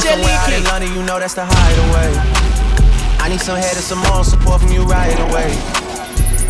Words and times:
whip. 0.00 0.04
Yo, 0.04 0.16
Find 0.16 0.20
me 0.20 0.24
DJ 0.24 0.24
somewhere 0.24 0.38
out 0.38 0.52
in 0.52 0.64
London, 0.64 0.92
you 0.94 1.02
know 1.02 1.18
that's 1.18 1.34
the 1.34 1.44
hideaway. 1.44 2.10
I 3.20 3.28
need 3.28 3.40
some 3.40 3.56
head 3.56 3.76
and 3.76 3.84
some 3.84 4.00
more 4.08 4.24
support 4.24 4.60
from 4.62 4.72
you 4.72 4.82
right 4.84 5.18
away. 5.28 5.52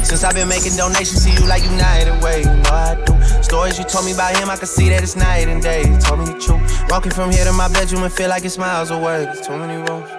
Since 0.04 0.24
I've 0.24 0.34
been 0.34 0.48
making 0.48 0.76
donations 0.76 1.24
to 1.24 1.30
you 1.30 1.46
like 1.46 1.62
United 1.62 2.22
Way, 2.22 2.40
you 2.40 2.46
know 2.46 2.70
I 2.72 2.94
do. 3.04 3.42
Stories 3.42 3.78
you 3.78 3.84
told 3.84 4.06
me 4.06 4.12
about 4.12 4.36
him, 4.36 4.48
I 4.50 4.56
can 4.56 4.66
see 4.66 4.88
that 4.88 5.02
it's 5.02 5.14
night 5.14 5.48
and 5.48 5.62
day. 5.62 5.82
You 5.88 5.98
told 5.98 6.20
me 6.20 6.26
the 6.26 6.38
truth. 6.38 6.62
Walking 6.90 7.12
from 7.12 7.30
here 7.30 7.44
to 7.44 7.52
my 7.52 7.68
bedroom 7.68 8.02
and 8.02 8.12
feel 8.12 8.28
like 8.28 8.44
it's 8.44 8.58
miles 8.58 8.90
away. 8.90 9.24
There's 9.24 9.46
too 9.46 9.56
many 9.56 9.76
roads. 9.76 10.10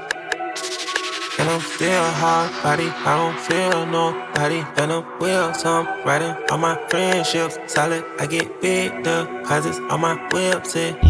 And 1.39 1.49
I'm 1.49 1.59
still 1.61 2.03
hard 2.21 2.51
body, 2.61 2.87
I 2.87 3.17
don't 3.17 3.39
feel 3.39 3.85
nobody. 3.87 4.63
And 4.77 4.91
I'm 4.91 5.03
wheels, 5.19 5.65
I'm 5.65 5.87
riding 6.05 6.35
on 6.51 6.59
my 6.59 6.75
friendships. 6.89 7.57
Solid, 7.65 8.05
I 8.19 8.27
get 8.27 8.61
big 8.61 9.03
deposits 9.03 9.79
on 9.89 10.01
my 10.01 10.15
website. 10.29 11.01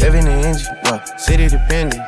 Living 0.00 0.26
in 0.26 0.44
engine, 0.44 0.76
yeah. 0.84 1.04
City 1.16 1.48
dependent. 1.48 2.02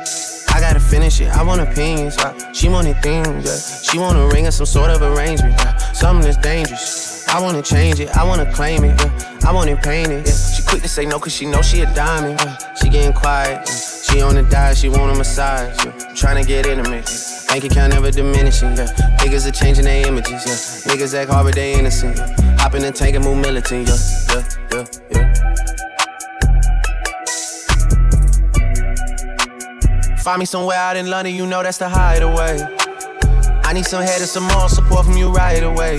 I 0.49 0.59
gotta 0.59 0.79
finish 0.79 1.21
it. 1.21 1.29
I 1.29 1.43
want 1.43 1.61
opinions. 1.61 2.15
Yeah. 2.17 2.51
She 2.51 2.67
wanted 2.67 3.01
things. 3.01 3.45
Yeah. 3.45 3.91
She 3.91 3.97
want 3.99 4.17
a 4.17 4.27
ring 4.33 4.47
or 4.47 4.51
some 4.51 4.65
sort 4.65 4.89
of 4.89 5.01
arrangement. 5.01 5.55
Yeah. 5.57 5.77
Something 5.93 6.25
that's 6.25 6.37
dangerous. 6.37 7.27
I 7.27 7.39
wanna 7.39 7.61
change 7.61 7.99
it. 7.99 8.15
I 8.17 8.23
wanna 8.23 8.51
claim 8.51 8.83
it. 8.83 8.99
Yeah. 8.99 9.39
I 9.47 9.51
want 9.51 9.69
it 9.69 9.81
painted. 9.81 10.27
Yeah. 10.27 10.33
She 10.33 10.63
quick 10.63 10.81
to 10.81 10.89
say 10.89 11.05
no 11.05 11.19
cause 11.19 11.33
she 11.33 11.45
know 11.45 11.61
she 11.61 11.81
a 11.81 11.93
diamond. 11.93 12.39
Yeah. 12.39 12.57
She 12.75 12.89
getting 12.89 13.13
quiet. 13.13 13.61
Yeah. 13.67 13.75
She 13.75 14.21
on 14.21 14.35
the 14.35 14.43
diet. 14.43 14.77
She 14.77 14.89
want 14.89 15.11
a 15.11 15.15
massage. 15.15 15.85
Yeah. 15.85 16.13
Trying 16.15 16.41
to 16.43 16.47
get 16.47 16.65
intimate. 16.65 17.09
Yeah. 17.09 17.47
Bank 17.47 17.63
account 17.65 17.93
never 17.93 18.11
diminishing. 18.11 18.75
Yeah. 18.75 18.87
Niggas 19.19 19.47
are 19.47 19.51
changing 19.51 19.85
their 19.85 20.07
images. 20.07 20.45
Yeah. 20.45 20.93
Niggas 20.93 21.13
act 21.13 21.31
hard 21.31 21.45
but 21.45 21.55
they 21.55 21.77
innocent. 21.77 22.17
Yeah. 22.17 22.57
Hop 22.57 22.73
in 22.75 22.81
the 22.81 22.91
tank 22.91 23.15
and 23.15 23.23
move 23.23 23.37
militant. 23.37 23.87
Yeah. 23.87 24.43
Yeah. 24.71 24.85
Yeah. 25.11 25.33
Yeah. 25.55 25.82
Find 30.23 30.39
me 30.39 30.45
somewhere 30.45 30.77
out 30.77 30.95
in 30.95 31.09
London, 31.09 31.35
you 31.35 31.45
know 31.45 31.61
that's 31.61 31.79
the 31.79 31.89
hideaway. 31.89 32.55
I 33.67 33.73
need 33.73 33.83
some 33.83 34.01
head 34.01 34.21
and 34.21 34.29
some 34.29 34.47
more 34.55 34.69
support 34.69 35.03
from 35.03 35.17
you 35.17 35.27
right 35.29 35.61
away. 35.61 35.97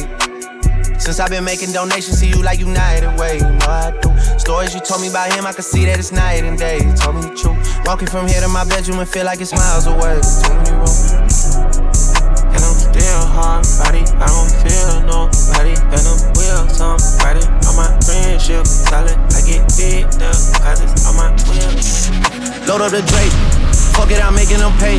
Since 0.97 1.21
I've 1.21 1.29
been 1.29 1.45
making 1.45 1.73
donations 1.73 2.21
to 2.21 2.27
you 2.27 2.43
like 2.43 2.59
United 2.59 3.21
Way, 3.21 3.37
you 3.37 3.45
know 3.45 3.69
I 3.69 3.93
do. 4.01 4.09
Stories 4.39 4.75
you 4.75 4.81
told 4.81 5.03
me 5.03 5.11
about 5.11 5.31
him, 5.35 5.45
I 5.45 5.53
can 5.53 5.63
see 5.63 5.85
that 5.85 5.99
it's 5.99 6.11
night 6.11 6.43
and 6.43 6.57
day. 6.57 6.81
You 6.81 6.95
told 6.97 7.17
me 7.17 7.21
the 7.21 7.37
truth. 7.37 7.61
Walking 7.85 8.09
from 8.09 8.27
here 8.27 8.41
to 8.41 8.49
my 8.49 8.65
bedroom 8.65 8.99
and 8.99 9.07
feel 9.07 9.27
like 9.27 9.43
it's 9.43 9.53
miles 9.53 9.85
away. 9.85 10.17
Too 10.17 10.57
many 10.57 10.73
roads. 10.73 11.13
And 12.49 12.65
I'm 12.65 12.77
still 12.81 13.21
hard 13.29 13.69
body, 13.77 14.09
I 14.09 14.25
don't 14.25 14.53
feel 14.65 15.05
nobody. 15.05 15.77
And 15.77 16.01
I'm 16.01 16.35
I'm 16.81 16.97
riding 17.21 17.45
on 17.69 17.77
my 17.77 17.93
friendship. 18.01 18.65
Solid, 18.65 19.21
I 19.37 19.41
get 19.45 19.69
big 19.77 20.09
deposits 20.17 21.05
on 21.05 21.13
my 21.21 21.29
wheels. 21.45 22.09
Load 22.65 22.81
up 22.81 22.91
the 22.91 23.05
Drake. 23.05 23.74
Fuck 23.95 24.11
it, 24.11 24.23
I'm 24.23 24.35
making 24.35 24.59
them 24.59 24.73
pay. 24.79 24.99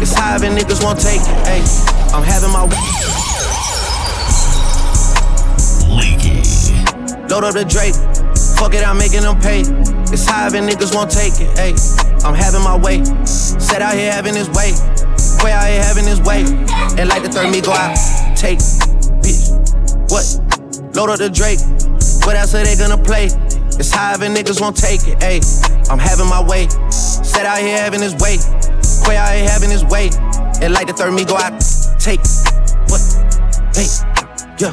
It's 0.00 0.14
high 0.14 0.36
and 0.36 0.56
niggas 0.56 0.82
won't 0.82 1.00
take 1.00 1.20
it. 1.20 1.38
Hey, 1.46 1.62
I'm 2.14 2.22
having 2.22 2.52
my 2.52 2.64
way. 2.64 2.78
Leaky. 5.90 6.42
Load 7.28 7.44
up 7.44 7.54
the 7.54 7.64
Drake. 7.64 7.94
Fuck 8.56 8.74
it, 8.74 8.86
I'm 8.86 8.98
making 8.98 9.22
them 9.22 9.38
pay. 9.40 9.60
It's 10.12 10.26
high 10.26 10.46
and 10.46 10.68
niggas 10.68 10.94
won't 10.94 11.10
take 11.10 11.34
it. 11.40 11.50
Hey, 11.58 11.74
I'm 12.24 12.34
having 12.34 12.62
my 12.62 12.76
way. 12.76 13.04
Set 13.26 13.82
out 13.82 13.94
here 13.94 14.12
having 14.12 14.34
his 14.34 14.48
way. 14.50 14.72
Way 15.42 15.52
out 15.52 15.68
here 15.68 15.82
having 15.82 16.06
his 16.06 16.20
way. 16.22 16.44
And 16.96 17.08
like 17.08 17.22
the 17.22 17.28
third 17.28 17.50
me 17.50 17.60
go 17.60 17.72
out. 17.72 17.96
Take, 18.36 18.58
bitch. 19.20 19.50
What? 20.08 20.24
Load 20.94 21.10
up 21.10 21.18
the 21.18 21.28
Drake. 21.28 21.60
What 22.24 22.36
else 22.36 22.54
are 22.54 22.64
they 22.64 22.76
gonna 22.76 22.96
play? 22.96 23.28
It's 23.78 23.92
high 23.92 24.14
and 24.14 24.34
niggas 24.34 24.60
won't 24.60 24.76
take 24.76 25.06
it. 25.06 25.22
Hey, 25.22 25.40
I'm 25.90 25.98
having 25.98 26.28
my 26.28 26.42
way. 26.42 26.68
Set 26.90 27.44
out 27.44 27.58
here 27.58 27.76
having 27.76 28.00
his 28.00 28.14
way. 28.16 28.38
Quay 29.04 29.16
out 29.16 29.34
here 29.36 29.48
having 29.48 29.70
his 29.70 29.84
way. 29.84 30.08
And 30.62 30.72
like 30.72 30.86
the 30.86 30.94
third 30.96 31.12
me 31.12 31.24
go 31.24 31.36
out. 31.36 31.60
Take, 32.00 32.20
what? 32.88 33.02
Hey, 33.76 33.84
yeah. 34.56 34.72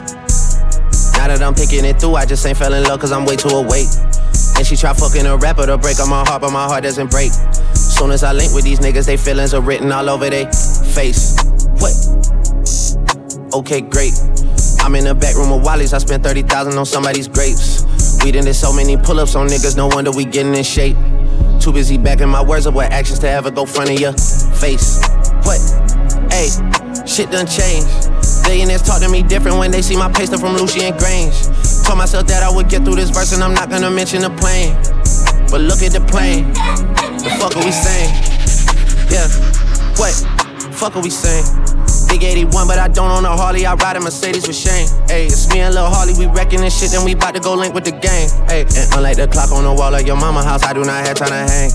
Now 1.20 1.28
that 1.28 1.42
I'm 1.44 1.54
picking 1.54 1.84
it 1.84 2.00
through, 2.00 2.16
I 2.16 2.26
just 2.26 2.46
ain't 2.46 2.58
fell 2.58 2.74
in 2.74 2.84
love 2.84 3.00
cause 3.02 3.12
I'm 3.12 3.26
way 3.26 3.36
too 3.36 3.50
awake. 3.50 3.88
And 4.56 4.66
she 4.66 4.78
try 4.78 4.94
fucking 4.94 5.26
a 5.26 5.36
rapper 5.36 5.66
to 5.66 5.78
break 5.78 6.00
on 6.00 6.10
my 6.10 6.24
heart, 6.26 6.42
but 6.42 6.52
my 6.52 6.64
heart 6.64 6.84
doesn't 6.84 7.12
break. 7.12 7.32
Soon 7.74 8.12
as 8.12 8.24
I 8.24 8.32
link 8.32 8.54
with 8.54 8.64
these 8.64 8.80
niggas, 8.80 9.06
they 9.06 9.18
feelings 9.18 9.54
are 9.54 9.62
written 9.62 9.92
all 9.92 10.10
over 10.10 10.30
they 10.30 10.46
face. 10.96 11.36
What? 11.84 11.92
Okay, 13.54 13.82
great. 13.82 14.14
I'm 14.80 14.96
in 14.96 15.06
the 15.06 15.16
back 15.16 15.36
room 15.36 15.52
of 15.52 15.64
Wally's, 15.64 15.94
I 15.94 15.98
spent 15.98 16.24
30,000 16.24 16.78
on 16.78 16.86
somebody's 16.86 17.28
grapes. 17.28 17.84
We 18.24 18.32
done 18.32 18.46
did 18.46 18.54
so 18.54 18.72
many 18.72 18.96
pull 18.96 19.20
ups 19.20 19.36
on 19.36 19.48
niggas, 19.48 19.76
no 19.76 19.88
wonder 19.88 20.10
we 20.10 20.24
getting 20.24 20.56
in 20.56 20.64
shape. 20.64 20.96
Too 21.60 21.74
busy 21.74 21.98
backing 21.98 22.30
my 22.30 22.42
words 22.42 22.66
up 22.66 22.74
with 22.74 22.90
actions 22.90 23.20
to 23.20 23.30
ever 23.30 23.52
go 23.52 23.66
front 23.66 23.90
of 23.90 24.00
your 24.00 24.14
face. 24.14 25.02
What? 25.44 25.60
Hey, 26.32 26.48
shit 27.06 27.32
done 27.32 27.48
changed. 27.48 27.88
Billionaires 28.46 28.82
talk 28.82 29.02
to 29.02 29.10
me 29.10 29.24
different 29.24 29.58
when 29.58 29.72
they 29.72 29.82
see 29.82 29.98
my 29.98 30.10
paste 30.10 30.32
from 30.40 30.56
Lucian 30.56 30.94
Grainge. 30.94 31.36
Told 31.86 31.98
myself 31.98 32.26
that 32.28 32.44
I 32.44 32.50
would 32.50 32.70
get 32.70 32.86
through 32.86 32.96
this 32.96 33.10
verse 33.10 33.34
and 33.34 33.44
I'm 33.44 33.54
not 33.54 33.70
gonna 33.70 33.92
mention 33.92 34.22
the 34.22 34.30
plane. 34.30 34.74
But 35.52 35.60
look 35.60 35.82
at 35.84 35.92
the 35.92 36.00
plane. 36.08 36.48
The 37.24 37.30
fuck 37.40 37.58
are 37.58 37.66
we 37.66 37.72
saying? 37.72 38.10
Yeah, 39.12 39.28
what? 40.00 40.14
Fuck 40.74 40.96
are 40.96 41.04
we 41.04 41.10
saying? 41.10 41.63
Big 42.14 42.26
81, 42.26 42.68
but 42.68 42.78
I 42.78 42.90
don't 42.90 43.10
own 43.10 43.26
a 43.26 43.36
Harley. 43.36 43.66
I 43.66 43.74
ride 43.74 43.98
a 43.98 44.00
Mercedes 44.00 44.46
with 44.46 44.56
Shane. 44.56 44.86
Hey, 45.10 45.26
it's 45.26 45.50
me 45.50 45.62
and 45.62 45.74
Lil 45.74 45.90
Harley. 45.90 46.14
We 46.14 46.28
wrecking 46.28 46.62
this 46.62 46.78
shit, 46.78 46.92
then 46.92 47.04
we 47.04 47.16
bout 47.16 47.34
to 47.34 47.40
go 47.42 47.56
link 47.56 47.74
with 47.74 47.86
the 47.86 47.92
gang. 47.92 48.30
Hey, 48.46 48.70
and 48.70 48.86
unlike 48.94 49.18
the 49.18 49.28
clock 49.28 49.52
on 49.52 49.64
the 49.64 49.74
wall 49.74 49.96
of 49.96 50.06
your 50.06 50.16
mama 50.16 50.44
house, 50.44 50.62
I 50.62 50.74
do 50.74 50.86
not 50.86 51.08
have 51.08 51.18
time 51.18 51.34
to 51.34 51.42
hang. 51.50 51.72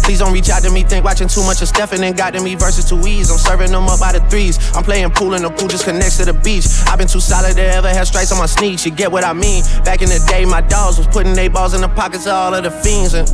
Please 0.00 0.20
don't 0.20 0.32
reach 0.32 0.48
out 0.48 0.62
to 0.62 0.70
me, 0.70 0.84
think 0.84 1.04
watching 1.04 1.28
too 1.28 1.44
much 1.44 1.60
of 1.60 1.68
Stefan 1.68 2.02
and 2.02 2.16
got 2.16 2.32
to 2.32 2.40
me 2.40 2.54
versus 2.54 2.88
two 2.88 2.96
E's. 3.06 3.30
I'm 3.30 3.36
serving 3.36 3.72
them 3.72 3.84
up 3.84 4.00
by 4.00 4.12
the 4.16 4.24
threes. 4.30 4.56
I'm 4.74 4.84
playing 4.84 5.10
pool 5.10 5.34
and 5.34 5.44
the 5.44 5.50
pool 5.50 5.68
just 5.68 5.84
connects 5.84 6.16
to 6.16 6.24
the 6.24 6.32
beach. 6.32 6.64
I've 6.88 6.96
been 6.96 7.08
too 7.08 7.20
solid 7.20 7.52
to 7.56 7.62
ever 7.76 7.90
have 7.90 8.06
stripes 8.08 8.32
on 8.32 8.38
my 8.38 8.46
sneaks. 8.46 8.86
You 8.86 8.90
get 8.90 9.12
what 9.12 9.22
I 9.22 9.34
mean? 9.34 9.64
Back 9.84 10.00
in 10.00 10.08
the 10.08 10.24
day, 10.26 10.46
my 10.46 10.62
dogs 10.62 10.96
was 10.96 11.08
putting 11.08 11.34
they 11.34 11.48
balls 11.48 11.74
in 11.74 11.82
the 11.82 11.92
pockets 11.92 12.24
of 12.24 12.32
all 12.32 12.54
of 12.54 12.64
the 12.64 12.70
fiends. 12.72 13.12
And 13.12 13.28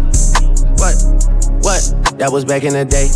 what? 0.83 0.99
What? 1.63 2.19
That 2.19 2.31
was 2.33 2.45
back 2.45 2.65
in 2.65 2.73
the 2.75 2.85
day. 2.85 3.07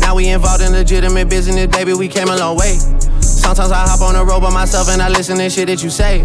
Now 0.00 0.14
we 0.14 0.28
involved 0.28 0.62
in 0.62 0.72
legitimate 0.72 1.28
business, 1.28 1.66
baby. 1.66 1.92
We 1.94 2.08
came 2.08 2.28
a 2.28 2.36
long 2.36 2.56
way. 2.56 2.78
Sometimes 3.20 3.70
I 3.70 3.86
hop 3.86 4.00
on 4.00 4.14
the 4.14 4.24
road 4.24 4.40
by 4.40 4.50
myself 4.50 4.88
and 4.88 5.00
I 5.00 5.08
listen 5.08 5.38
to 5.38 5.50
shit 5.50 5.68
that 5.68 5.82
you 5.82 5.90
say. 5.90 6.22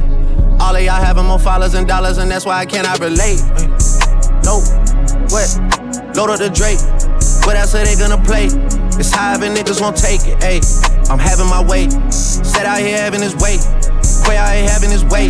All 0.60 0.76
of 0.76 0.84
y'all 0.84 1.02
having 1.02 1.26
more 1.26 1.40
followers 1.40 1.74
and 1.74 1.88
dollars, 1.88 2.18
and 2.18 2.30
that's 2.30 2.46
why 2.46 2.60
I 2.60 2.66
cannot 2.66 3.00
relate. 3.00 3.42
Nope. 4.46 4.66
What? 5.34 5.50
Load 6.16 6.30
up 6.30 6.40
the 6.40 6.52
Drake. 6.54 6.80
What 7.46 7.56
else 7.56 7.74
are 7.74 7.84
they 7.84 7.96
gonna 7.96 8.22
play? 8.24 8.46
It's 9.00 9.12
high 9.12 9.34
and 9.34 9.56
niggas 9.56 9.82
won't 9.82 9.98
take 9.98 10.28
it. 10.28 10.38
Ayy, 10.42 10.62
I'm 11.10 11.18
having 11.18 11.48
my 11.48 11.64
way. 11.64 11.90
Set 12.12 12.66
out 12.66 12.80
here 12.80 12.98
having 12.98 13.22
his 13.22 13.36
way. 13.38 13.58
Quay 14.26 14.38
out 14.38 14.54
here 14.54 14.70
having 14.70 14.92
his 14.92 15.04
way. 15.06 15.30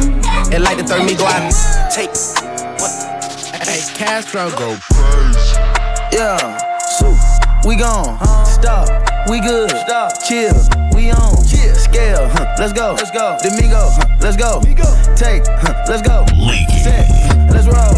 And 0.51 0.63
like 0.63 0.77
the 0.77 0.83
third 0.83 1.05
me 1.05 1.15
go 1.15 1.25
out 1.25 1.51
take. 1.91 2.09
What? 2.79 2.91
Hey, 3.63 3.79
Castro 3.95 4.49
go 4.51 4.75
crazy. 4.91 5.55
Yeah, 6.11 6.37
so 6.37 6.60
we 7.65 7.75
gone. 7.75 8.17
Uh-huh. 8.21 8.45
Stop, 8.45 8.89
we 9.29 9.39
good. 9.39 9.69
Stop, 9.69 10.23
chill, 10.23 10.53
we 10.95 11.11
on. 11.11 11.37
Chill. 11.45 11.75
Scale, 11.75 12.27
huh, 12.29 12.55
let's 12.57 12.73
go. 12.73 12.93
Let's 12.97 13.11
go. 13.11 13.37
Domingo, 13.43 13.89
huh, 13.91 14.17
let's 14.21 14.37
go. 14.37 14.61
Take, 15.15 15.43
huh, 15.47 15.73
let's 15.87 16.01
go. 16.01 16.25
Set, 16.81 17.05
let's 17.51 17.67
roll. 17.67 17.95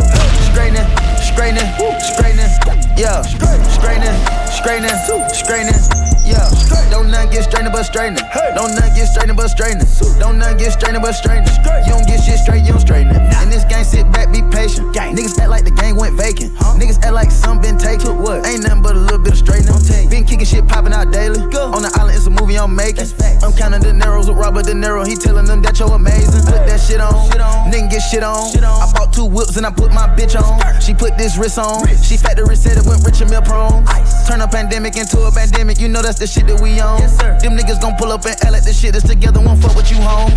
Straightening, 0.51 0.88
straightening, 1.21 1.69
straightening. 2.01 2.51
Yeah, 2.98 3.21
straightening, 3.24 4.18
straightening, 4.51 5.30
straightening. 5.31 6.02
Yeah, 6.25 6.47
don't 6.89 7.11
not 7.11 7.31
get 7.31 7.43
strained 7.43 7.71
but 7.71 7.83
straightening. 7.83 8.23
Don't 8.55 8.75
not 8.75 8.95
get 8.95 9.07
strained 9.07 9.35
but 9.35 9.47
straightening. 9.49 9.87
Don't 10.19 10.39
not 10.39 10.57
get 10.57 10.71
strained 10.71 11.01
but 11.01 11.13
straightening. 11.13 11.51
You 11.85 11.91
don't 11.93 12.07
get 12.07 12.23
shit 12.23 12.39
straight, 12.39 12.63
you 12.63 12.71
don't 12.71 12.79
straighten 12.79 13.11
it. 13.11 13.21
In 13.43 13.49
this 13.49 13.65
game, 13.65 13.83
sit 13.83 14.09
back, 14.11 14.31
be 14.31 14.41
patient. 14.51 14.95
Niggas 14.95 15.37
act 15.37 15.49
like 15.49 15.65
the 15.65 15.71
game 15.71 15.95
went 15.95 16.15
vacant. 16.15 16.55
Niggas 16.79 17.03
act 17.03 17.13
like 17.13 17.31
some 17.31 17.61
been 17.61 17.77
taken. 17.77 18.17
What? 18.17 18.45
Ain't 18.47 18.63
nothing 18.63 18.81
but 18.81 18.95
a 18.95 18.99
little 18.99 19.19
bit 19.19 19.33
of 19.33 19.39
straightening. 19.39 19.75
Been 20.09 20.25
kicking 20.25 20.45
shit 20.45 20.67
popping 20.67 20.93
out 20.93 21.11
daily. 21.11 21.39
Go. 21.51 21.71
On 21.73 21.81
the 21.81 21.91
island, 21.99 22.15
it's 22.15 22.25
a 22.27 22.29
movie 22.29 22.57
I'm 22.57 22.75
making. 22.75 23.07
I'm 23.43 23.51
counting 23.53 23.81
the 23.81 23.93
narrows 23.93 24.29
with 24.29 24.37
Robert 24.37 24.65
De 24.65 24.73
Niro. 24.73 25.05
He 25.05 25.15
telling 25.15 25.45
them 25.45 25.61
that 25.63 25.79
you're 25.79 25.91
amazing. 25.91 26.45
Put 26.45 26.65
that 26.65 26.79
shit 26.79 27.01
on. 27.01 27.29
Nigga 27.69 27.89
get 27.91 27.99
shit 27.99 28.23
on. 28.23 28.47
I 28.63 28.91
bought 28.93 29.11
two 29.13 29.25
whips 29.25 29.57
and 29.57 29.65
I 29.65 29.71
put 29.71 29.91
my 29.91 30.07
bitch 30.15 30.39
on. 30.39 30.81
She 30.81 30.93
put 30.93 31.17
this 31.17 31.37
wrist 31.37 31.57
on. 31.57 31.85
She 32.01 32.17
factory 32.17 32.55
said 32.55 32.77
it 32.77 32.85
went 32.85 33.03
rich 33.03 33.21
and 33.21 33.29
meal 33.29 33.41
prone. 33.41 33.85
Turn 34.27 34.41
a 34.41 34.47
pandemic 34.47 34.95
into 34.95 35.19
a 35.21 35.31
pandemic. 35.31 35.79
You 35.79 35.89
know 35.89 36.01
that's 36.01 36.12
the 36.19 36.27
shit 36.27 36.48
that 36.48 36.60
we 36.62 36.80
on. 36.80 37.01
Them 37.39 37.57
niggas 37.57 37.81
gon' 37.81 37.95
pull 37.98 38.12
up 38.12 38.25
and 38.25 38.36
L 38.45 38.56
at 38.56 38.63
the 38.63 38.74
shit 38.74 38.94
that's 38.94 39.07
together. 39.07 39.39
Won't 39.39 39.62
fuck 39.62 39.75
with 39.75 39.92
you 39.92 39.98
home. 39.98 40.31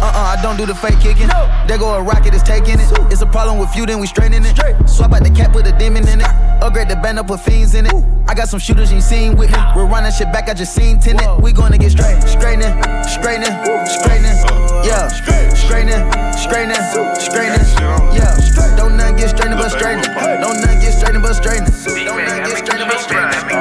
Uh 0.00 0.10
uh, 0.10 0.34
I 0.36 0.42
don't 0.42 0.56
do 0.56 0.66
the 0.66 0.74
fake 0.74 1.00
kicking. 1.00 1.28
There 1.66 1.78
go 1.78 1.94
a 1.94 2.02
rocket, 2.02 2.34
is 2.34 2.42
taking 2.42 2.80
it. 2.80 2.88
It's 3.12 3.22
a 3.22 3.26
problem 3.26 3.58
with 3.58 3.74
you, 3.76 3.86
then 3.86 4.00
we 4.00 4.06
straightening 4.06 4.44
it. 4.44 4.56
Swap 4.88 5.12
out 5.12 5.22
the 5.22 5.30
cap, 5.30 5.52
put 5.52 5.66
a 5.66 5.72
demon 5.76 6.08
in 6.08 6.20
it. 6.20 6.26
Upgrade 6.62 6.88
the 6.88 6.96
band 6.96 7.18
up, 7.18 7.28
put 7.28 7.40
fiends 7.40 7.74
in 7.74 7.86
it. 7.86 7.94
I 8.28 8.34
got 8.34 8.48
some 8.48 8.60
shooters 8.60 8.92
you 8.92 9.00
seen 9.00 9.36
with 9.36 9.50
me. 9.50 9.58
We're 9.74 9.86
running 9.86 10.12
shit 10.12 10.32
back, 10.32 10.48
I 10.48 10.54
just 10.54 10.74
seen 10.74 10.98
tenant. 11.00 11.42
We 11.42 11.52
gonna 11.52 11.78
get 11.78 11.92
straight, 11.92 12.22
straightening, 12.22 12.72
straightening, 13.08 13.54
straightening. 13.86 14.36
Yeah, 14.84 15.08
straightening, 15.54 16.02
straightening, 16.38 16.82
straightening. 17.20 17.66
Yeah, 18.14 18.76
don't 18.76 18.96
not 18.96 19.16
get 19.16 19.30
straightening 19.30 19.58
but 19.58 19.70
straightening. 19.70 20.14
Don't 20.40 20.60
not 20.60 20.80
get 20.80 20.92
straightening 20.94 21.22
but 21.22 21.34
straightening. 21.34 21.72
Don't 22.04 22.24
not 22.24 22.46
get 22.46 22.58
straightening 22.58 22.88
but 22.88 23.00
straightening. 23.00 23.59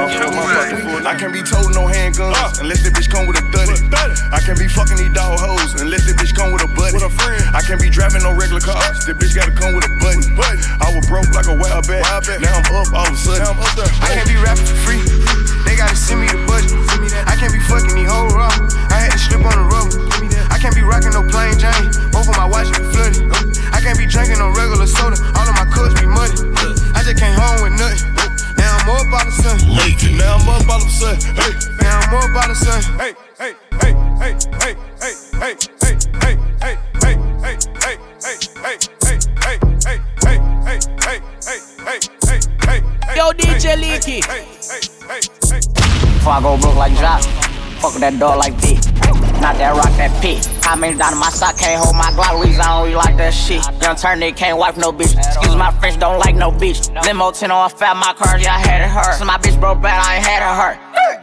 I 0.59 1.15
can't 1.15 1.31
be 1.31 1.39
told 1.41 1.71
no 1.71 1.87
handguns 1.87 2.35
unless 2.59 2.83
the 2.83 2.91
bitch 2.91 3.07
come 3.09 3.25
with 3.27 3.39
a 3.39 3.45
duddy. 3.51 3.79
I 4.31 4.39
can't 4.43 4.59
be 4.59 4.67
fucking 4.67 4.97
these 4.97 5.13
dog 5.15 5.39
hoes 5.39 5.79
unless 5.79 6.03
the 6.05 6.11
bitch 6.11 6.35
come 6.35 6.51
with 6.51 6.61
a 6.63 6.67
buddy. 6.75 6.99
I 7.55 7.61
can't 7.63 7.79
be 7.79 7.89
driving 7.89 8.23
no 8.23 8.35
regular 8.35 8.59
cars. 8.59 9.05
The 9.05 9.13
bitch 9.15 9.35
gotta 9.35 9.55
come 9.55 9.71
with 9.73 9.87
a 9.87 9.91
button. 10.03 10.35
I 10.83 10.91
was 10.91 11.07
broke 11.07 11.31
like 11.31 11.47
a 11.47 11.55
wild 11.55 11.87
bat. 11.87 12.03
Now 12.43 12.59
I'm 12.59 12.67
up 12.75 12.91
all 12.91 13.07
of 13.07 13.13
a 13.13 13.17
sudden. 13.17 13.39
I 14.03 14.07
can't 14.19 14.27
be 14.27 14.35
rapping 14.35 14.67
for 14.67 14.75
free. 14.83 14.98
With 47.99 48.11
that 48.11 48.19
door 48.19 48.35
like 48.35 48.53
V. 48.55 48.75
Not 49.39 49.55
that 49.57 49.75
rock, 49.75 49.91
that 49.97 50.11
pit. 50.21 50.45
How 50.63 50.75
many 50.75 50.97
down 50.97 51.13
in 51.13 51.19
my 51.19 51.29
sock 51.29 51.57
can't 51.57 51.81
hold 51.83 51.95
my 51.95 52.11
Glock? 52.11 52.43
Reason 52.43 52.61
I 52.61 52.75
don't 52.75 52.83
really 52.83 52.95
like 52.95 53.17
that 53.17 53.33
shit. 53.33 53.63
Young 53.81 53.95
turn 53.95 54.19
nigga 54.19 54.35
can't 54.35 54.57
wipe 54.57 54.77
no 54.77 54.91
bitch. 54.91 55.17
Excuse 55.17 55.55
my 55.55 55.71
French, 55.79 55.99
don't 55.99 56.19
like 56.19 56.35
no 56.35 56.51
bitch. 56.51 56.91
Limo 57.05 57.31
10 57.31 57.51
on 57.51 57.69
fat, 57.71 57.95
my 57.95 58.13
car, 58.13 58.37
yeah, 58.39 58.55
I 58.55 58.59
had 58.59 58.81
it 58.81 58.89
hurt. 58.89 59.15
So 59.17 59.25
my 59.25 59.37
bitch 59.37 59.59
broke 59.59 59.81
bad, 59.81 59.99
I 60.03 60.17
ain't 60.17 60.25
had 60.25 60.43
her 60.43 60.55
hurt. 60.55 60.77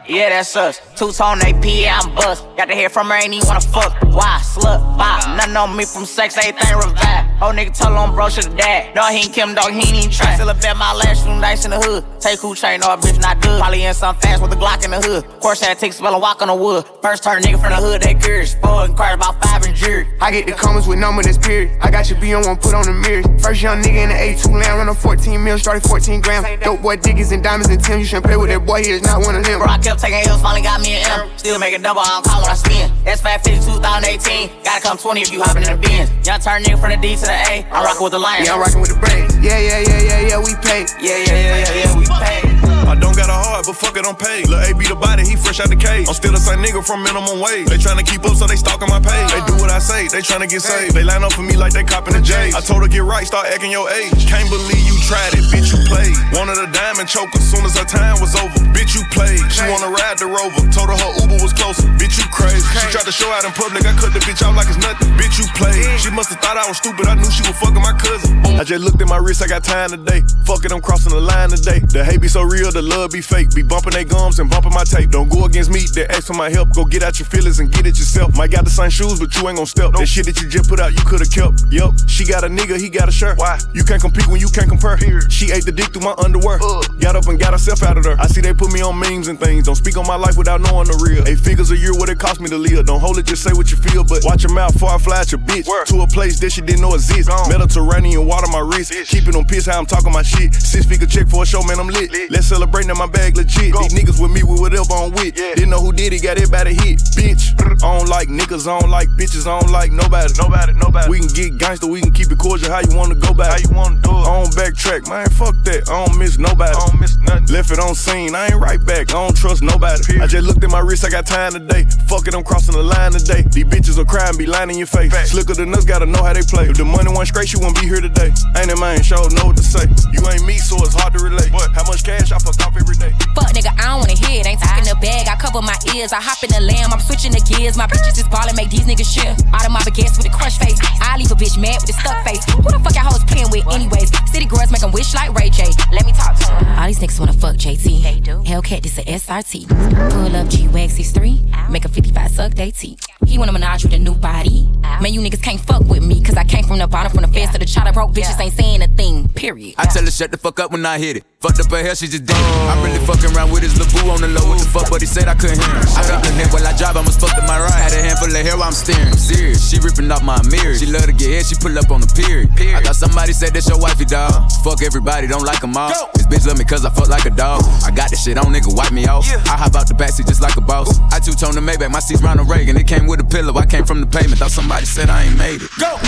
Yeah, 0.09 0.31
that's 0.31 0.55
us. 0.57 0.81
Two 0.97 1.13
tone 1.13 1.41
AP, 1.43 1.65
yeah, 1.65 2.01
I'm 2.01 2.15
bust. 2.15 2.45
Got 2.57 2.67
to 2.67 2.75
hear 2.75 2.89
from 2.89 3.09
her, 3.09 3.17
ain't 3.17 3.35
even 3.35 3.47
wanna 3.47 3.61
fuck. 3.61 3.93
Why? 4.03 4.41
Slut, 4.43 4.81
bop. 4.97 5.37
Nothing 5.37 5.57
on 5.57 5.77
me 5.77 5.85
from 5.85 6.05
sex, 6.05 6.37
everything 6.39 6.77
revive. 6.77 7.26
Oh, 7.39 7.53
nigga 7.53 7.77
told 7.77 7.93
on 7.93 8.15
bro, 8.15 8.31
should've 8.31 8.57
died. 8.57 8.95
No, 8.95 9.05
he 9.09 9.29
ain't 9.29 9.33
Kim, 9.35 9.55
dog, 9.55 9.71
he 9.71 9.81
ain't 9.81 9.95
even 9.95 10.11
try. 10.11 10.35
Still 10.37 10.49
a 10.49 10.55
bet 10.55 10.75
my 10.79 10.95
last 10.95 11.27
room 11.27 11.39
dice 11.39 11.67
in 11.67 11.71
the 11.71 11.77
hood. 11.77 12.03
Take 12.19 12.41
who 12.41 12.55
chain, 12.55 12.81
no, 12.81 12.89
bitch 12.97 13.21
not 13.21 13.43
good. 13.43 13.61
Probably 13.61 13.85
in 13.85 13.93
some 13.93 14.17
fast 14.17 14.41
with 14.41 14.53
a 14.53 14.57
Glock 14.57 14.83
in 14.87 14.91
the 14.91 15.01
hood. 15.01 15.23
Course 15.41 15.61
had 15.61 15.75
to 15.75 15.81
take 15.81 15.93
spell 15.93 16.15
and 16.15 16.23
walk 16.23 16.41
on 16.41 16.49
the 16.49 16.55
wood. 16.55 16.87
First 17.03 17.25
turn 17.25 17.43
nigga 17.43 17.61
from 17.61 17.77
the 17.77 17.77
hood, 17.77 18.01
they 18.01 18.15
curious. 18.15 18.55
Four 18.55 18.85
and 18.89 18.97
cars 18.97 19.17
about 19.17 19.37
five 19.45 19.63
and 19.65 19.77
jury. 19.77 20.09
I 20.23 20.31
get 20.31 20.47
the 20.47 20.53
comments 20.53 20.89
with 20.89 20.99
number 20.99 21.23
that's 21.23 21.37
period. 21.37 21.77
I 21.83 21.91
got 21.91 22.09
your 22.09 22.19
B 22.21 22.33
on 22.33 22.43
one, 22.47 22.57
put 22.57 22.73
on 22.73 22.89
the 22.89 22.95
mirror. 22.95 23.23
First 23.39 23.61
young 23.61 23.83
nigga 23.83 24.05
in 24.05 24.09
the 24.09 24.17
A2 24.17 24.53
land, 24.57 24.79
run 24.79 24.89
a 24.89 24.95
14 24.95 25.45
mil, 25.45 25.59
started 25.59 25.87
14 25.87 26.23
grams. 26.23 26.47
Dope 26.65 26.81
boy 26.81 26.97
diggies 26.97 27.33
and 27.33 27.45
diamonds 27.45 27.69
and 27.69 27.85
Tim. 27.85 27.99
You 27.99 28.07
shouldn't 28.07 28.25
play 28.25 28.39
with 28.39 28.49
that 28.49 28.65
boy, 28.65 28.83
he 28.83 28.97
is 28.97 29.03
not 29.03 29.21
one 29.21 29.37
of 29.37 29.45
them. 29.45 29.59
Bro, 29.61 29.69
I 29.69 29.77
kept 29.77 30.01
taking 30.01 30.25
L's, 30.25 30.41
finally 30.41 30.63
got 30.63 30.81
me 30.81 30.97
an 30.97 31.21
M. 31.21 31.29
Still 31.37 31.59
making 31.59 31.83
double, 31.83 32.01
I 32.01 32.09
don't 32.17 32.25
call 32.25 32.41
what 32.41 32.51
I 32.51 32.55
spin. 32.55 32.89
That's 33.05 33.21
550 33.21 33.77
2018. 33.77 34.65
Gotta 34.65 34.81
come 34.81 34.97
20 34.97 35.21
if 35.21 35.31
you 35.31 35.43
hopping 35.43 35.65
in 35.65 35.77
the 35.77 35.77
Benz. 35.77 36.16
Young 36.27 36.41
turn 36.41 36.61
nigga 36.65 36.81
from 36.81 36.91
the 36.91 36.97
D 36.97 37.15
to 37.15 37.23
the 37.23 37.31
A. 37.31 37.65
I'm 37.71 37.85
rocking 37.85 38.03
with 38.03 38.11
the 38.11 38.19
Lions. 38.19 38.49
Yeah, 38.49 38.55
I'm 38.55 38.61
rocking 38.61 38.81
with 38.81 38.91
the 38.91 38.99
brain. 38.99 39.31
Yeah, 39.41 39.61
yeah, 39.61 39.79
yeah, 39.79 40.01
yeah, 40.03 40.29
yeah, 40.29 40.39
we 40.39 40.57
pay. 40.59 40.85
yeah, 40.99 41.23
yeah, 41.23 41.23
yeah, 41.23 41.57
yeah, 41.63 41.85
yeah, 41.87 41.97
we 41.97 42.05
paid. 42.05 42.56
I 42.87 42.95
don't 42.95 43.17
got 43.19 43.29
a 43.29 43.35
heart, 43.35 43.67
but 43.67 43.75
fuck 43.75 43.97
it, 43.99 44.07
I'm 44.07 44.15
paid. 44.15 44.49
Lil' 44.49 44.63
A 44.63 44.71
be 44.73 44.87
the 44.87 44.95
body, 44.95 45.27
he 45.27 45.35
fresh 45.35 45.59
out 45.59 45.69
the 45.69 45.77
cage. 45.77 46.07
I'm 46.07 46.15
still 46.15 46.31
the 46.31 46.39
same 46.39 46.63
nigga 46.63 46.87
from 46.87 47.03
minimum 47.03 47.43
wage. 47.43 47.67
They 47.67 47.83
tryna 47.83 48.07
keep 48.07 48.23
up, 48.23 48.39
so 48.39 48.47
they 48.47 48.55
stalking 48.55 48.87
my 48.87 49.03
page. 49.03 49.27
They 49.35 49.43
do 49.51 49.59
what 49.59 49.71
I 49.71 49.83
say, 49.83 50.07
they 50.07 50.23
tryna 50.23 50.47
get 50.49 50.63
saved. 50.63 50.95
They 50.95 51.03
line 51.03 51.27
up 51.27 51.35
for 51.35 51.43
me 51.43 51.59
like 51.59 51.75
they 51.75 51.83
copping 51.83 52.15
the 52.15 52.23
J's. 52.23 52.55
I 52.55 52.63
told 52.63 52.83
her 52.83 52.89
get 52.89 53.03
right, 53.03 53.27
start 53.27 53.51
acting 53.51 53.75
your 53.75 53.91
age. 53.91 54.31
Can't 54.31 54.47
believe 54.47 54.85
you 54.87 54.97
tried 55.03 55.35
it, 55.35 55.43
bitch, 55.51 55.75
you 55.75 55.83
played. 55.91 56.15
Wanted 56.31 56.63
a 56.63 56.71
diamond 56.71 57.11
choke 57.11 57.35
as 57.35 57.43
soon 57.43 57.67
as 57.67 57.75
her 57.75 57.85
time 57.85 58.23
was 58.23 58.39
over. 58.39 58.55
Bitch, 58.71 58.95
you 58.95 59.03
played. 59.11 59.43
She 59.51 59.67
wanna 59.67 59.91
ride 59.91 60.23
the 60.23 60.31
rover. 60.31 60.63
Told 60.71 60.95
her 60.95 60.99
her 60.99 61.13
Uber 61.27 61.43
was 61.43 61.53
closer. 61.53 61.91
Bitch, 61.99 62.23
you 62.23 62.27
crazy. 62.31 62.63
She 62.79 62.87
tried 62.95 63.11
to 63.11 63.15
show 63.15 63.31
out 63.35 63.43
in 63.43 63.51
public, 63.51 63.83
I 63.83 63.99
cut 63.99 64.15
the 64.15 64.23
bitch 64.23 64.47
out 64.47 64.55
like 64.55 64.71
it's 64.71 64.79
nothing. 64.79 65.11
Bitch, 65.19 65.43
you 65.43 65.47
played. 65.59 65.83
She 65.99 66.11
must 66.15 66.31
have 66.31 66.39
thought 66.39 66.57
I 66.57 66.67
was 66.71 66.79
stupid. 66.79 67.11
I 67.11 67.15
knew 67.19 67.31
she 67.35 67.43
was 67.43 67.59
fucking 67.59 67.83
my 67.83 67.99
cousin. 67.99 68.39
I 68.57 68.63
just 68.63 68.83
looked 68.83 69.03
at 69.03 69.09
my 69.09 69.19
wrist, 69.19 69.43
I 69.43 69.49
got 69.51 69.65
time 69.65 69.91
today. 69.91 70.23
Fuck 70.47 70.65
it, 70.65 70.71
I'm 70.71 70.81
crossing 70.81 71.13
the 71.13 71.21
line 71.21 71.51
today. 71.51 71.81
The 71.81 72.05
hate 72.05 72.21
be 72.21 72.29
so 72.29 72.43
real, 72.43 72.71
the 72.77 72.83
love 72.83 73.11
be 73.11 73.23
fake. 73.23 73.55
Be 73.55 73.63
bumping 73.63 73.93
they 73.93 74.05
gums 74.05 74.39
and 74.39 74.51
bumping 74.51 74.73
my 74.73 74.85
tape. 74.85 75.09
Don't 75.11 75.31
go 75.31 75.47
against 75.47 75.73
me, 75.73 75.81
they 75.95 76.07
ask 76.09 76.27
for 76.27 76.35
my 76.35 76.51
help. 76.51 76.75
Go 76.75 76.85
get 76.85 77.03
out 77.03 77.19
your 77.19 77.27
feelings 77.27 77.59
and 77.59 77.73
get 77.73 77.87
it 77.87 77.97
yourself. 77.97 78.37
Might 78.37 78.51
got 78.51 78.65
the 78.65 78.71
same 78.71 78.91
shoes, 78.91 79.19
but 79.19 79.35
you 79.35 79.49
ain't 79.49 79.57
gon' 79.57 79.65
step. 79.65 79.93
That 79.93 80.07
shit 80.07 80.27
that 80.27 80.37
you 80.43 80.49
just 80.49 80.69
put 80.69 80.79
out, 80.79 80.93
you 80.93 81.01
could've 81.09 81.33
kept. 81.33 81.65
Yup, 81.73 81.97
she 82.07 82.27
got 82.27 82.45
a 82.45 82.49
nigga, 82.49 82.79
he 82.79 82.91
got 82.91 83.09
a 83.09 83.13
shirt. 83.13 83.39
Why? 83.39 83.59
You 83.73 83.83
can't 83.83 84.01
compete 84.01 84.29
when 84.29 84.41
you 84.41 84.49
can't 84.49 84.69
compare. 84.69 85.01
She 85.31 85.51
ate 85.51 85.65
the 85.65 85.73
dick 85.73 85.89
through 85.97 86.05
my 86.05 86.15
underwear. 86.21 86.61
Got 87.01 87.17
up 87.17 87.27
and 87.33 87.41
got 87.41 87.57
herself 87.57 87.83
out 87.83 87.97
of 87.97 88.05
there. 88.05 88.21
I 88.21 88.27
see 88.27 88.43
they 88.43 88.53
put 88.53 88.71
me 88.73 88.83
on 88.83 88.99
memes 88.99 89.29
and 89.29 89.41
things. 89.41 89.65
Don't 89.65 89.77
speak 89.81 89.97
on 89.97 90.07
my 90.07 90.17
life 90.17 90.37
without 90.37 90.61
knowing 90.61 90.87
the 90.87 91.01
real. 91.01 91.27
Eight 91.27 91.41
figures 91.41 91.71
a 91.71 91.77
year, 91.77 91.97
what 91.97 92.11
it 92.11 92.19
cost 92.19 92.41
me 92.41 92.49
to 92.51 92.59
live. 92.59 92.85
Don't 92.85 93.01
hold 93.01 93.17
it, 93.17 93.25
just 93.25 93.43
say 93.43 93.55
what 93.57 93.71
you 93.71 93.79
feel. 93.79 94.05
But 94.05 94.21
watch 94.25 94.43
your 94.43 94.53
mouth 94.53 94.75
before 94.75 94.91
I 94.91 94.99
fly 94.99 95.21
at 95.25 95.33
your 95.33 95.41
bitch. 95.41 95.65
To 95.65 96.03
a 96.03 96.07
place 96.07 96.39
that 96.41 96.53
she 96.53 96.61
didn't 96.61 96.83
know 96.83 96.93
exist. 96.93 97.31
Mediterranean 97.49 98.27
water 98.27 98.49
my 98.53 98.61
wrist. 98.61 98.93
Keep 99.09 99.29
it 99.29 99.35
on 99.35 99.47
piss 99.47 99.65
how 99.65 99.79
I'm 99.79 99.87
talking 99.87 100.13
my 100.13 100.23
shit. 100.23 100.53
Six 100.53 100.85
figure 100.85 101.07
check 101.07 101.29
for 101.29 101.43
a 101.43 101.47
show, 101.47 101.63
man, 101.63 101.81
I'm 101.81 101.89
lit. 101.89 102.13
Let's 102.31 102.47
celebrate 102.47 102.66
now 102.87 102.95
my 102.95 103.07
bag 103.07 103.37
legit. 103.37 103.75
These 103.75 103.95
niggas 103.95 104.21
with 104.21 104.31
me 104.31 104.43
with 104.43 104.61
whatever 104.61 104.93
I'm 104.93 105.11
with. 105.13 105.35
Didn't 105.35 105.71
know 105.71 105.81
who 105.81 105.93
did 105.93 106.13
it, 106.13 106.23
got 106.23 106.37
everybody 106.37 106.75
hit. 106.75 106.99
Bitch, 107.15 107.55
I 107.83 107.99
don't 107.99 108.09
like 108.09 108.29
niggas, 108.29 108.67
I 108.67 108.79
don't 108.79 108.91
like 108.91 109.09
bitches, 109.11 109.47
I 109.47 109.59
don't 109.61 109.73
like 109.73 109.93
nobody. 109.93 110.33
Nobody, 110.39 110.73
nobody. 110.75 111.11
We 111.11 111.19
can 111.21 111.29
get 111.29 111.59
gangster, 111.59 111.87
we 111.87 112.01
can 112.01 112.13
keep 112.13 112.31
it 112.31 112.39
cordial. 112.39 112.71
How 112.71 112.81
you 112.81 112.97
wanna 112.97 113.15
go 113.15 113.35
back? 113.35 113.53
How 113.53 113.59
you 113.59 113.75
wanna 113.75 114.01
do 114.01 114.11
it? 114.11 114.27
I 114.27 114.43
don't 114.43 114.53
backtrack, 114.55 115.09
man. 115.09 115.29
Fuck 115.31 115.57
that. 115.65 115.89
I 115.89 116.05
don't 116.05 116.19
miss 116.19 116.39
nobody. 116.39 116.75
I 116.75 116.87
don't 116.87 117.01
miss 117.01 117.17
nothing. 117.19 117.47
Left 117.47 117.71
it 117.71 117.79
on 117.79 117.95
scene, 117.95 118.35
I 118.35 118.47
ain't 118.47 118.61
right 118.61 118.85
back. 118.85 119.11
I 119.11 119.19
don't 119.23 119.37
trust 119.37 119.63
nobody. 119.63 120.21
I 120.21 120.27
just 120.27 120.47
looked 120.47 120.65
at 120.65 120.71
my 120.71 120.81
wrist, 120.81 121.05
I 121.05 121.11
got 121.11 121.27
time 121.27 121.53
today. 121.53 121.87
Fuck 122.07 122.29
it, 122.29 122.35
I'm 122.35 122.45
crossing 122.45 122.75
the 122.75 122.83
line 122.83 123.13
today. 123.13 123.43
These 123.51 123.65
bitches 123.65 123.99
will 123.99 124.05
cry 124.05 124.29
and 124.29 124.39
be 124.39 124.47
lying 124.47 124.71
in 124.71 124.79
your 124.79 124.87
face. 124.87 125.13
Slicker 125.31 125.55
than 125.55 125.73
us, 125.75 125.85
gotta 125.85 126.07
know 126.07 126.23
how 126.23 126.33
they 126.33 126.43
play. 126.43 126.69
If 126.69 126.77
the 126.77 126.85
money 126.85 127.11
went 127.15 127.29
straight, 127.29 127.53
you 127.53 127.59
wouldn't 127.61 127.81
be 127.81 127.87
here 127.87 128.01
today. 128.01 128.33
Ain't 128.57 128.71
it 128.71 128.79
man, 128.79 129.03
sure 129.03 129.29
know 129.35 129.47
what 129.47 129.57
to 129.57 129.63
say. 129.63 129.87
You 130.13 130.21
ain't 130.29 130.45
me, 130.47 130.59
so 130.59 130.77
it's 130.85 130.95
hard 130.95 131.13
to 131.15 131.23
relate. 131.23 131.53
What? 131.53 131.73
How 131.73 131.85
much 131.85 132.05
cash 132.05 132.33
I 132.33 132.39
fuck 132.39 132.56
off 132.63 132.77
every 132.77 132.97
day? 132.97 133.13
Fuck 133.35 133.53
nigga, 133.53 133.73
I 133.77 133.93
don't 133.93 134.01
wanna 134.01 134.19
hear 134.19 134.41
it. 134.41 134.47
Ain't 134.47 134.61
talking 134.61 134.85
the 134.85 134.97
bag, 135.01 135.29
I 135.29 135.37
cover 135.37 135.63
my 135.63 135.77
ears. 135.95 136.13
I 136.13 136.21
hop 136.21 136.43
in 136.45 136.51
the 136.51 136.61
lamb, 136.61 136.93
I'm 136.93 137.01
switching 137.01 137.33
the 137.33 137.43
gears. 137.45 137.77
My 137.77 137.87
bitches 137.87 138.19
is 138.19 138.29
ballin', 138.29 138.57
make 138.57 138.71
these 138.71 138.87
niggas 138.87 139.09
shift. 139.09 139.45
Out 139.53 139.67
of 139.67 139.73
my 139.73 139.81
baguettes 139.81 140.17
with 140.17 140.27
a 140.27 140.35
crush 140.35 140.59
face. 140.59 140.79
I 141.01 141.17
leave 141.17 141.31
a 141.31 141.35
bitch 141.35 141.61
mad 141.61 141.81
with 141.81 141.91
a 141.91 141.97
stuck 141.97 142.25
face. 142.25 142.45
Who 142.53 142.63
the 142.63 142.81
fuck 142.81 142.95
y'all 142.95 143.09
hoes 143.09 143.25
playing 143.25 143.51
with, 143.51 143.67
anyways? 143.73 144.11
City 144.31 144.47
girls 144.47 144.71
make 144.71 144.81
some 144.81 144.93
wish 144.93 145.15
like 145.15 145.33
Ray 145.35 145.51
J. 145.51 145.69
Let 145.93 146.07
me 146.07 146.13
talk 146.13 146.37
to 146.37 146.47
him. 146.47 146.79
All 146.79 146.87
these 146.87 146.99
niggas 146.99 147.19
wanna 147.19 147.33
fuck 147.33 147.57
JT. 147.57 148.03
They 148.03 148.21
do. 148.21 148.43
Hellcat, 148.43 148.83
this 148.83 148.99
a 148.99 149.05
SRT. 149.05 149.69
Pull 150.13 150.37
up 150.37 150.49
G 150.49 150.69
Wax, 150.69 150.97
he's 150.97 151.13
three. 151.13 151.41
Make 151.71 151.85
a 151.85 151.89
55 151.89 152.31
suck 152.31 152.55
they 152.55 152.71
teeth. 152.71 153.01
He 153.27 153.39
wanna 153.39 153.53
menage 153.53 153.85
with 153.85 153.93
a 153.93 153.99
new 153.99 154.15
body. 154.15 154.69
Man, 155.01 155.13
you 155.13 155.21
niggas 155.21 155.43
can't 155.43 155.61
fuck 155.61 155.85
with 155.85 156.03
me, 156.03 156.23
cause 156.23 156.37
I 156.37 156.45
came 156.45 156.65
from 156.65 156.79
the 156.79 156.87
bottom, 156.87 157.13
from 157.13 157.23
the 157.23 157.29
fence 157.29 157.53
to 157.53 157.59
the 157.59 157.67
chopper. 157.67 157.93
Broke 157.93 158.13
bitches 158.13 158.41
ain't 158.41 158.55
saying 158.55 158.83
a 158.83 158.89
thing, 158.89 159.29
period. 159.29 159.75
I 159.79 159.87
tell 159.87 160.05
her 160.05 160.11
shut 160.11 160.31
the 160.31 160.39
fuck 160.39 160.59
up 160.61 160.71
when 160.73 160.87
I 160.87 160.99
hit 160.99 161.19
it. 161.19 161.25
Fucked 161.37 161.61
up 161.61 161.69
her 161.69 161.85
hair, 161.85 161.93
she 161.93 162.09
just 162.09 162.25
did 162.25 162.33
it. 162.33 162.49
I'm 162.73 162.81
really 162.81 162.97
fucking 163.05 163.37
around 163.37 163.53
with 163.53 163.61
his 163.61 163.77
LeBoo 163.77 164.09
on 164.09 164.25
the 164.25 164.29
low. 164.33 164.41
What 164.49 164.57
the 164.57 164.65
fuck, 164.73 164.89
but 164.89 165.05
he 165.05 165.07
said 165.07 165.29
I 165.29 165.37
couldn't 165.37 165.61
hear 165.61 165.69
him. 165.69 165.85
I 165.93 166.03
got 166.09 166.25
the 166.25 166.33
neck 166.33 166.49
while 166.49 166.65
I 166.65 166.73
drive, 166.81 166.97
I 166.97 167.05
must 167.05 167.21
fuck 167.21 167.37
to 167.37 167.45
my 167.45 167.61
right. 167.61 167.77
Had 167.77 167.93
a 167.93 168.01
handful 168.01 168.33
of 168.33 168.41
hair 168.41 168.57
while 168.57 168.73
I'm 168.73 168.77
steering. 168.77 169.13
I'm 169.13 169.21
serious, 169.21 169.61
she 169.61 169.77
ripping 169.77 170.09
off 170.09 170.25
my 170.25 170.41
mirror. 170.49 170.73
She 170.73 170.89
love 170.89 171.05
to 171.05 171.13
get 171.13 171.29
hit, 171.29 171.45
she 171.45 171.57
pull 171.61 171.77
up 171.77 171.93
on 171.93 172.01
the 172.01 172.09
period. 172.17 172.49
I 172.73 172.81
thought 172.81 172.97
somebody 172.97 173.37
said 173.37 173.53
that's 173.53 173.69
your 173.69 173.77
wifey, 173.77 174.09
dog. 174.09 174.33
Fuck 174.65 174.81
everybody, 174.81 175.29
don't 175.29 175.45
like 175.45 175.61
them 175.61 175.77
all. 175.77 175.93
This 176.17 176.25
bitch 176.25 176.49
love 176.49 176.57
me 176.57 176.65
cause 176.65 176.89
I 176.89 176.91
fuck 176.91 177.13
like 177.13 177.29
a 177.29 177.35
dog. 177.37 177.61
I 177.85 177.93
got 177.93 178.09
this 178.09 178.25
shit 178.25 178.41
on, 178.41 178.49
nigga, 178.49 178.73
wipe 178.73 178.97
me 178.97 179.05
off. 179.05 179.29
Yeah. 179.29 179.37
I 179.45 179.61
hop 179.61 179.77
out 179.77 179.93
the 179.93 179.95
backseat 179.95 180.33
just 180.33 180.41
like 180.41 180.57
a 180.57 180.65
boss. 180.65 180.89
I 181.13 181.21
two-tone 181.21 181.53
the 181.53 181.61
Maybach, 181.61 181.93
my 181.93 182.01
seat's 182.01 182.25
Ronald 182.25 182.49
Reagan. 182.49 182.81
It 182.81 182.89
came 182.89 183.05
with 183.05 183.21
a 183.21 183.29
pillow, 183.29 183.53
I 183.61 183.69
came 183.69 183.85
from 183.85 184.01
the 184.01 184.09
pavement. 184.09 184.41
Thought 184.41 184.57
somebody 184.57 184.89
said 184.89 185.13
I 185.13 185.29
ain't 185.29 185.37
made 185.37 185.61
it. 185.61 185.69
Go! 185.77 186.01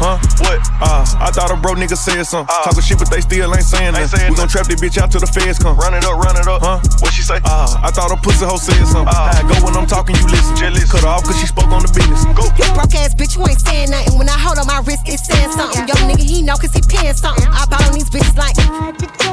Huh? 0.00 0.16
What? 0.40 0.56
Uh, 0.80 1.04
I 1.20 1.28
thought 1.28 1.52
a 1.52 1.60
bro 1.60 1.76
nigga 1.76 1.92
said 1.92 2.24
something. 2.24 2.48
Uh, 2.48 2.64
Talking 2.64 2.80
shit, 2.80 2.96
but 2.96 3.12
they 3.12 3.20
still 3.20 3.52
ain't 3.52 3.68
saying 3.68 3.92
nothing. 3.92 4.32
We 4.32 4.34
gon' 4.34 4.48
trap 4.48 4.64
this 4.64 4.80
bitch 4.80 4.96
out 4.96 5.12
till 5.12 5.20
the 5.20 5.28
feds 5.28 5.60
come. 5.60 5.76
Run 5.76 5.92
it 5.92 6.08
up, 6.08 6.16
run 6.16 6.40
it 6.40 6.48
up. 6.48 6.64
Huh? 6.64 6.80
What 7.04 7.12
she 7.12 7.20
say? 7.20 7.36
Uh, 7.44 7.68
I 7.84 7.92
thought 7.92 8.08
a 8.08 8.16
pussy 8.16 8.48
hoe 8.48 8.56
said 8.56 8.80
something. 8.88 9.12
Uh, 9.12 9.36
I 9.36 9.44
go 9.44 9.60
when 9.60 9.76
I'm 9.76 9.84
talking, 9.84 10.16
you 10.16 10.24
listen. 10.32 10.56
Just 10.56 10.72
listen. 10.72 10.88
Cut 10.88 11.04
her 11.04 11.12
off 11.12 11.28
cause 11.28 11.36
she 11.36 11.44
spoke 11.44 11.68
on 11.68 11.84
the 11.84 11.92
business. 11.92 12.24
Go. 12.32 12.48
You 12.48 12.64
broke 12.72 12.96
ass 12.96 13.12
bitch, 13.12 13.36
you 13.36 13.44
ain't 13.44 13.60
saying 13.60 13.92
nothing. 13.92 14.16
When 14.16 14.24
I 14.32 14.40
hold 14.40 14.56
on 14.56 14.64
my 14.64 14.80
wrist, 14.88 15.04
it's 15.04 15.28
saying 15.28 15.52
something. 15.52 15.84
Yo, 15.84 15.92
nigga, 16.08 16.24
he 16.24 16.40
know 16.40 16.56
cause 16.56 16.72
he 16.72 16.80
paying 16.80 17.12
something. 17.12 17.44
I 17.52 17.68
bought 17.68 17.84
on 17.84 17.92
these 17.92 18.08
bitches 18.08 18.40
like 18.40 18.56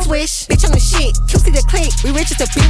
swish. 0.03 0.51
Bitch 0.51 0.67
on 0.67 0.75
the 0.75 0.83
shit. 0.83 1.15
QC 1.31 1.47
the 1.55 1.63
click. 1.63 1.95
We 2.03 2.11
rich 2.11 2.35
as 2.35 2.43
a 2.43 2.47
bitch. 2.51 2.67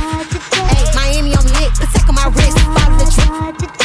Hey, 0.53 0.85
Miami 0.93 1.33
on 1.33 1.41
me 1.49 1.51
lit. 1.65 1.73
The 1.81 1.89
tech 1.89 2.05
on 2.05 2.13
my 2.13 2.29
wrist. 2.29 2.61
Follow 2.61 2.93
the 3.01 3.65
drip. 3.65 3.76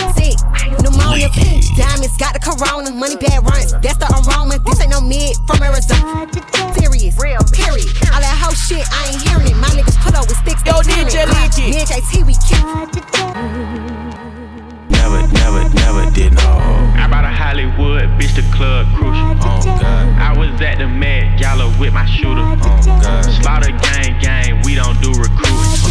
Sick. 1.12 1.33
Pneumonia 1.33 1.61
pink. 1.61 1.76
Diamonds 1.76 2.16
got 2.16 2.33
the 2.35 2.40
corona. 2.40 2.90
Money 2.90 3.16
bad 3.16 3.45
runs. 3.45 3.73
That's 3.81 3.97
the 3.99 4.09
aroma. 4.09 4.59
This 4.64 4.81
ain't 4.81 4.90
no 4.90 5.00
mid 5.00 5.37
from 5.47 5.62
Arizona. 5.62 6.28
Serious. 6.75 7.16
Real. 7.21 7.40
Period. 7.52 7.88
All 8.12 8.21
that 8.21 8.37
whole 8.40 8.54
shit, 8.57 8.85
I 8.92 9.12
ain't 9.12 9.23
hearing 9.23 9.49
it. 9.49 9.57
My 9.57 9.69
niggas 9.73 9.97
put 10.00 10.14
up 10.14 10.28
with 10.28 10.38
sticks. 10.40 10.62
Yo, 10.64 10.81
DJ 10.83 11.28
Leaky. 11.28 11.71
Me 11.71 11.81
and 11.81 11.88
JT, 11.88 12.25
we 12.26 12.35
kill. 12.40 12.64
Never, 14.88 15.21
never, 15.33 15.62
never 15.75 16.11
did 16.12 16.33
no. 16.35 16.49
I 16.97 17.09
bought 17.11 17.25
a 17.25 17.33
Hollywood, 17.33 18.09
bitch, 18.21 18.35
the 18.37 18.45
club 18.54 18.87
crucial. 18.97 19.37
Oh 19.42 19.61
God, 19.64 20.09
I 20.19 20.37
was 20.37 20.61
at 20.61 20.78
the 20.78 20.88
Met 20.88 21.38
Gala 21.38 21.69
with 21.78 21.92
my 21.92 22.07
shooter. 22.07 22.40
oh 22.40 22.57
God. 22.85 23.23
Slaughter 23.42 23.73
gang, 23.73 24.19
gang, 24.21 24.62
we 24.64 24.75
don't 24.75 25.00
do 25.00 25.11
recruiting. 25.12 25.82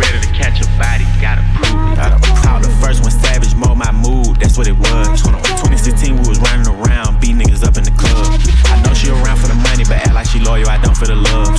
Ready 0.00 0.20
to 0.24 0.32
catch 0.32 0.64
a 0.64 0.66
body, 0.80 1.04
gotta 1.20 1.44
prove 1.52 1.76
it. 1.92 2.00
Called 2.40 2.64
the 2.64 2.72
first 2.80 3.02
one 3.04 3.12
savage, 3.12 3.54
mold 3.54 3.76
my 3.76 3.92
mood, 3.92 4.40
that's 4.40 4.56
what 4.56 4.66
it 4.66 4.72
was. 4.72 5.20
2016, 5.20 6.16
we 6.16 6.24
was 6.24 6.40
running 6.40 6.66
around, 6.66 7.20
beat 7.20 7.36
niggas 7.36 7.60
up 7.62 7.76
in 7.76 7.84
the 7.84 7.92
club. 7.92 8.32
I 8.72 8.80
know 8.80 8.94
she 8.96 9.12
around 9.12 9.36
for 9.36 9.48
the 9.52 9.60
money, 9.60 9.84
but 9.84 10.00
act 10.00 10.14
like 10.14 10.26
she 10.26 10.40
loyal, 10.40 10.68
I 10.68 10.80
don't 10.80 10.96
for 10.96 11.04
the 11.04 11.16
love. 11.16 11.52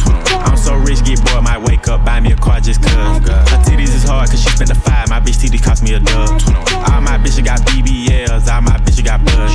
I'm 0.49 0.57
so 0.57 0.73
rich, 0.73 1.05
get 1.05 1.21
bored, 1.23 1.43
might 1.43 1.61
wake 1.61 1.87
up, 1.87 2.03
buy 2.03 2.19
me 2.19 2.31
a 2.33 2.35
car 2.35 2.59
just 2.59 2.81
cuz. 2.81 2.91
Her 2.91 3.61
titties 3.61 3.93
is 3.93 4.03
hard, 4.03 4.29
cause 4.29 4.41
she 4.41 4.49
spent 4.49 4.73
the 4.73 4.75
five, 4.75 5.09
my 5.09 5.21
bitch 5.21 5.39
titty 5.39 5.59
cost 5.59 5.83
me 5.83 5.93
a 5.93 5.99
dub. 5.99 6.41
All 6.89 7.01
my 7.01 7.21
bitches 7.21 7.45
got 7.45 7.61
BBLs, 7.69 8.49
all 8.49 8.61
my 8.61 8.77
bitches 8.81 9.05
got 9.05 9.23
buzz. 9.23 9.53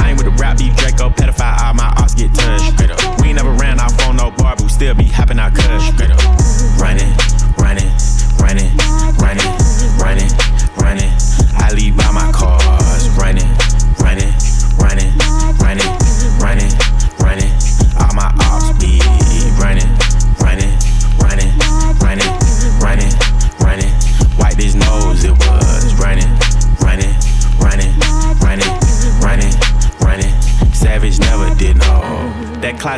I 0.00 0.08
ain't 0.08 0.16
with 0.16 0.24
the 0.24 0.34
rap 0.40 0.56
beef, 0.56 0.74
Draco, 0.80 1.10
pedophile, 1.10 1.60
all 1.68 1.74
my 1.74 1.92
ops 2.00 2.14
get 2.14 2.32
touched. 2.32 2.80
We 3.20 3.28
ain't 3.28 3.36
never 3.36 3.52
ran 3.52 3.78
off 3.78 3.92
on 4.08 4.16
no 4.16 4.30
bar, 4.30 4.56
but 4.56 4.64
we 4.64 4.70
still 4.70 4.94
be 4.94 5.04
hopping 5.04 5.38
out 5.38 5.52
cuz. 5.54 5.92
Running, 6.80 7.12
running, 7.60 7.92
running, 8.42 8.76
running, 9.18 9.52
running, 9.98 10.30
running. 10.76 11.12
I 11.54 11.72
leave 11.74 11.96
by 11.96 12.10
my 12.10 12.32
cars. 12.32 12.61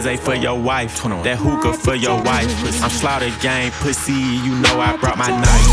That 0.04 0.20
closet 0.20 0.24
for 0.24 0.34
your 0.34 0.60
wife, 0.60 1.02
that 1.24 1.38
hookah 1.38 1.72
for 1.80 1.94
your 1.94 2.20
wife. 2.22 2.48
I'm 2.82 2.90
slaughter 2.90 3.32
gang 3.40 3.70
pussy, 3.80 4.12
you 4.12 4.52
know 4.60 4.76
I 4.76 4.96
brought 5.00 5.16
my 5.16 5.32
knife. 5.32 5.70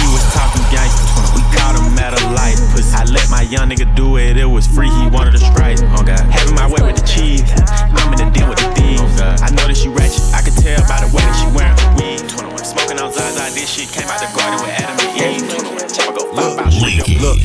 He 0.00 0.06
was 0.08 0.24
talking 0.32 0.64
gangster, 0.72 1.04
we 1.36 1.44
caught 1.52 1.76
him 1.76 1.92
at 2.00 2.16
a 2.16 2.24
light. 2.32 2.56
I 2.96 3.04
let 3.04 3.28
my 3.28 3.42
young 3.42 3.68
nigga 3.68 3.84
do 3.94 4.16
it, 4.16 4.38
it 4.38 4.46
was 4.46 4.66
free, 4.66 4.88
he 4.88 5.08
wanted 5.08 5.34
a 5.34 5.38
strike. 5.38 5.76
Oh 5.92 6.02
God. 6.02 6.24
Having 6.32 6.54
my 6.54 6.64
way 6.72 6.80
with 6.88 6.96
the 6.96 7.06
cheese, 7.06 7.44
I'm 7.68 8.16
in 8.16 8.24
the 8.24 8.30
den 8.32 8.48
with 8.48 8.56
the 8.64 8.72
thieves. 8.72 9.20
Oh, 9.20 9.44
I 9.44 9.52
know 9.52 9.68
that 9.68 9.76
she 9.76 9.88
ratchet, 9.92 10.24
I 10.32 10.40
can 10.40 10.56
tell 10.56 10.80
by 10.88 11.04
the 11.04 11.12
way 11.12 11.20
that 11.20 11.36
she 11.36 11.46
wearing 11.52 11.76
her 11.76 11.92
wig. 12.00 12.24
Smoking 12.64 12.98
on 12.98 13.12
Zaza, 13.12 13.52
this 13.52 13.68
shit 13.68 13.92
came 13.92 14.08
out 14.08 14.24
the 14.24 14.32
garden 14.32 14.56
with 14.56 14.72
Adam 14.72 14.96
and 15.04 15.20
Eve. 15.20 15.92
Chopper 15.92 16.16
go 16.16 16.32
five 16.32 16.64
out 16.64 16.72
street. 16.72 17.20
Look, 17.20 17.36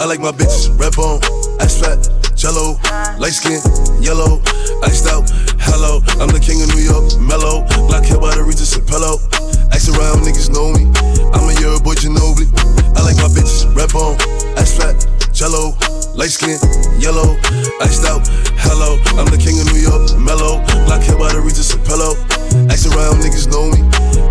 I 0.00 0.08
like 0.08 0.20
my 0.20 0.32
bitches 0.32 0.72
red 0.80 0.96
bone, 0.96 1.20
ass 1.60 1.76
fat, 1.76 2.00
jello, 2.32 2.80
light 3.20 3.36
skin, 3.36 3.60
yellow, 4.00 4.40
iced 4.80 5.04
out. 5.12 5.28
Hello, 5.66 5.98
I'm 6.22 6.30
the 6.30 6.40
king 6.40 6.62
of 6.62 6.70
New 6.74 6.82
York, 6.82 7.18
mellow. 7.18 7.66
Black 7.90 8.06
hair 8.06 8.18
by 8.22 8.34
the 8.34 8.42
Regis 8.42 8.74
and 8.78 8.86
pillow. 8.86 9.18
Ask 9.74 9.90
around, 9.90 10.22
niggas 10.22 10.48
know 10.48 10.70
me. 10.72 10.88
I'm 11.34 11.46
a 11.50 11.54
year 11.58 11.74
boy 11.82 11.98
Ginobili. 11.98 12.48
I 12.94 13.02
like 13.02 13.18
my 13.18 13.28
bitches 13.28 13.66
red 13.74 13.90
bone, 13.92 14.16
ass 14.56 14.72
fat, 14.72 14.94
jello, 15.34 15.74
light 16.14 16.30
skin, 16.32 16.56
yellow, 17.02 17.36
iced 17.82 18.06
out. 18.06 18.24
Hello, 18.62 18.96
I'm 19.18 19.28
the 19.28 19.36
king 19.36 19.58
of 19.60 19.66
New 19.74 19.82
York, 19.82 20.14
mellow. 20.16 20.62
Black 20.86 21.02
hair 21.02 21.18
by 21.18 21.34
the 21.34 21.42
Regis 21.42 21.74
and 21.74 21.82
pillow. 21.84 22.14
Ask 22.72 22.88
around, 22.94 23.20
niggas 23.20 23.50
know 23.50 23.68
me. 23.68 23.82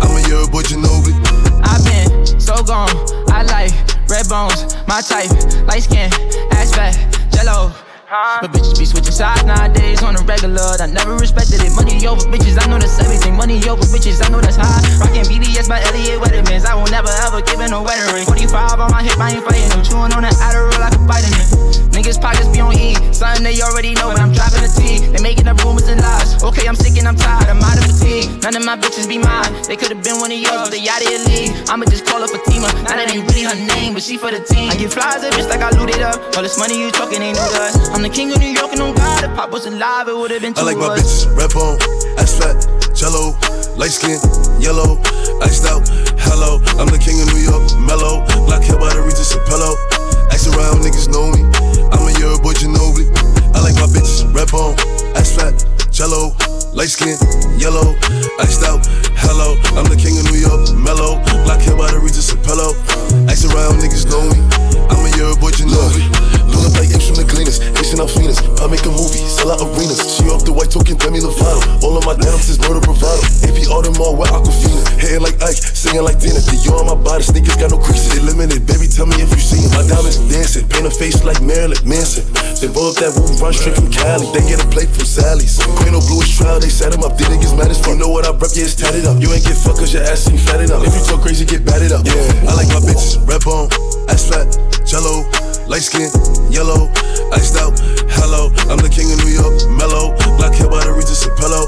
I'm 0.02 0.16
a 0.16 0.22
year 0.26 0.42
boy 0.48 0.64
Ginobili. 0.64 1.14
I've 1.62 1.84
been 1.84 2.40
so 2.40 2.58
gone. 2.64 2.90
I 3.30 3.44
like 3.44 3.76
red 4.08 4.26
bones, 4.28 4.74
my 4.88 5.04
type, 5.04 5.30
light 5.68 5.84
skin, 5.84 6.10
ass 6.56 6.74
fat, 6.74 6.96
jello. 7.30 7.85
But 8.06 8.54
bitches 8.54 8.78
be 8.78 8.86
switching 8.86 9.10
sides 9.10 9.42
nowadays 9.42 10.02
on 10.02 10.14
the 10.14 10.22
regular. 10.22 10.78
I 10.78 10.86
never 10.86 11.18
respected 11.18 11.58
it. 11.58 11.74
Money 11.74 11.98
over 12.06 12.22
bitches, 12.30 12.54
I 12.54 12.70
know 12.70 12.78
that's 12.78 13.02
everything. 13.02 13.34
Money 13.34 13.58
over 13.66 13.82
bitches, 13.90 14.22
I 14.22 14.30
know 14.30 14.38
that's 14.40 14.54
high. 14.54 14.78
Rockin' 15.02 15.26
BBS 15.26 15.66
by 15.68 15.82
Elliot 15.82 16.22
Weathermans. 16.22 16.66
I 16.66 16.78
will 16.78 16.86
never 16.86 17.10
ever 17.26 17.42
give 17.42 17.58
it 17.58 17.70
no 17.70 17.82
wedding 17.82 18.06
ring. 18.14 18.24
45 18.24 18.78
on 18.78 18.90
my 18.94 19.02
hip, 19.02 19.18
I 19.18 19.34
ain't 19.34 19.42
fighting 19.42 19.68
them. 19.74 19.82
Chewing 19.82 20.14
on 20.14 20.22
that 20.22 20.38
Adderall 20.38 20.78
like 20.78 20.94
a 20.94 21.02
in 21.02 21.34
it. 21.34 21.66
Niggas 21.96 22.20
pockets 22.20 22.46
be 22.52 22.60
on 22.60 22.76
E. 22.78 22.94
Something 23.10 23.42
they 23.42 23.58
already 23.64 23.96
know, 23.96 24.12
but 24.12 24.20
I'm 24.20 24.30
driving 24.30 24.62
a 24.62 24.70
T. 24.70 25.00
They 25.10 25.22
making 25.24 25.48
up 25.48 25.58
rumors 25.64 25.88
and 25.88 25.98
lies. 25.98 26.44
Okay, 26.44 26.68
I'm 26.68 26.76
sick 26.76 26.94
and 27.00 27.08
I'm 27.08 27.16
tired. 27.16 27.48
I'm 27.48 27.58
out 27.58 27.80
of 27.80 27.88
fatigue. 27.88 28.28
None 28.44 28.54
of 28.54 28.62
my 28.62 28.76
bitches 28.76 29.08
be 29.08 29.18
mine. 29.18 29.50
They 29.66 29.74
could've 29.74 30.04
been 30.04 30.20
one 30.20 30.30
of 30.30 30.38
yours, 30.38 30.68
but 30.68 30.76
they 30.76 30.84
out 30.86 31.02
of 31.02 31.08
your 31.08 31.24
league. 31.24 31.56
I'ma 31.66 31.88
just 31.88 32.04
call 32.04 32.20
her 32.20 32.28
Fatima. 32.28 32.68
Now 32.84 33.00
that 33.00 33.08
ain't 33.08 33.24
really 33.26 33.48
her 33.48 33.56
name, 33.56 33.96
but 33.96 34.04
she 34.04 34.20
for 34.20 34.30
the 34.30 34.44
team. 34.44 34.70
I 34.70 34.76
get 34.76 34.92
flies 34.92 35.24
up 35.24 35.32
just 35.34 35.48
like 35.48 35.64
I 35.64 35.72
looted 35.72 36.04
up. 36.04 36.20
All 36.36 36.44
this 36.44 36.60
money 36.60 36.76
you 36.78 36.92
talking 36.92 37.24
ain't 37.24 37.40
new 37.40 37.48
to. 37.48 37.95
I'm 37.96 38.02
the 38.02 38.12
king 38.12 38.28
of 38.28 38.36
New 38.44 38.52
York 38.52 38.76
and 38.76 38.82
on 38.84 38.92
God. 38.92 39.24
If 39.24 39.32
Pop 39.32 39.48
was 39.48 39.64
alive, 39.64 40.04
it 40.04 40.12
would've 40.12 40.44
been 40.44 40.52
two 40.52 40.60
I 40.60 40.64
like 40.68 40.76
my 40.76 40.92
us. 40.92 41.24
bitches 41.24 41.32
red 41.32 41.48
bone, 41.48 41.80
ass 42.20 42.36
fat, 42.36 42.60
jello, 42.92 43.32
light 43.72 43.88
skin, 43.88 44.20
yellow, 44.60 45.00
iced 45.40 45.64
out. 45.64 45.88
Hello, 46.28 46.60
I'm 46.76 46.92
the 46.92 47.00
king 47.00 47.16
of 47.24 47.32
New 47.32 47.40
York, 47.40 47.64
mellow. 47.88 48.20
Black 48.44 48.68
hair 48.68 48.76
by 48.76 48.92
the 48.92 49.00
Regis 49.00 49.32
and 49.32 49.40
pillow. 49.48 49.80
Ask 50.28 50.44
around, 50.52 50.84
niggas 50.84 51.08
know 51.08 51.32
me. 51.32 51.48
I'm 51.88 52.04
a 52.04 52.12
year 52.20 52.36
boy 52.44 52.52
Ginobili. 52.52 53.08
I 53.56 53.64
like 53.64 53.80
my 53.80 53.88
bitches 53.88 54.28
red 54.28 54.52
bone, 54.52 54.76
ass 55.16 55.32
fat, 55.32 55.56
jello, 55.88 56.36
light 56.76 56.92
skin, 56.92 57.16
yellow, 57.56 57.96
iced 58.44 58.60
out. 58.60 58.84
Hello, 59.24 59.56
I'm 59.72 59.88
the 59.88 59.96
king 59.96 60.20
of 60.20 60.28
New 60.28 60.44
York, 60.44 60.68
mellow. 60.76 61.16
Black 61.48 61.64
hair 61.64 61.72
by 61.72 61.88
the 61.88 61.96
Regis 62.04 62.28
and 62.28 62.44
pillow. 62.44 62.76
Ask 63.24 63.48
around, 63.48 63.80
niggas 63.80 64.04
know 64.04 64.20
me. 64.28 64.65
I'm 64.90 65.02
a 65.04 65.10
year 65.16 65.32
boy 65.40 65.50
Ginobili. 65.52 66.06
Look 66.46 66.62
up 66.70 66.78
like 66.78 66.90
apes 66.94 67.10
from 67.10 67.18
the 67.18 67.26
cleaners, 67.26 67.58
mixing 67.74 68.00
up 68.00 68.10
fiends. 68.10 68.38
I 68.62 68.70
make 68.70 68.86
a 68.86 68.92
movie, 68.92 69.18
sell 69.18 69.50
out 69.50 69.60
arenas. 69.60 70.00
She 70.14 70.30
off 70.30 70.46
the 70.46 70.54
white 70.54 70.70
token, 70.70 70.96
Demi 70.96 71.20
Lovato. 71.20 71.60
All 71.82 71.98
of 71.98 72.06
my 72.06 72.14
downs 72.14 72.48
is 72.48 72.58
murder 72.62 72.80
bravado. 72.80 73.20
AP 73.42 73.66
Audemars 73.66 74.14
with 74.16 74.30
Aquafina. 74.30 74.82
Hitting 74.96 75.22
like 75.22 75.36
Ike, 75.42 75.58
singing 75.58 76.06
like 76.06 76.18
Tina. 76.22 76.38
The 76.38 76.54
you 76.62 76.72
on 76.78 76.86
my 76.86 76.94
body, 76.96 77.26
sneakers 77.26 77.58
got 77.58 77.70
no 77.74 77.78
creases. 77.78 78.22
Limited, 78.22 78.64
baby, 78.66 78.86
tell 78.86 79.06
me 79.06 79.18
if 79.20 79.30
you 79.34 79.42
see 79.42 79.60
'em. 79.62 79.70
My 79.74 79.82
diamonds 79.84 80.18
dancing, 80.30 80.66
paint 80.70 80.86
a 80.86 80.90
face 80.90 81.22
like 81.26 81.42
Marilyn 81.42 81.78
Manson. 81.84 82.24
Then 82.62 82.72
roll 82.72 82.94
up 82.94 82.96
that 83.02 83.12
roof, 83.12 83.36
run 83.42 83.52
straight 83.52 83.76
from 83.76 83.90
Cali. 83.90 84.26
They 84.32 84.42
get 84.46 84.62
a 84.62 84.68
plate 84.70 84.88
from 84.88 85.04
Sally's. 85.04 85.58
Queen 85.82 85.92
no 85.92 86.00
bluish 86.00 86.38
trial, 86.38 86.58
they 86.58 86.70
set 86.70 86.94
him 86.94 87.04
up. 87.04 87.18
Then 87.18 87.34
niggas 87.34 87.52
mad 87.58 87.70
as 87.70 87.78
fuck. 87.78 87.98
You 87.98 88.06
know 88.06 88.08
what 88.08 88.24
I 88.24 88.32
rep, 88.32 88.54
yeah, 88.54 88.64
it's 88.64 88.74
tatted 88.74 89.04
up. 89.04 89.20
You 89.20 89.32
ain't 89.34 89.44
get 89.44 89.58
fucked 89.58 89.78
cause 89.82 89.92
your 89.92 90.02
ass 90.06 90.28
ain't 90.30 90.40
fatted 90.40 90.70
up. 90.70 90.86
If 90.86 90.94
you 90.94 91.02
talk 91.04 91.20
crazy, 91.20 91.44
get 91.44 91.64
batted 91.64 91.92
up. 91.92 92.06
Yeah, 92.06 92.48
I 92.48 92.54
like 92.54 92.68
my 92.72 92.80
bitches, 92.80 93.20
red 93.28 93.42
bone, 93.44 93.68
ass 94.08 94.24
fat, 94.24 94.48
jello. 94.86 95.26
Light 95.66 95.82
skin, 95.82 96.08
yellow, 96.48 96.86
iced 97.34 97.58
out, 97.58 97.74
hello. 98.22 98.54
I'm 98.70 98.78
the 98.78 98.88
king 98.88 99.10
of 99.10 99.18
New 99.26 99.34
York, 99.34 99.58
mellow. 99.74 100.14
Black 100.38 100.54
hair 100.54 100.70
by 100.70 100.86
the 100.86 100.94
Regis 100.94 101.26
pillow. 101.34 101.66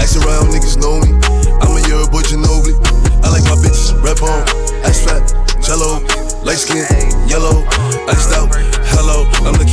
Ask 0.00 0.16
around, 0.16 0.48
niggas 0.48 0.80
know 0.80 0.96
me. 1.04 1.12
I'm 1.60 1.76
a 1.76 1.80
year 1.84 2.00
boy, 2.08 2.24
Ginobili. 2.24 2.72
I 3.20 3.28
like 3.28 3.44
my 3.44 3.60
bitches, 3.60 3.92
red 4.00 4.16
bone, 4.16 4.48
ass 4.80 5.04
fat, 5.04 5.20
jello. 5.60 6.00
Light 6.40 6.56
skin, 6.56 6.88
yellow, 7.28 7.68
iced 8.08 8.32
out, 8.32 8.48
hello. 8.96 9.28
I'm 9.44 9.60
the 9.60 9.68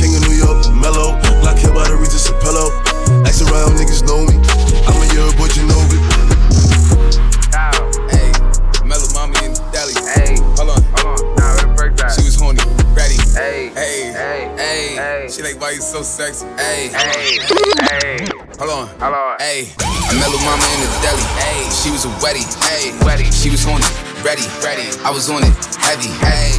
Hey, 16.22 16.86
hey, 16.86 17.42
hey. 17.90 18.18
Hold 18.54 18.70
on. 18.70 18.86
Hold 19.02 19.10
on. 19.10 19.38
Hey, 19.42 19.66
I 19.82 20.14
met 20.14 20.30
little 20.30 20.38
mama 20.46 20.62
in 20.70 20.86
the 20.86 20.90
deli. 21.02 21.18
Hey, 21.34 21.66
she 21.74 21.90
was 21.90 22.04
a 22.04 22.12
wetty. 22.22 22.46
Hey, 22.62 22.94
wetty. 23.02 23.26
She 23.34 23.50
was 23.50 23.64
horny. 23.64 23.82
Ready, 24.22 24.46
ready. 24.62 24.86
I 25.02 25.10
was 25.10 25.28
on 25.28 25.42
it. 25.42 25.50
Heavy. 25.82 26.14
Hey. 26.22 26.54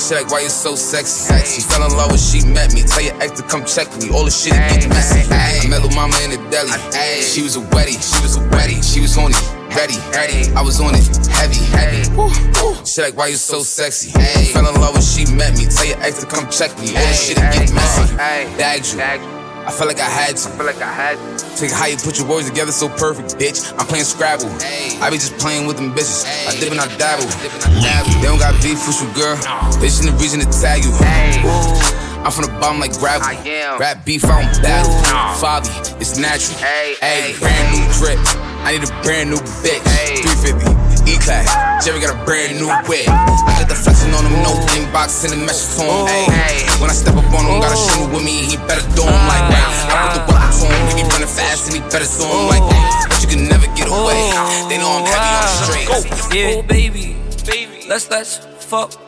She 0.00 0.14
like, 0.14 0.30
why 0.30 0.40
you 0.40 0.48
so 0.48 0.74
sexy? 0.74 1.36
She 1.44 1.60
fell 1.68 1.84
in 1.84 1.94
love 1.98 2.12
when 2.12 2.18
she 2.18 2.40
met 2.48 2.72
me. 2.72 2.80
Tell 2.80 3.04
your 3.04 3.12
ex 3.20 3.36
to 3.36 3.42
come 3.46 3.66
check 3.66 3.92
me. 4.00 4.08
All 4.08 4.24
the 4.24 4.30
shit 4.30 4.54
get 4.54 4.88
messy. 4.88 5.20
Hey, 5.28 5.60
I 5.60 5.68
met 5.68 5.82
little 5.82 5.94
mama 5.94 6.16
in 6.24 6.30
the 6.30 6.40
deli. 6.48 6.72
Hey, 6.96 7.20
she 7.20 7.42
was 7.42 7.56
a 7.56 7.60
wetty. 7.60 8.00
She 8.00 8.22
was 8.24 8.38
a 8.38 8.40
wetty. 8.56 8.80
She 8.80 9.02
was 9.02 9.14
horny. 9.14 9.36
Ready, 9.76 9.98
ready. 10.12 10.52
I 10.54 10.62
was 10.62 10.80
on 10.80 10.94
it. 10.94 11.04
Heavy, 11.28 11.62
heavy. 11.76 12.02
She 12.84 13.02
like, 13.02 13.16
why 13.16 13.28
you 13.28 13.36
so 13.36 13.60
sexy? 13.60 14.10
Hey. 14.10 14.52
Fell 14.52 14.66
in 14.66 14.80
love 14.80 14.94
when 14.94 15.02
she 15.02 15.24
met 15.34 15.56
me. 15.56 15.66
Tell 15.66 15.86
your 15.86 16.00
ex 16.00 16.20
to 16.20 16.26
come 16.26 16.48
check 16.50 16.76
me. 16.78 16.96
All 16.96 17.06
the 17.06 17.12
shit 17.12 17.36
get 17.36 17.72
messy. 17.72 18.16
Bagged 18.16 18.94
you. 18.94 19.00
I 19.00 19.70
felt 19.70 19.88
like 19.88 20.00
I 20.00 20.08
had 20.08 20.36
to. 20.36 20.48
I 20.48 20.56
feel 20.56 20.66
like 20.66 20.80
I 20.80 20.92
had 20.92 21.38
to. 21.38 21.56
Take 21.56 21.70
how 21.70 21.86
you 21.86 21.96
put 21.98 22.18
your 22.18 22.26
words 22.26 22.48
together 22.48 22.72
so 22.72 22.88
perfect, 22.88 23.36
bitch. 23.36 23.70
I'm 23.78 23.86
playing 23.86 24.04
Scrabble. 24.04 24.48
I 25.02 25.10
be 25.10 25.16
just 25.16 25.36
playing 25.38 25.66
with 25.66 25.76
them 25.76 25.92
bitches. 25.92 26.24
I 26.48 26.58
dip 26.58 26.70
and 26.70 26.80
I 26.80 26.88
dabble. 26.96 27.28
They 27.28 28.26
don't 28.26 28.38
got 28.38 28.56
beef 28.62 28.80
with 28.86 29.02
you, 29.02 29.12
girl. 29.12 29.36
They 29.78 29.88
just 29.92 30.02
the 30.02 30.12
reason 30.12 30.40
to 30.40 30.46
tag 30.46 30.84
you. 30.84 30.92
I'm 32.24 32.32
from 32.32 32.46
the 32.46 32.56
bottom 32.58 32.80
like 32.80 32.96
gravel. 32.98 33.28
Rap 33.78 34.04
beef, 34.04 34.24
I 34.24 34.42
don't 34.42 34.62
battle. 34.62 34.94
Fabi, 35.36 36.00
it's 36.00 36.16
natural. 36.16 36.58
Hey, 36.58 37.36
brand 37.38 37.76
new 37.76 37.84
drip. 37.92 38.47
I 38.66 38.76
need 38.76 38.84
a 38.84 38.92
brand 39.02 39.30
new 39.30 39.40
bitch. 39.62 39.82
350. 40.22 40.88
E-class, 41.08 41.48
Jerry 41.80 42.04
got 42.04 42.12
a 42.12 42.20
brand 42.28 42.60
new 42.60 42.68
whip. 42.84 43.08
I 43.08 43.56
got 43.56 43.68
the 43.68 43.74
flexing 43.74 44.12
on 44.12 44.28
him, 44.28 44.44
no 44.44 44.52
inbox, 44.76 45.08
sending 45.24 45.40
messages 45.40 45.80
to 45.80 45.88
him. 45.88 46.04
Oh. 46.04 46.28
Hey, 46.28 46.68
when 46.76 46.90
I 46.90 46.92
step 46.92 47.16
up 47.16 47.24
on 47.32 47.48
him, 47.48 47.64
got 47.64 47.72
a 47.72 47.80
oh. 47.80 47.88
shoot 47.88 48.12
with 48.12 48.24
me, 48.28 48.44
he 48.44 48.60
better 48.68 48.84
do 48.92 49.08
him 49.08 49.24
like 49.24 49.48
that. 49.48 49.64
Ah. 49.88 49.88
I 49.88 49.96
put 50.04 50.12
the 50.20 50.22
weapon 50.28 50.52
to 50.52 50.66
him, 50.68 50.84
he 50.84 50.92
be 51.00 51.08
running 51.08 51.32
fast 51.32 51.72
and 51.72 51.80
he 51.80 51.82
better 51.88 52.04
do 52.04 52.28
him 52.28 52.44
like 52.52 52.66
that. 52.68 52.84
Oh. 52.84 53.08
But 53.08 53.18
you 53.24 53.28
can 53.32 53.48
never 53.48 53.68
get 53.72 53.88
away. 53.88 54.20
They 54.68 54.76
know 54.76 55.00
I'm 55.00 55.08
heavy 55.08 55.32
on 55.32 55.40
the 55.40 55.48
ah. 55.48 55.64
streets. 55.64 56.28
Yeah, 56.28 56.60
baby, 56.68 57.16
baby, 57.48 57.88
let's 57.88 58.04
let's 58.12 58.44
fuck 58.60 58.92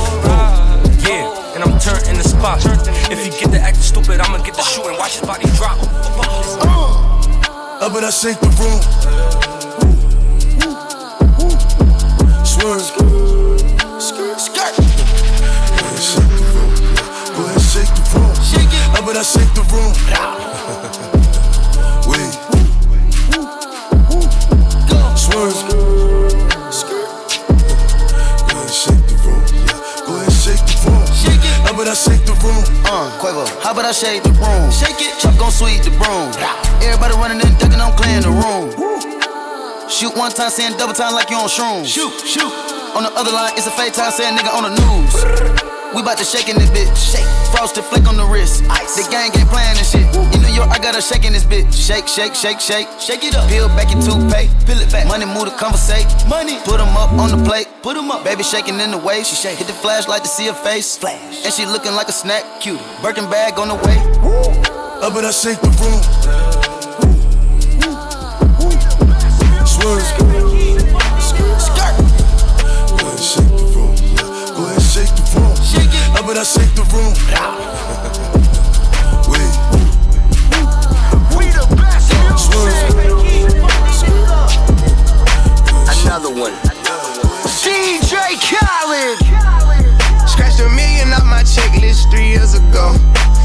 Turned 1.81 2.07
in 2.07 2.15
the 2.15 2.23
spot. 2.23 2.61
If 3.11 3.25
you 3.25 3.31
get 3.31 3.49
the 3.49 3.59
acting 3.59 3.81
stupid, 3.81 4.21
I'ma 4.21 4.37
get 4.43 4.53
the 4.53 4.61
shoot 4.61 4.85
and 4.85 4.97
watch 4.99 5.17
his 5.17 5.27
body 5.27 5.45
drop. 5.57 5.79
Up 7.81 7.95
and 7.95 8.05
I 8.05 8.11
shake 8.11 8.39
the 8.39 8.49
room. 8.61 8.79
Swerve. 12.45 12.81
Skirt, 13.99 14.39
skirt. 14.39 14.75
Go 15.81 15.95
shake 15.97 16.29
the 16.37 16.43
room. 16.53 16.71
Go 17.35 17.43
shake 17.59 17.93
the 17.97 18.03
room. 18.13 18.29
Up 18.95 19.07
and 19.09 19.17
I 19.17 19.23
shake 19.23 19.53
the 19.55 19.63
room. 19.73 21.10
Quavo, 32.91 33.47
how 33.63 33.71
about 33.71 33.85
I 33.85 33.93
shake 33.93 34.21
the 34.21 34.31
broom? 34.35 34.69
Shake 34.69 34.99
it. 34.99 35.17
Chuck 35.17 35.37
gon' 35.39 35.49
sweep 35.49 35.81
the 35.81 35.91
broom. 35.91 36.27
Everybody 36.83 37.15
running 37.15 37.39
and 37.39 37.57
ducking, 37.57 37.79
I'm 37.79 37.95
clearing 37.95 38.23
the 38.23 38.35
room. 38.35 39.89
Shoot 39.89 40.13
one 40.17 40.31
time, 40.31 40.49
saying 40.49 40.77
double 40.77 40.93
time 40.93 41.13
like 41.13 41.29
you 41.29 41.37
on 41.37 41.47
shrooms. 41.47 41.87
Shoot, 41.87 42.11
shoot. 42.27 42.51
On 42.93 43.03
the 43.03 43.11
other 43.15 43.31
line, 43.31 43.53
it's 43.55 43.65
a 43.67 43.71
fake 43.71 43.93
time, 43.93 44.11
saying 44.11 44.35
nigga 44.35 44.51
on 44.51 44.63
the 44.63 44.73
news. 44.75 45.70
We 45.93 46.01
bout 46.01 46.17
to 46.19 46.23
shake 46.23 46.47
in 46.47 46.55
this 46.55 46.69
bitch. 46.69 46.95
Shake. 46.95 47.27
Frosted 47.51 47.83
flick 47.83 48.07
on 48.07 48.15
the 48.15 48.23
wrist. 48.23 48.63
Ice. 48.69 48.95
The 48.95 49.03
gang 49.11 49.29
ain't 49.35 49.49
playing 49.49 49.75
this 49.75 49.91
shit. 49.91 50.07
In 50.33 50.41
New 50.41 50.55
York, 50.55 50.71
I 50.71 50.79
got 50.79 50.95
her 50.95 51.01
shaking 51.01 51.33
this 51.33 51.43
bitch. 51.43 51.67
Shake, 51.75 52.07
shake, 52.07 52.33
shake, 52.33 52.61
shake. 52.61 52.87
Shake 52.97 53.23
it 53.25 53.35
up. 53.35 53.49
Peel 53.49 53.67
back 53.75 53.91
your 53.91 54.01
toothpaste. 54.01 54.55
Peel 54.65 54.79
it 54.79 54.89
back. 54.89 55.05
Money 55.07 55.25
move 55.25 55.51
to 55.51 55.55
conversate. 55.59 56.07
Money. 56.29 56.59
Put 56.63 56.77
them 56.77 56.95
up 56.95 57.11
on 57.19 57.35
the 57.35 57.43
plate. 57.43 57.67
Put 57.83 57.95
them 57.95 58.09
up. 58.09 58.23
Baby 58.23 58.43
shaking 58.43 58.79
in 58.79 58.91
the 58.91 58.97
waist. 58.97 59.31
She 59.31 59.35
shake. 59.35 59.57
Hit 59.57 59.67
the 59.67 59.73
flashlight 59.73 60.23
to 60.23 60.29
see 60.29 60.47
her 60.47 60.53
face. 60.53 60.95
Flash. 60.95 61.43
And 61.43 61.53
she 61.53 61.65
looking 61.65 61.91
like 61.91 62.07
a 62.07 62.13
snack. 62.15 62.61
Cute. 62.61 62.79
Birkin 63.03 63.29
bag 63.29 63.59
on 63.59 63.67
the 63.67 63.75
way. 63.75 63.99
Up 65.03 65.13
and 65.15 65.27
I 65.27 65.31
shake 65.31 65.59
the 65.59 65.71
room. 65.75 65.99
Skirt. 69.67 70.07
Go 70.19 70.30
I 76.41 76.43
shake 76.43 76.73
the 76.73 76.81
room. 76.89 77.13
Wait. 79.29 79.53
We 81.37 81.45
the 81.53 81.69
best 81.77 82.09
Another 86.01 86.33
one. 86.33 86.57
DJ 87.61 88.41
Khaled. 88.41 89.21
Scratched 90.25 90.57
a 90.61 90.69
million 90.73 91.13
off 91.13 91.29
my 91.29 91.45
checklist 91.45 92.09
three 92.09 92.33
years 92.33 92.55
ago. 92.55 92.97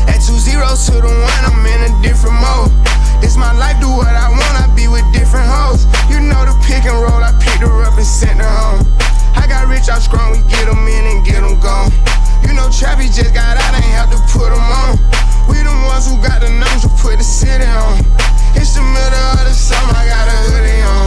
At 0.08 0.24
two 0.24 0.40
zeros 0.40 0.86
to 0.86 0.92
the 0.92 1.12
one, 1.12 1.44
I'm 1.44 1.66
in 1.68 1.92
a 1.92 2.00
different 2.00 2.40
mode. 2.40 2.72
This 3.20 3.36
my 3.36 3.52
life, 3.58 3.78
do 3.78 3.90
what 3.92 4.08
I 4.08 4.30
want, 4.30 4.56
I 4.56 4.72
be 4.74 4.88
with 4.88 5.04
different 5.12 5.44
hoes. 5.44 5.84
You 6.08 6.20
know 6.20 6.46
the 6.48 6.56
pick 6.64 6.86
and 6.88 6.96
roll, 6.96 7.20
I 7.20 7.36
picked 7.44 7.60
her 7.60 7.82
up 7.84 7.98
and 7.98 8.06
sent 8.06 8.40
her 8.40 8.48
home. 8.48 8.88
I 9.36 9.46
got 9.46 9.68
rich, 9.68 9.90
I'm 9.92 10.00
strong, 10.00 10.32
we 10.32 10.38
get 10.48 10.64
them 10.64 10.88
in 10.88 11.04
and 11.04 11.22
get 11.26 11.42
them 11.42 11.60
gone. 11.60 11.92
You 12.46 12.54
know 12.54 12.70
Trappy 12.70 13.10
just 13.10 13.34
got 13.34 13.58
out, 13.58 13.74
ain't 13.74 13.84
have 13.98 14.10
to 14.14 14.20
put 14.30 14.54
them 14.54 14.62
on. 14.62 14.96
We 15.50 15.58
the 15.62 15.74
ones 15.90 16.06
who 16.06 16.16
got 16.22 16.40
the 16.40 16.50
numbers 16.50 16.86
to 16.86 16.90
put 17.02 17.18
the 17.18 17.26
city 17.26 17.66
on. 17.66 18.00
It's 18.54 18.74
the 18.78 18.82
middle 18.82 19.26
of 19.34 19.44
the 19.44 19.54
summer, 19.54 19.92
I 19.92 20.06
got 20.06 20.30
a 20.30 20.36
hoodie 20.50 20.82
on. 20.86 21.06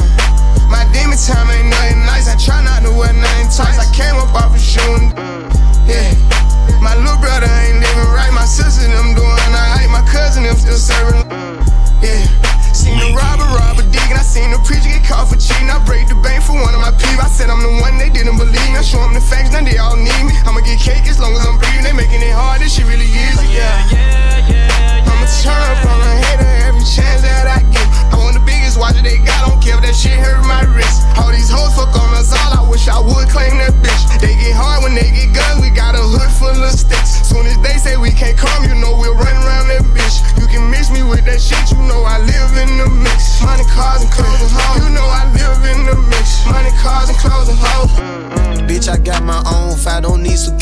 My 0.69 0.83
demon 0.91 1.17
time 1.17 1.49
ain't 1.49 1.71
nothing 1.71 2.03
nice, 2.05 2.27
I 2.27 2.35
try 2.35 2.61
not 2.63 2.83
to 2.83 2.91
wear 2.91 3.13
nothing 3.15 3.49
tight. 3.49 3.79
I 3.79 3.87
came 3.95 4.15
up 4.19 4.35
off 4.35 4.55
a 4.55 4.59
shooting. 4.59 5.15
Yeah. 5.87 6.13
My 6.79 6.95
little 6.95 7.19
brother 7.19 7.49
ain't 7.65 7.81
living 7.83 8.11
right, 8.15 8.31
my 8.31 8.45
sister 8.45 8.87
them 8.87 9.15
doing 9.15 9.51
alright, 9.51 9.89
my 9.89 10.03
cousin 10.07 10.43
them 10.43 10.55
still 10.55 10.79
serving. 10.79 11.27
Yeah. 11.99 12.23
Seen 12.71 12.95
the 12.95 13.11
robber, 13.11 13.43
robber 13.59 13.83
digging. 13.91 14.15
I 14.15 14.23
seen 14.23 14.51
the 14.51 14.59
preacher 14.63 14.87
get 14.87 15.03
caught 15.03 15.27
for 15.27 15.35
cheating. 15.35 15.67
I 15.67 15.83
break 15.83 16.07
the 16.07 16.15
bank 16.23 16.47
for 16.47 16.55
one 16.55 16.71
of 16.71 16.79
my 16.79 16.95
peeps. 16.95 17.19
I 17.19 17.27
said 17.27 17.49
I'm 17.49 17.59
the 17.59 17.75
one 17.83 17.97
they 17.99 18.07
didn't 18.07 18.37
believe. 18.39 18.71
I 18.71 18.81
show 18.81 19.03
them 19.03 19.11
the 19.13 19.19
facts, 19.19 19.51
now 19.51 19.59
they 19.59 19.75
all 19.75 19.97
need 19.99 20.23
me. 20.23 20.31
I'ma 20.47 20.63
get 20.63 20.79
cake 20.79 21.03
as 21.11 21.18
shit 22.79 22.87
really 22.87 23.11
easy. 23.11 23.59
Yeah. 23.59 25.03
I'ma 25.03 25.27
turn 25.43 25.75
on 25.91 25.99
a 25.99 26.13
hater 26.23 26.51
every 26.67 26.85
chance 26.87 27.21
that 27.27 27.47
I 27.47 27.59
get. 27.67 27.87
I 28.11 28.15
want 28.15 28.39
the 28.39 28.43
biggest 28.47 28.79
watch 28.79 28.95
they 29.03 29.19
got. 29.19 29.47
Don't 29.47 29.59
care 29.59 29.75
if 29.75 29.83
that 29.83 29.95
shit 29.95 30.15
hurt 30.15 30.39
my 30.47 30.63
wrist. 30.71 31.03
All 31.19 31.31
these 31.31 31.51
hoes 31.51 31.75
fuck 31.75 31.91
on 31.91 32.15
us 32.15 32.31
all. 32.31 32.51
I 32.55 32.63
wish 32.69 32.87
I 32.87 32.99
would 32.99 33.27
claim 33.27 33.59
that 33.59 33.75
bitch. 33.83 34.03
They 34.23 34.35
get 34.39 34.55
hard 34.55 34.83
when 34.83 34.95
they 34.95 35.11
get 35.11 35.35
guns. 35.35 35.59
We 35.59 35.69
got 35.75 35.95
a 35.95 36.03
hood 36.03 36.31
full 36.39 36.55
of 36.55 36.71
sticks. 36.71 37.27
Soon 37.27 37.45
as 37.45 37.59
they 37.59 37.75
say 37.75 37.99
we 37.99 38.11
can't 38.11 38.37
come, 38.37 38.63
you 38.63 38.75
know 38.79 38.95
we'll 38.95 39.15
run 39.15 39.35
around 39.43 39.67
that 39.67 39.83
bitch. 39.91 40.23
You 40.39 40.47
can 40.47 40.71
mix 40.71 40.87
me 40.91 41.03
with 41.03 41.27
that 41.27 41.43
shit. 41.43 41.59
You 41.75 41.83
know 41.83 42.07
I 42.07 42.23
live 42.23 42.51
in 42.55 42.71
the 42.79 42.87
mix. 42.87 43.43
Money, 43.43 43.67
cars, 43.67 44.07
and 44.07 44.11
clothes 44.11 44.39
and 44.39 44.51
hoes. 44.55 44.87
You 44.87 44.89
know 44.95 45.07
I 45.07 45.27
live 45.35 45.59
in 45.67 45.79
the 45.83 45.97
mix. 46.07 46.47
Money, 46.47 46.71
cars, 46.79 47.11
and 47.11 47.17
clothes 47.19 47.51
and 47.51 47.59
hoes. 47.59 47.91
Bitch, 48.69 48.87
I 48.87 48.97
got 49.01 49.23
my 49.23 49.41
own 49.49 49.75
fight, 49.75 50.03
don't 50.03 50.21
need 50.21 50.37
security 50.37 50.58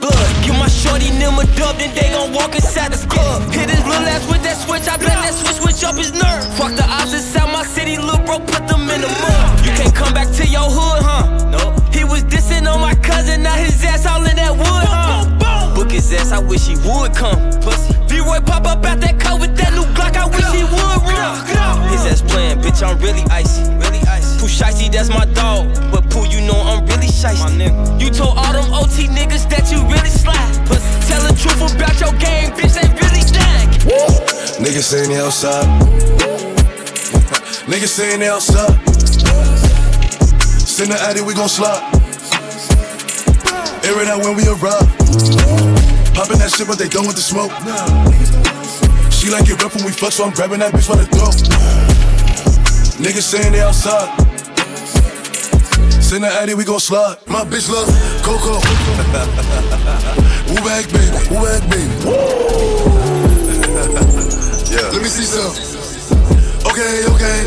blood. 0.00 0.28
Give 0.44 0.56
my 0.56 0.68
shorty 0.68 1.08
a 1.38 1.46
dub, 1.54 1.78
then 1.78 1.94
they 1.94 2.10
gon' 2.10 2.32
walk 2.32 2.54
inside 2.54 2.92
the 2.92 3.00
club. 3.06 3.42
Hit 3.52 3.70
his 3.70 3.84
little 3.86 4.06
ass 4.06 4.26
with 4.30 4.42
that 4.42 4.56
switch, 4.56 4.88
I 4.88 4.96
bet 4.96 5.14
that 5.22 5.34
switch 5.34 5.58
switch 5.62 5.84
up 5.84 5.96
his 5.96 6.12
nerve. 6.12 6.42
Fuck 6.58 6.74
the 6.74 6.86
odds 6.86 7.12
inside 7.12 7.52
my 7.52 7.64
city, 7.64 7.96
little 7.98 8.18
bro, 8.24 8.38
put 8.40 8.66
them 8.66 8.88
in 8.90 9.00
the 9.02 9.10
mud. 9.10 9.66
You 9.66 9.72
can't 9.78 9.94
come 9.94 10.12
back 10.14 10.30
to 10.34 10.44
your 10.46 10.66
hood, 10.66 11.02
huh? 11.02 11.50
No. 11.50 11.74
He 11.92 12.04
was 12.04 12.24
dissing 12.24 12.66
on 12.66 12.80
my 12.80 12.94
cousin, 12.94 13.42
now 13.42 13.54
his 13.54 13.84
ass 13.84 14.06
all 14.06 14.24
in 14.24 14.36
that 14.36 14.52
wood, 14.52 14.86
huh? 14.86 15.74
Book 15.74 15.92
his 15.92 16.12
ass, 16.12 16.32
I 16.32 16.40
wish 16.40 16.66
he 16.66 16.76
would 16.82 17.14
come. 17.14 17.38
Pussy. 17.62 17.94
B-Roy 18.08 18.40
pop 18.40 18.66
up 18.66 18.84
out 18.84 19.00
that 19.00 19.20
car 19.20 19.38
with 19.38 19.54
that 19.56 19.72
new 19.74 19.86
Glock, 19.94 20.16
I 20.16 20.26
wish 20.26 20.48
he 20.50 20.64
would 20.64 21.02
run. 21.06 21.88
His 21.90 22.06
ass 22.06 22.22
playing, 22.22 22.58
bitch, 22.58 22.82
I'm 22.82 22.98
really 22.98 23.22
icy. 23.30 23.62
Really 23.78 24.02
icy. 24.06 24.17
Pooh 24.38 24.46
Shiesty, 24.46 24.90
that's 24.90 25.08
my 25.08 25.26
dog. 25.34 25.74
But 25.90 26.08
Pooh, 26.10 26.26
you 26.30 26.40
know 26.46 26.54
I'm 26.54 26.86
really 26.86 27.10
shicey. 27.10 27.58
You 28.00 28.08
told 28.10 28.38
all 28.38 28.52
them 28.52 28.70
OT 28.72 29.10
niggas 29.10 29.50
that 29.50 29.66
you 29.70 29.82
really 29.82 30.08
slide. 30.08 30.38
Pussy. 30.66 30.86
Tell 31.10 31.22
the 31.26 31.34
truth 31.34 31.58
about 31.74 31.98
your 31.98 32.14
game, 32.22 32.54
bitch, 32.54 32.78
they 32.78 32.86
really 33.02 33.26
dying. 33.34 33.68
Niggas 34.62 34.86
saying 34.86 35.10
they 35.10 35.18
outside. 35.18 35.66
Niggas 37.66 37.88
saying 37.88 38.20
they 38.20 38.28
outside. 38.28 38.78
Send 40.62 40.92
the 40.92 40.98
addy, 41.02 41.20
we 41.20 41.34
gon' 41.34 41.48
slide. 41.48 41.82
Air 43.82 44.02
it 44.02 44.08
out 44.08 44.22
when 44.22 44.36
we 44.36 44.46
arrive. 44.46 44.86
Poppin' 46.14 46.38
that 46.38 46.54
shit, 46.56 46.68
but 46.68 46.78
they 46.78 46.88
done 46.88 47.06
with 47.06 47.16
the 47.16 47.22
smoke. 47.22 47.50
She 49.10 49.30
like 49.30 49.48
it 49.50 49.60
rough 49.60 49.74
when 49.74 49.84
we 49.84 49.90
fuck, 49.90 50.12
so 50.12 50.24
I'm 50.24 50.32
grabbing 50.32 50.60
that 50.60 50.72
bitch 50.72 50.88
by 50.88 50.96
the 50.96 51.06
throat. 51.10 51.34
Niggas 53.02 53.22
saying 53.22 53.52
they 53.52 53.60
outside. 53.60 54.27
Send 56.08 56.24
the 56.24 56.32
addy, 56.40 56.56
we 56.56 56.64
gon' 56.64 56.80
slide. 56.80 57.20
My 57.28 57.44
bitch 57.44 57.68
love 57.68 57.84
Coco. 58.24 58.56
Woo 60.48 60.56
back, 60.64 60.88
baby. 60.88 61.12
Woo 61.28 61.44
back, 61.44 61.60
baby. 61.68 61.84
yeah. 64.72 64.88
Let 64.88 65.04
me 65.04 65.10
see 65.12 65.28
some. 65.28 65.52
Okay, 66.64 67.04
okay. 67.12 67.44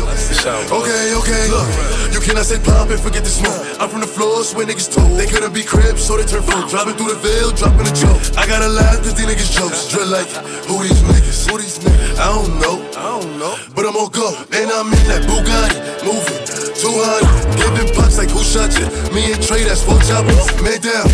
Okay, 0.70 1.10
okay. 1.10 1.42
Look, 1.50 1.66
you 2.14 2.22
cannot 2.22 2.46
say 2.46 2.62
pop 2.62 2.86
and 2.86 3.02
forget 3.02 3.26
the 3.26 3.34
smoke. 3.34 3.50
I'm 3.82 3.90
from 3.90 3.98
the 3.98 4.06
floors 4.06 4.54
where 4.54 4.62
niggas 4.64 4.94
talk. 4.94 5.10
They 5.18 5.26
couldn't 5.26 5.50
be 5.52 5.66
cribs, 5.66 6.06
so 6.06 6.14
they 6.16 6.22
turn 6.22 6.46
phone. 6.46 6.70
Driving 6.70 6.94
through 6.94 7.10
the 7.10 7.18
veil, 7.18 7.50
dropping 7.50 7.90
a 7.90 7.94
joke. 7.98 8.22
I 8.38 8.46
gotta 8.46 8.70
laugh 8.70 9.02
cause 9.02 9.18
these 9.18 9.26
niggas 9.26 9.58
jokes. 9.58 9.90
Drill 9.90 10.06
like, 10.06 10.30
who 10.70 10.86
these 10.86 11.02
niggas? 11.02 11.50
Who 11.50 11.58
these 11.58 11.82
niggas? 11.82 12.14
I 12.14 12.30
don't 12.30 12.62
know. 12.62 12.78
I 12.94 13.18
don't 13.18 13.42
know. 13.42 13.58
But 13.74 13.90
I'm 13.90 13.98
on 13.98 14.14
go. 14.14 14.38
And 14.54 14.70
I'm 14.70 14.86
in 14.86 15.02
that 15.10 15.26
Bugatti. 15.26 16.06
Moving. 16.06 16.61
200. 16.82 17.54
Giving 17.62 17.94
pucks 17.94 18.18
like 18.18 18.26
who 18.34 18.42
shot 18.42 18.74
you? 18.74 18.90
Me 19.14 19.30
and 19.30 19.38
Trey, 19.38 19.62
that's 19.62 19.86
four 19.86 20.02
choppers. 20.02 20.42
Made 20.66 20.82
down. 20.82 21.06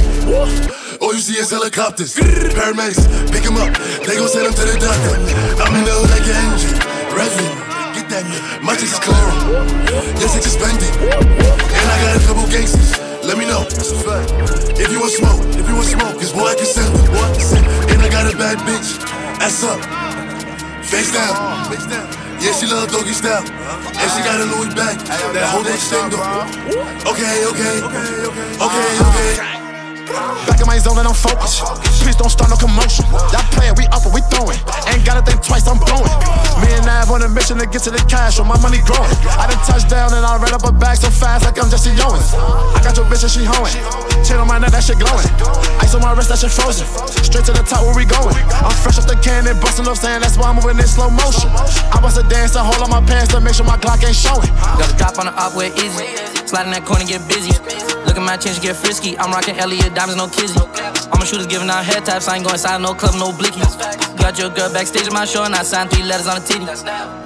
All 0.96 1.12
you 1.12 1.20
see 1.20 1.36
is 1.36 1.52
helicopters. 1.52 2.16
Paramedics, 2.16 3.04
pick 3.28 3.44
him 3.44 3.60
up. 3.60 3.68
They 4.08 4.16
gon' 4.16 4.32
send 4.32 4.48
him 4.48 4.56
to 4.56 4.64
the 4.64 4.80
doctor. 4.80 5.20
I'm 5.60 5.76
in 5.76 5.84
the 5.84 5.92
hood 5.92 6.08
like 6.08 6.24
an 6.24 6.40
engine. 6.40 6.72
Revving. 7.12 7.52
Get 7.92 8.08
that 8.08 8.24
nigga. 8.24 8.64
My 8.64 8.80
chicks 8.80 8.96
is 8.96 9.00
clearing. 9.04 9.36
Yes, 10.16 10.40
it's 10.40 10.48
suspended. 10.48 10.88
And 11.04 11.86
I 11.92 11.96
got 12.00 12.16
a 12.16 12.22
couple 12.24 12.48
gangsters. 12.48 12.96
Let 13.28 13.36
me 13.36 13.44
know. 13.44 13.68
If 13.68 14.88
you 14.88 15.04
want 15.04 15.12
smoke, 15.12 15.44
if 15.52 15.68
you 15.68 15.74
want 15.76 15.92
smoke, 15.92 16.16
cause 16.16 16.32
boy, 16.32 16.48
I 16.48 16.56
can 16.56 16.64
send 16.64 16.96
it. 16.96 17.04
Boy, 17.12 17.20
I 17.20 17.32
can 17.36 17.44
send 17.44 17.66
it. 17.68 17.92
And 17.92 18.00
I 18.00 18.08
got 18.08 18.24
a 18.24 18.32
bad 18.40 18.56
bitch. 18.64 19.04
Ass 19.36 19.60
up. 19.68 19.84
Face 20.80 21.12
down. 21.12 21.68
Face 21.68 21.84
down. 21.84 22.27
Yeah, 22.40 22.52
she 22.52 22.66
love 22.66 22.90
doggy 22.90 23.12
style. 23.12 23.42
And 23.42 24.10
she 24.12 24.20
got 24.22 24.40
a 24.40 24.44
Louis 24.44 24.72
back. 24.74 24.98
That 25.34 25.50
whole 25.50 25.64
extendo. 25.64 26.18
Okay, 27.10 27.44
okay. 27.46 27.82
Okay, 28.62 28.88
okay. 29.02 29.57
Back 30.08 30.60
in 30.60 30.66
my 30.66 30.78
zone 30.78 30.96
and 30.98 31.08
I'm 31.08 31.16
focused. 31.16 31.60
Please 32.00 32.16
don't 32.16 32.32
start 32.32 32.48
no 32.50 32.56
commotion. 32.56 33.04
Y'all 33.32 33.44
playing, 33.52 33.76
we 33.76 33.84
up 33.92 34.04
and 34.04 34.14
we 34.14 34.24
throwing. 34.32 34.56
Ain't 34.88 35.04
gotta 35.04 35.20
think 35.20 35.44
twice, 35.44 35.68
I'm 35.68 35.76
blowing. 35.76 36.08
Me 36.64 36.72
and 36.72 36.84
Nav 36.86 37.10
on 37.10 37.22
a 37.22 37.28
mission 37.28 37.58
to 37.58 37.66
get 37.66 37.84
to 37.84 37.92
the 37.92 38.00
cash, 38.08 38.38
or 38.38 38.46
my 38.48 38.56
money 38.60 38.80
growing. 38.84 39.12
I 39.36 39.48
done 39.48 39.60
touched 39.68 39.90
down 39.90 40.14
and 40.14 40.24
I 40.24 40.36
ran 40.40 40.54
up 40.54 40.64
a 40.64 40.72
bag 40.72 40.96
so 40.96 41.10
fast 41.10 41.44
like 41.44 41.60
I'm 41.60 41.68
Jesse 41.68 41.92
Owens. 42.00 42.32
I 42.32 42.80
got 42.80 42.96
your 42.96 43.06
bitch 43.06 43.24
and 43.26 43.32
she 43.32 43.44
hoeing. 43.44 43.74
Chain 44.24 44.40
on 44.40 44.48
my 44.48 44.58
neck, 44.58 44.72
that 44.72 44.84
shit 44.84 45.00
glowing. 45.00 45.28
Ice 45.80 45.94
on 45.94 46.00
my 46.00 46.12
wrist, 46.12 46.30
that 46.32 46.40
shit 46.40 46.52
frozen. 46.52 46.86
Straight 47.24 47.44
to 47.48 47.52
the 47.52 47.64
top, 47.64 47.84
where 47.84 47.96
we 47.96 48.04
going? 48.04 48.36
I'm 48.64 48.74
fresh 48.80 48.98
off 48.98 49.06
the 49.06 49.16
cannon, 49.20 49.58
busting 49.60 49.86
up, 49.86 49.96
saying 49.96 50.20
that's 50.20 50.36
why 50.36 50.48
I'm 50.48 50.56
moving 50.56 50.78
in 50.78 50.88
slow 50.88 51.10
motion. 51.10 51.50
I 51.92 52.00
bust 52.00 52.18
a 52.18 52.24
dance 52.28 52.56
hold 52.56 52.82
on 52.82 52.90
my 52.90 53.04
pants 53.04 53.32
to 53.32 53.40
make 53.40 53.54
sure 53.54 53.64
my 53.64 53.76
Glock 53.76 54.02
ain't 54.04 54.16
showing. 54.16 54.48
Got 54.76 54.92
a 54.92 54.96
drop 54.96 55.18
on 55.18 55.26
the 55.26 55.34
op 55.36 55.54
where 55.54 55.72
easy. 55.78 56.06
Sliding 56.48 56.72
that 56.72 56.84
corner, 56.84 57.04
get 57.04 57.22
busy. 57.28 57.52
Look 58.08 58.16
at 58.16 58.24
my 58.24 58.36
change, 58.36 58.60
get 58.60 58.74
frisky. 58.74 59.18
I'm 59.18 59.30
rocking 59.30 59.56
Elliot 59.58 59.94
diamonds, 59.98 60.22
no 60.22 60.28
kizzy. 60.30 60.54
All 61.10 61.18
my 61.18 61.26
shooters 61.26 61.50
giving 61.50 61.68
out 61.68 61.84
head 61.84 62.06
taps. 62.06 62.28
I 62.28 62.36
ain't 62.36 62.44
going 62.44 62.54
inside 62.54 62.80
no 62.80 62.94
club, 62.94 63.18
no 63.18 63.34
blickies. 63.34 63.74
Got 64.16 64.38
your 64.38 64.50
girl 64.50 64.70
backstage 64.72 65.06
at 65.06 65.12
my 65.12 65.24
show, 65.24 65.42
and 65.42 65.54
I 65.54 65.62
signed 65.64 65.90
three 65.90 66.04
letters 66.04 66.28
on 66.28 66.38
the 66.38 66.44
titty. 66.46 66.66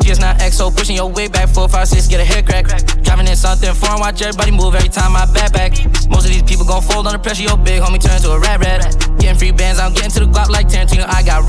GS 0.01 0.19
now 0.21 0.33
XO, 0.41 0.75
pushing 0.75 0.97
your 0.97 1.11
way 1.13 1.29
back. 1.29 1.49
Four, 1.51 1.69
five, 1.69 1.87
six, 1.89 2.09
get 2.09 2.21
a 2.21 2.25
head 2.25 2.47
crack. 2.47 2.65
Driving 3.05 3.29
in 3.29 3.37
something 3.37 3.75
foreign, 3.75 4.01
watch 4.01 4.23
everybody 4.23 4.53
move 4.53 4.75
every 4.75 4.89
time 4.89 5.15
I 5.15 5.27
back 5.27 5.53
back. 5.53 5.73
Most 6.09 6.25
of 6.25 6.33
these 6.33 6.43
people 6.43 6.65
gon' 6.65 6.81
fold 6.81 7.07
under 7.07 7.19
pressure. 7.19 7.45
Your 7.45 7.59
big 7.59 7.83
homie 7.83 8.01
turn 8.01 8.21
to 8.23 8.33
a 8.33 8.41
rat 8.41 8.61
rat. 8.61 8.81
Getting 9.21 9.37
free 9.37 9.53
bands, 9.53 9.79
I'm 9.79 9.93
getting 9.93 10.11
to 10.17 10.21
the 10.25 10.31
Glock 10.33 10.49
like 10.49 10.69
Tarantino. 10.69 11.05
I 11.05 11.23
got 11.23 11.45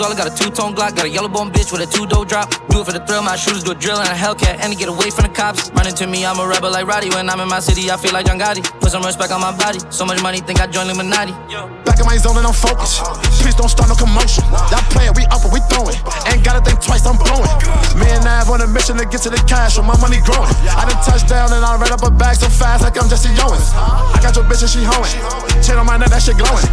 dollar, 0.00 0.16
got 0.16 0.32
a 0.32 0.34
two 0.34 0.48
tone 0.50 0.72
Glock, 0.74 0.96
got 0.96 1.04
a 1.04 1.12
yellow 1.12 1.28
bone 1.28 1.52
bitch 1.52 1.70
with 1.70 1.84
a 1.84 1.88
two 1.92 2.06
dough 2.08 2.24
drop. 2.24 2.48
Do 2.72 2.80
it 2.80 2.86
for 2.88 2.92
the 2.96 3.04
thrill, 3.04 3.20
my 3.22 3.36
shooters 3.36 3.62
do 3.62 3.72
a 3.72 3.74
drill 3.74 4.00
and 4.00 4.08
a 4.08 4.16
Hellcat, 4.16 4.64
and 4.64 4.72
to 4.72 4.76
get 4.78 4.88
away 4.88 5.12
from 5.12 5.28
the 5.28 5.32
cops. 5.36 5.68
Running 5.76 5.92
to 6.00 6.06
me, 6.06 6.24
I'm 6.24 6.40
a 6.40 6.46
rebel 6.48 6.72
like 6.72 6.88
Roddy. 6.88 7.12
When 7.12 7.28
I'm 7.28 7.40
in 7.40 7.48
my 7.48 7.60
city, 7.60 7.90
I 7.92 8.00
feel 8.00 8.12
like 8.16 8.24
John 8.24 8.40
Gotti. 8.40 8.64
Put 8.80 8.96
some 8.96 9.04
respect 9.04 9.30
on 9.30 9.44
my 9.44 9.52
body. 9.52 9.78
So 9.92 10.08
much 10.08 10.22
money, 10.22 10.40
think 10.40 10.60
I 10.60 10.66
joined 10.66 10.88
Illuminati. 10.88 11.36
Back 11.84 12.00
in 12.00 12.06
my 12.08 12.16
zone 12.16 12.40
and 12.40 12.48
I'm 12.48 12.56
focused. 12.56 13.04
Please 13.44 13.54
don't 13.54 13.68
start 13.68 13.92
no 13.92 13.96
commotion. 13.96 14.40
Y'all 14.72 14.80
playing, 14.88 15.12
we 15.20 15.28
up 15.28 15.44
and 15.44 15.52
we 15.52 15.60
throwing. 15.68 15.96
Ain't 16.32 16.40
gotta 16.40 16.64
think 16.64 16.80
twice, 16.80 17.04
I'm 17.04 17.20
blowing. 17.20 17.50
Me 18.00 18.08
and 18.08 18.24
Nav 18.24 18.48
on 18.48 18.64
a 18.64 18.68
mission 18.72 18.96
to 18.96 19.04
get 19.04 19.20
to 19.28 19.30
the 19.30 19.42
cash, 19.44 19.76
or 19.76 19.84
my 19.84 19.98
money 20.00 20.24
growing. 20.24 20.48
I 20.72 20.88
done 20.88 20.96
touched 21.04 21.28
down 21.28 21.52
and 21.52 21.60
I 21.60 21.76
ran 21.76 21.92
up 21.92 22.00
a 22.00 22.10
bag 22.10 22.40
so 22.40 22.48
fast 22.48 22.88
like 22.88 22.96
I'm 22.96 23.04
Jesse 23.12 23.36
Owens. 23.44 23.68
I 23.76 24.16
got 24.24 24.32
your 24.32 24.48
bitch 24.48 24.64
and 24.64 24.72
she 24.72 24.80
hoeing. 24.80 25.12
Chain 25.60 25.76
on 25.76 25.84
my 25.84 26.00
neck, 26.00 26.08
that 26.08 26.24
shit 26.24 26.40
glowing. 26.40 26.64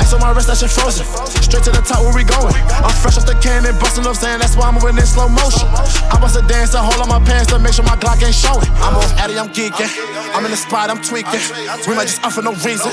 Ice 0.00 0.16
on 0.16 0.24
my 0.24 0.32
wrist, 0.32 0.48
that 0.48 0.56
shit 0.56 0.72
frozen. 0.72 1.04
Straight 1.44 1.64
to 1.68 1.72
the 1.76 1.84
top, 1.84 2.00
where 2.00 2.16
we 2.16 2.24
going? 2.24 2.56
I'm 2.78 2.94
fresh 3.02 3.18
off 3.18 3.26
the 3.26 3.34
cannon, 3.42 3.74
busting 3.78 4.06
up, 4.06 4.16
saying 4.16 4.38
that's 4.38 4.56
why 4.56 4.68
I'm 4.68 4.74
moving 4.74 4.96
in 4.96 5.06
slow 5.06 5.28
motion. 5.28 5.66
I 6.10 6.18
bust 6.20 6.38
a 6.38 6.42
dance 6.46 6.70
to 6.72 6.78
hold 6.78 7.00
on 7.02 7.08
my 7.08 7.20
pants 7.22 7.50
to 7.50 7.58
make 7.58 7.74
sure 7.74 7.84
my 7.84 7.96
Glock 7.98 8.22
ain't 8.22 8.34
showing. 8.34 8.66
I'm 8.80 8.94
off 8.96 9.10
Addy, 9.18 9.38
I'm 9.38 9.50
geeking. 9.50 9.90
I'm 10.34 10.44
in 10.44 10.50
the 10.50 10.56
spot, 10.56 10.90
I'm 10.90 11.02
tweaking. 11.02 11.42
We 11.86 11.94
might 11.94 12.06
just 12.06 12.22
up 12.22 12.32
for 12.32 12.42
no 12.42 12.54
reason. 12.62 12.92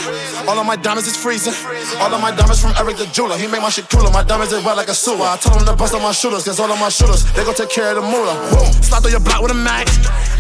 All 0.50 0.58
of 0.58 0.66
my 0.66 0.76
diamonds 0.76 1.08
is 1.08 1.16
freezing. 1.16 1.54
All 2.02 2.14
of 2.14 2.22
my 2.22 2.32
diamonds 2.32 2.62
from 2.62 2.74
Eric 2.78 2.98
the 2.98 3.06
jeweler. 3.14 3.38
He 3.38 3.48
make 3.48 3.62
my 3.62 3.70
shit 3.70 3.90
cooler. 3.90 4.10
My 4.12 4.24
diamonds 4.24 4.54
is 4.54 4.64
wet 4.66 4.78
like 4.78 4.90
a 4.90 4.98
sewer. 4.98 5.24
I 5.24 5.38
told 5.38 5.62
him 5.62 5.66
to 5.68 5.76
bust 5.76 5.94
on 5.94 6.02
my 6.02 6.12
shooters, 6.12 6.44
cause 6.44 6.60
all 6.60 6.72
of 6.72 6.80
my 6.80 6.90
shooters, 6.90 7.24
they 7.34 7.44
gon' 7.46 7.56
take 7.56 7.70
care 7.70 7.94
of 7.94 8.02
the 8.02 8.06
moolah. 8.06 8.36
Slide 8.82 9.02
through 9.02 9.12
your 9.12 9.22
block 9.22 9.42
with 9.42 9.52
a 9.52 9.60
Mac. 9.60 9.88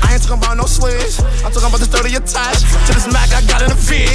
I 0.03 0.13
ain't 0.13 0.23
talking 0.23 0.41
about 0.41 0.57
no 0.57 0.65
sleeves. 0.65 1.19
I'm 1.43 1.51
talking 1.51 1.69
about 1.69 1.79
this 1.79 1.89
30 1.89 2.15
attached 2.15 2.65
to 2.87 2.91
this 2.93 3.07
Mac 3.11 3.29
I 3.33 3.41
got 3.45 3.61
in 3.61 3.69
the 3.69 3.79
V. 3.79 4.07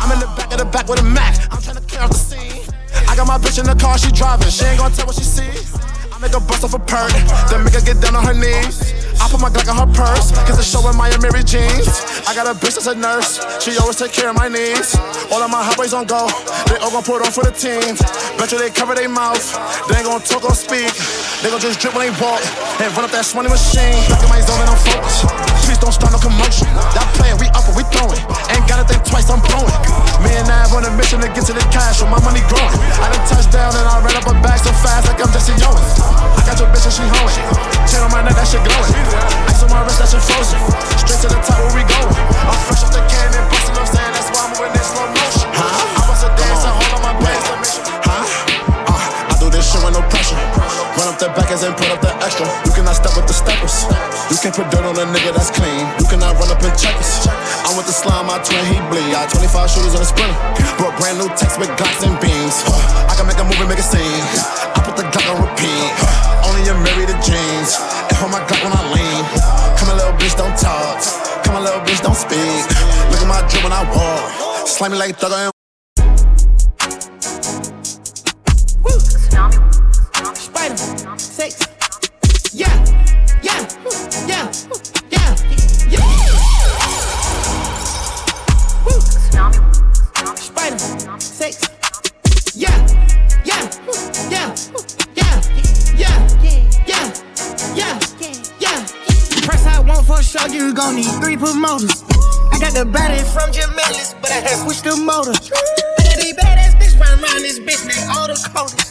I'm 0.00 0.10
in 0.12 0.18
the 0.18 0.30
back 0.36 0.52
of 0.52 0.58
the 0.58 0.64
back 0.64 0.88
with 0.88 1.00
a 1.00 1.04
Mac. 1.04 1.36
I'm 1.52 1.60
trying 1.62 1.76
to 1.76 1.82
clear 1.82 2.02
off 2.02 2.10
the 2.10 2.16
scene. 2.16 2.83
I 3.08 3.16
got 3.16 3.26
my 3.26 3.38
bitch 3.38 3.58
in 3.58 3.66
the 3.66 3.74
car, 3.74 3.98
she 3.98 4.10
driving. 4.12 4.50
She 4.50 4.64
ain't 4.64 4.78
gonna 4.78 4.94
tell 4.94 5.06
what 5.06 5.16
she 5.16 5.24
sees. 5.24 5.74
I 6.14 6.18
make 6.22 6.32
her 6.32 6.40
bust 6.40 6.62
off 6.62 6.74
a 6.74 6.78
perk, 6.78 7.10
then 7.50 7.64
make 7.64 7.74
her 7.74 7.82
get 7.82 7.98
down 8.00 8.14
on 8.14 8.24
her 8.24 8.34
knees. 8.34 8.94
I 9.18 9.26
put 9.26 9.42
my 9.42 9.50
Glock 9.50 9.66
in 9.66 9.74
her 9.74 9.90
purse, 9.90 10.30
cause 10.46 10.58
it's 10.58 10.70
showing 10.70 10.96
my 10.96 11.10
Mary 11.18 11.42
jeans. 11.42 11.90
I 12.26 12.34
got 12.34 12.46
a 12.46 12.54
bitch 12.54 12.78
that's 12.78 12.86
a 12.86 12.94
nurse, 12.94 13.42
she 13.58 13.74
always 13.82 13.98
take 13.98 14.12
care 14.12 14.30
of 14.30 14.36
my 14.36 14.46
needs. 14.46 14.94
All 15.34 15.42
of 15.42 15.50
my 15.50 15.62
highways 15.62 15.92
on 15.92 16.06
go, 16.06 16.30
they 16.70 16.78
all 16.78 16.94
gon' 16.94 17.02
put 17.02 17.18
on 17.26 17.34
for 17.34 17.42
the 17.42 17.50
team. 17.50 17.98
Bet 18.38 18.52
you 18.54 18.58
they 18.58 18.70
cover 18.70 18.94
their 18.94 19.08
mouth, 19.08 19.42
they 19.90 19.98
ain't 19.98 20.06
gon' 20.06 20.22
talk 20.22 20.44
or 20.46 20.54
speak. 20.54 20.94
They 21.42 21.50
gon' 21.50 21.58
just 21.58 21.82
drip 21.82 21.98
when 21.98 22.06
they 22.06 22.14
walk, 22.22 22.42
and 22.78 22.94
run 22.94 23.04
up 23.04 23.10
that 23.10 23.26
swanny 23.26 23.50
machine. 23.50 23.98
Back 24.06 24.22
in 24.22 24.30
my 24.30 24.38
zone 24.38 24.62
and 24.62 24.70
I'm 24.70 24.78
focused. 24.78 25.54
To 31.44 31.52
the 31.52 31.66
cash, 31.68 32.00
so 32.00 32.08
my 32.08 32.16
money 32.24 32.40
growing. 32.48 32.72
I 33.04 33.12
done 33.12 33.20
touched 33.28 33.52
down 33.52 33.68
and 33.76 33.84
I 33.84 34.00
ran 34.00 34.16
up 34.16 34.24
a 34.24 34.32
bag 34.40 34.56
so 34.64 34.72
fast 34.80 35.04
like 35.12 35.20
I'm 35.20 35.28
Jesse 35.28 35.52
Owens. 35.60 36.00
I 36.00 36.40
got 36.40 36.56
your 36.56 36.72
bitch 36.72 36.88
and 36.88 36.94
she 36.96 37.04
hoeing. 37.04 37.44
Chain 37.84 38.00
on 38.00 38.08
my 38.08 38.24
neck, 38.24 38.32
that 38.40 38.48
shit 38.48 38.64
glowing. 38.64 38.88
Ice 39.52 39.60
on 39.60 39.68
my 39.68 39.84
wrist, 39.84 40.00
that 40.00 40.08
shit 40.08 40.24
frozen. 40.24 40.56
Straight 41.04 41.20
to 41.20 41.28
the 41.28 41.36
top, 41.44 41.60
where 41.60 41.76
we 41.76 41.84
going? 41.84 42.16
I'm 42.48 42.56
fresh 42.64 42.80
off 42.80 42.96
the 42.96 43.04
cannon, 43.12 43.44
busting 43.52 43.76
up, 43.76 43.84
saying 43.84 44.12
that's 44.16 44.32
why 44.32 44.40
I'm 44.40 44.56
moving 44.56 44.72
in 44.72 44.84
slow 44.88 45.04
motion. 45.04 45.48
I 45.52 46.00
bust 46.08 46.24
a 46.24 46.30
dance 46.32 46.64
and 46.64 46.74
hold 46.80 46.92
on 46.96 47.02
my 47.04 47.14
pants 47.20 47.44
to 47.44 47.54
make 47.60 47.72
sure. 47.76 47.84
Huh? 48.08 48.24
Uh, 48.88 49.28
I 49.28 49.34
do 49.36 49.46
this 49.52 49.68
shit 49.68 49.84
with 49.84 49.92
no 49.92 50.02
pressure. 50.08 50.40
Run 50.96 51.12
up 51.12 51.20
the 51.20 51.28
backers 51.36 51.60
and 51.60 51.76
put 51.76 51.92
up 51.92 52.00
the 52.00 52.12
extra. 52.24 52.48
You 52.64 52.72
cannot 52.72 52.96
step 52.96 53.12
with 53.20 53.28
the 53.28 53.36
steppers. 53.36 53.84
You 54.34 54.42
can't 54.42 54.50
put 54.50 54.66
dirt 54.66 54.82
on 54.82 54.98
a 54.98 55.06
nigga 55.14 55.30
that's 55.30 55.54
clean. 55.54 55.86
You 56.02 56.10
cannot 56.10 56.34
run 56.34 56.50
up 56.50 56.58
in 56.58 56.74
checkers. 56.74 57.22
I'm 57.70 57.78
with 57.78 57.86
the 57.86 57.94
slime, 57.94 58.26
my 58.26 58.42
twin, 58.42 58.66
he 58.66 58.82
bleed. 58.90 59.14
I 59.14 59.30
25 59.30 59.70
shooters 59.70 59.94
on 59.94 60.02
a 60.02 60.10
sprinter. 60.10 60.34
Brought 60.74 60.98
brand 60.98 61.22
new 61.22 61.30
text 61.38 61.54
with 61.54 61.70
glocks 61.78 62.02
and 62.02 62.18
beams. 62.18 62.66
I 63.06 63.14
can 63.14 63.30
make 63.30 63.38
a 63.38 63.46
movie, 63.46 63.62
make 63.70 63.78
a 63.78 63.86
scene. 63.86 64.02
I 64.74 64.82
put 64.82 64.98
the 64.98 65.06
Glock 65.06 65.30
on 65.30 65.38
repeat. 65.38 65.86
Only 66.50 66.66
you 66.66 66.74
marry 66.82 67.06
the 67.06 67.14
jeans. 67.22 67.78
And 68.10 68.18
hold 68.18 68.34
my 68.34 68.42
Glock 68.50 68.58
when 68.66 68.74
I 68.74 68.82
lean. 68.90 69.22
Come 69.78 69.94
a 69.94 70.02
little 70.02 70.18
bitch, 70.18 70.34
don't 70.34 70.58
talk. 70.58 70.98
Come 71.46 71.54
a 71.54 71.62
little 71.62 71.86
bitch, 71.86 72.02
don't 72.02 72.18
speak. 72.18 72.66
Look 73.14 73.22
at 73.22 73.30
my 73.30 73.38
drip 73.46 73.62
when 73.62 73.70
I 73.70 73.86
walk. 73.86 74.66
Slam 74.66 74.90
me 74.90 74.98
like 74.98 75.14
a 75.14 75.53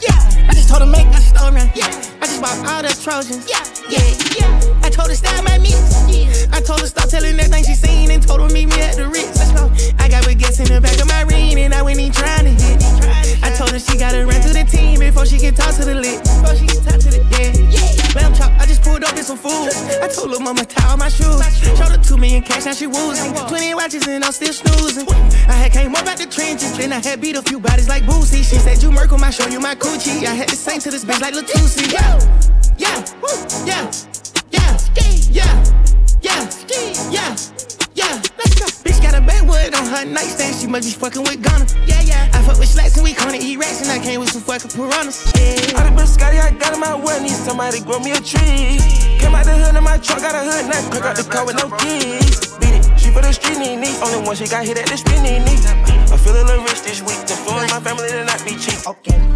Yeah. 0.03 0.49
I 0.49 0.53
just 0.53 0.69
told 0.69 0.81
him 0.81 0.91
make 0.91 1.07
a 1.07 1.21
story. 1.21 1.61
Yeah. 1.75 2.12
Bought 2.43 2.59
all 2.67 2.81
the 2.83 2.91
Trojans. 3.01 3.47
Yeah. 3.47 3.63
Yeah. 3.87 4.03
Yeah. 4.35 4.83
I 4.83 4.89
told 4.89 5.07
her 5.07 5.15
stop 5.15 5.41
my 5.45 5.57
mix. 5.59 5.79
Yeah. 6.11 6.27
I 6.51 6.59
told 6.59 6.81
her 6.81 6.87
stop 6.87 7.07
telling 7.07 7.39
everything 7.39 7.63
she 7.63 7.73
seen 7.73 8.11
and 8.11 8.21
told 8.21 8.41
her 8.41 8.49
meet 8.49 8.65
me 8.65 8.81
at 8.81 8.97
the 8.97 9.07
Ritz. 9.07 9.39
Let's 9.39 9.55
go. 9.55 9.71
I 10.03 10.09
got 10.09 10.25
baguettes 10.27 10.59
in 10.59 10.67
the 10.67 10.81
back 10.81 10.99
of 10.99 11.07
my 11.07 11.21
ring 11.23 11.57
and 11.57 11.73
I 11.73 11.81
went 11.81 11.99
in 11.99 12.11
trying 12.11 12.43
to 12.43 12.51
hit. 12.51 12.83
I 13.43 13.55
told 13.55 13.71
her 13.71 13.79
she 13.79 13.97
gotta 13.97 14.25
run 14.25 14.41
to 14.41 14.51
the 14.51 14.65
team 14.67 14.99
before 14.99 15.25
she 15.25 15.39
can 15.39 15.55
talk 15.55 15.73
to 15.75 15.85
the 15.85 15.95
lit. 15.95 16.19
Before 16.19 16.55
she 16.59 16.67
can 16.67 16.83
talk 16.83 16.99
to 16.99 17.09
the 17.15 17.23
yeah. 17.31 17.55
yeah. 17.71 18.03
Lamb 18.13 18.35
chop, 18.35 18.51
I 18.59 18.65
just 18.67 18.83
pulled 18.83 19.03
up 19.03 19.15
in 19.15 19.23
some 19.23 19.37
food. 19.37 19.71
I 20.03 20.07
told 20.07 20.31
her 20.35 20.39
mama 20.39 20.65
tie 20.65 20.91
all 20.91 20.97
my 20.97 21.07
shoes. 21.07 21.39
Showed 21.63 21.95
her 21.95 21.97
two 21.97 22.17
million 22.17 22.43
cash, 22.43 22.65
now 22.65 22.73
she 22.73 22.87
woozing. 22.87 23.33
Twenty 23.47 23.73
watches 23.73 24.05
and 24.07 24.23
I'm 24.23 24.31
still 24.31 24.53
snoozing. 24.53 25.07
I 25.47 25.53
had 25.53 25.71
came 25.71 25.95
up 25.95 26.05
out 26.05 26.17
the 26.17 26.27
trenches, 26.27 26.77
then 26.77 26.91
I 26.91 26.99
had 26.99 27.21
beat 27.21 27.35
a 27.35 27.41
few 27.41 27.59
bodies 27.59 27.87
like 27.87 28.03
Boosie. 28.03 28.43
She 28.43 28.59
said 28.59 28.83
you 28.83 28.91
Merkle, 28.91 29.23
I 29.23 29.31
show 29.31 29.47
you 29.47 29.59
my 29.59 29.75
coochie. 29.75 30.25
I 30.25 30.35
had 30.35 30.49
to 30.49 30.55
sing 30.55 30.79
to 30.81 30.91
this 30.91 31.03
bitch 31.03 31.21
like 31.21 31.33
Latusi. 31.33 31.91
Yeah, 31.91 32.19
yeah, 32.83 32.99
yeah, 33.63 33.91
yeah, 34.51 34.75
yeah, 35.31 35.55
yeah, 36.21 36.43
yeah, 37.09 37.35
yeah. 37.95 38.21
Let's 38.35 38.55
go. 38.59 38.67
Bitch 38.83 39.01
got 39.01 39.15
a 39.15 39.21
backwood 39.21 39.73
on 39.73 39.85
her 39.87 40.05
nightstand. 40.05 40.55
She 40.55 40.67
must 40.67 40.83
be 40.83 40.91
fucking 40.91 41.23
with 41.23 41.41
Gunna. 41.41 41.65
Yeah, 41.87 42.01
yeah. 42.01 42.31
I 42.33 42.41
fuck 42.43 42.59
with 42.59 42.67
slacks 42.67 42.95
and 42.97 43.03
we 43.03 43.13
gonna 43.13 43.37
eat 43.39 43.57
rats 43.57 43.81
and 43.81 43.91
I 43.91 44.03
came 44.03 44.19
with 44.19 44.31
some 44.31 44.41
fucking 44.41 44.71
piranhas. 44.71 45.31
Yeah. 45.35 45.79
All 45.79 45.85
the 45.87 45.95
Biscotti 45.95 46.39
I 46.39 46.51
got 46.59 46.73
in 46.73 46.79
my 46.79 46.95
well, 46.95 47.21
need 47.21 47.31
somebody 47.31 47.79
grow 47.79 47.99
me 47.99 48.11
a 48.11 48.19
tree. 48.19 48.79
Came 49.19 49.33
out 49.33 49.45
the 49.45 49.55
hood 49.55 49.75
in 49.75 49.83
my 49.83 49.97
truck, 49.97 50.19
got 50.19 50.35
a 50.35 50.43
hood 50.43 50.67
nut, 50.67 50.83
crack 50.91 51.05
out 51.05 51.15
the 51.15 51.23
car 51.23 51.45
with 51.45 51.55
no 51.55 51.71
keys. 51.79 52.51
Beat 52.59 52.75
it, 52.75 52.82
for 53.13 53.21
the 53.21 53.31
street 53.31 53.59
knee 53.59 53.77
knee. 53.77 53.95
Only 54.01 54.25
one 54.25 54.35
she 54.35 54.47
got 54.47 54.65
hit 54.65 54.77
at 54.77 54.87
the 54.89 54.97
street 54.97 55.21
knee 55.21 55.39
knee. 55.39 55.61
I 56.09 56.17
feel 56.17 56.33
a 56.33 56.43
little 56.43 56.65
rich 56.65 56.81
this 56.81 56.99
week. 57.01 57.21
To 57.29 57.33
influence 57.37 57.71
my 57.71 57.79
family 57.79 58.09
to 58.09 58.25
not 58.25 58.43
be 58.43 58.57
cheap. 58.57 58.81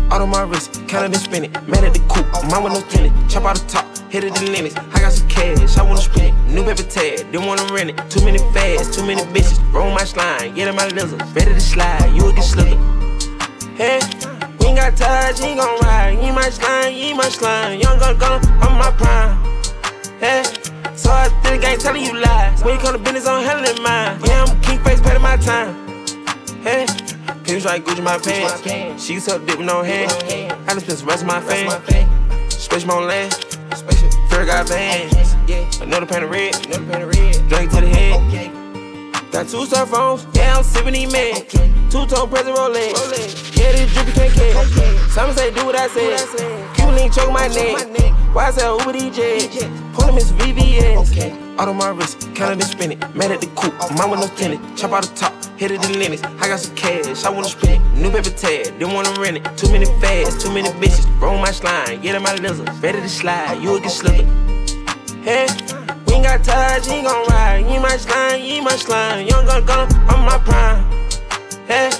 Out 0.10 0.22
of 0.22 0.30
my 0.30 0.42
wrist, 0.42 0.74
counted 0.88 1.14
and 1.14 1.22
spin 1.22 1.46
it. 1.46 1.52
Mad 1.68 1.84
at 1.84 1.94
the 1.94 2.02
coupe, 2.10 2.26
mine 2.50 2.64
with 2.64 2.74
no 2.74 2.82
tenant. 2.90 3.14
Chop 3.30 3.46
out 3.46 3.58
the 3.58 3.68
top, 3.68 3.86
hit 4.10 4.24
it 4.24 4.34
the 4.34 4.50
limits. 4.50 4.76
I 4.76 5.00
got 5.00 5.14
some 5.14 5.28
cash, 5.30 5.78
I 5.78 5.84
wanna 5.84 6.02
spend 6.02 6.34
it. 6.34 6.54
New 6.54 6.64
paper 6.64 6.84
tag, 6.84 7.32
didn't 7.32 7.46
wanna 7.46 7.68
rent 7.72 7.92
it. 7.92 7.98
Too 8.10 8.24
many 8.26 8.40
fads, 8.52 8.96
too 8.96 9.06
many 9.06 9.22
bitches. 9.34 9.60
Roll 9.72 9.92
my 9.92 10.04
slime, 10.04 10.56
get 10.56 10.68
in 10.68 10.76
my 10.76 10.88
lizard. 10.88 11.22
Ready 11.36 11.54
to 11.54 11.60
slide, 11.62 12.10
you 12.16 12.30
a 12.30 12.34
get 12.34 12.44
slicker. 12.44 12.80
Hey, 13.76 14.00
we 14.60 14.68
ain't 14.68 14.78
got 14.78 14.96
touch, 14.98 15.40
you 15.40 15.54
ain't 15.54 15.60
gon' 15.60 15.80
ride. 15.82 16.18
You 16.24 16.34
my 16.34 16.50
slime, 16.50 16.94
you 16.96 17.16
my 17.16 17.30
slime. 17.30 17.80
Young 17.80 18.00
gun 18.00 18.18
gun, 18.18 18.42
I'm 18.64 18.74
my 18.80 18.92
prime. 18.92 19.38
Hey, 20.20 20.44
so 20.98 21.12
I 21.12 21.30
think 21.44 21.64
I 21.64 21.72
ain't 21.72 21.82
telling 21.82 22.04
you 22.04 22.20
lies. 22.20 22.64
When 22.64 22.74
you 22.74 22.80
come 22.80 22.94
to 22.94 23.00
business, 23.00 23.28
I'm 23.28 23.44
handling 23.44 23.82
mine. 23.84 24.20
Yeah, 24.26 24.46
I'm 24.46 24.62
king 24.62 24.84
face, 24.84 25.00
paying 25.00 25.22
my 25.22 25.38
time. 25.38 25.74
Hey, 26.64 26.86
Pimps 27.44 27.66
like 27.66 27.86
Gucci 27.86 28.04
my 28.04 28.18
pants. 28.18 29.06
She 29.06 29.14
used 29.14 29.30
to 29.30 29.40
dip 29.40 29.58
with 29.58 29.68
no 29.68 29.84
hand. 29.84 30.12
I 30.68 30.74
just 30.74 30.86
spent 30.86 31.00
the 31.00 31.06
rest 31.06 31.22
of 31.22 31.28
my 31.28 31.40
fame. 31.42 31.72
Special 32.50 32.92
on 32.92 33.08
land. 33.08 33.34
Fair 34.30 34.46
got 34.46 34.68
bands. 34.68 35.36
Another 35.80 36.06
pan 36.06 36.24
of 36.24 36.30
red. 36.30 36.54
Drink 37.48 37.72
to 37.72 37.82
the 37.82 37.88
head. 37.88 38.57
Got 39.32 39.48
two 39.50 39.66
cell 39.66 39.86
phones. 39.86 40.26
Yeah, 40.34 40.58
I'm 40.58 40.64
sipping 40.64 40.94
these 40.94 41.12
meds. 41.14 41.52
Two 41.92 42.06
tone 42.08 42.30
present 42.30 42.56
Rolex. 42.56 43.56
Yeah, 43.58 43.72
this 43.72 43.94
drippy 43.94 44.12
can't 44.12 44.34
catch. 44.34 45.12
Some 45.12 45.34
say 45.34 45.54
do 45.54 45.66
what 45.66 45.76
I 45.76 45.88
said. 45.88 46.76
Cuban 46.76 46.96
link 46.96 47.14
choke 47.14 47.32
my 47.32 47.48
neck. 47.48 48.14
Why 48.34 48.48
I 48.48 48.52
say 48.52 48.68
Uber 48.70 48.94
DJ? 48.94 49.94
Pull 49.94 50.08
him 50.08 50.16
his 50.16 50.32
VVS. 50.34 51.58
Out 51.60 51.68
of 51.68 51.76
my 51.76 51.90
wrist, 51.90 52.30
counted 52.36 52.62
and 52.62 52.64
spin 52.64 52.92
it. 52.92 53.16
Mad 53.16 53.32
at 53.32 53.42
the 53.42 53.48
coupe, 53.56 53.74
mine 53.98 54.12
with 54.12 54.20
no 54.20 54.28
tenant. 54.36 54.78
Chop 54.78 54.92
out 54.92 55.04
the 55.04 55.16
top, 55.16 55.34
hit 55.58 55.72
it 55.72 55.82
the 55.82 55.98
limits. 55.98 56.24
I 56.24 56.48
got 56.48 56.60
some 56.60 56.76
cash, 56.76 57.24
I 57.24 57.32
wanna 57.32 57.48
spend 57.48 57.82
it. 57.82 57.98
New 57.98 58.12
paper 58.12 58.30
tag, 58.30 58.78
didn't 58.78 58.94
wanna 58.94 59.20
rent 59.20 59.38
it. 59.38 59.58
Too 59.58 59.72
many 59.72 59.86
fads, 60.00 60.44
too 60.44 60.52
many 60.54 60.70
bitches. 60.70 61.08
Roll 61.20 61.40
my 61.40 61.50
slime, 61.50 62.00
get 62.02 62.14
in 62.16 62.22
my 62.22 62.36
lizard. 62.36 62.70
Ready 62.84 63.02
to 63.02 63.10
slide, 63.10 63.60
you 63.60 63.72
will 63.72 63.80
get 63.80 63.90
slicker. 63.90 64.24
Hey, 65.24 65.48
we 66.08 66.16
ain't 66.16 66.24
got 66.24 66.44
touch, 66.44 66.88
you 66.88 66.94
ain't 66.94 67.08
gon' 67.08 67.28
ride. 67.28 67.60
You 67.60 67.68
ain't 67.68 67.84
my 67.84 67.98
slime, 67.98 68.42
you 68.42 68.54
ain't 68.54 68.66
my 68.66 68.76
slime. 68.76 69.28
Young 69.28 69.46
gun 69.46 69.66
gun, 69.66 69.88
I'm 70.10 70.26
my 70.26 70.38
prime. 70.40 70.84
Hey. 71.68 71.92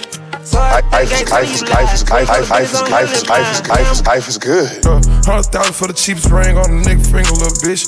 So 0.44 0.58
I 0.58 0.80
Life 0.90 1.12
is, 1.12 1.30
life 1.30 1.54
is, 1.54 1.62
life 1.68 1.94
is, 1.94 2.10
life 2.10 2.30
is, 2.30 2.50
life 2.50 2.72
is, 2.72 2.90
life 2.90 3.12
is, 3.12 3.28
life 3.28 3.52
is, 3.52 3.68
life 3.68 3.92
is, 3.92 4.06
life 4.06 4.28
is 4.28 4.38
good. 4.38 4.84
Hundred 5.24 5.46
thousand 5.52 5.74
for 5.74 5.86
the 5.86 5.92
cheapest 5.92 6.30
ring 6.30 6.56
on 6.56 6.82
the 6.82 6.88
nigga 6.88 7.04
finger, 7.04 7.30
little 7.32 7.54
bitch. 7.60 7.86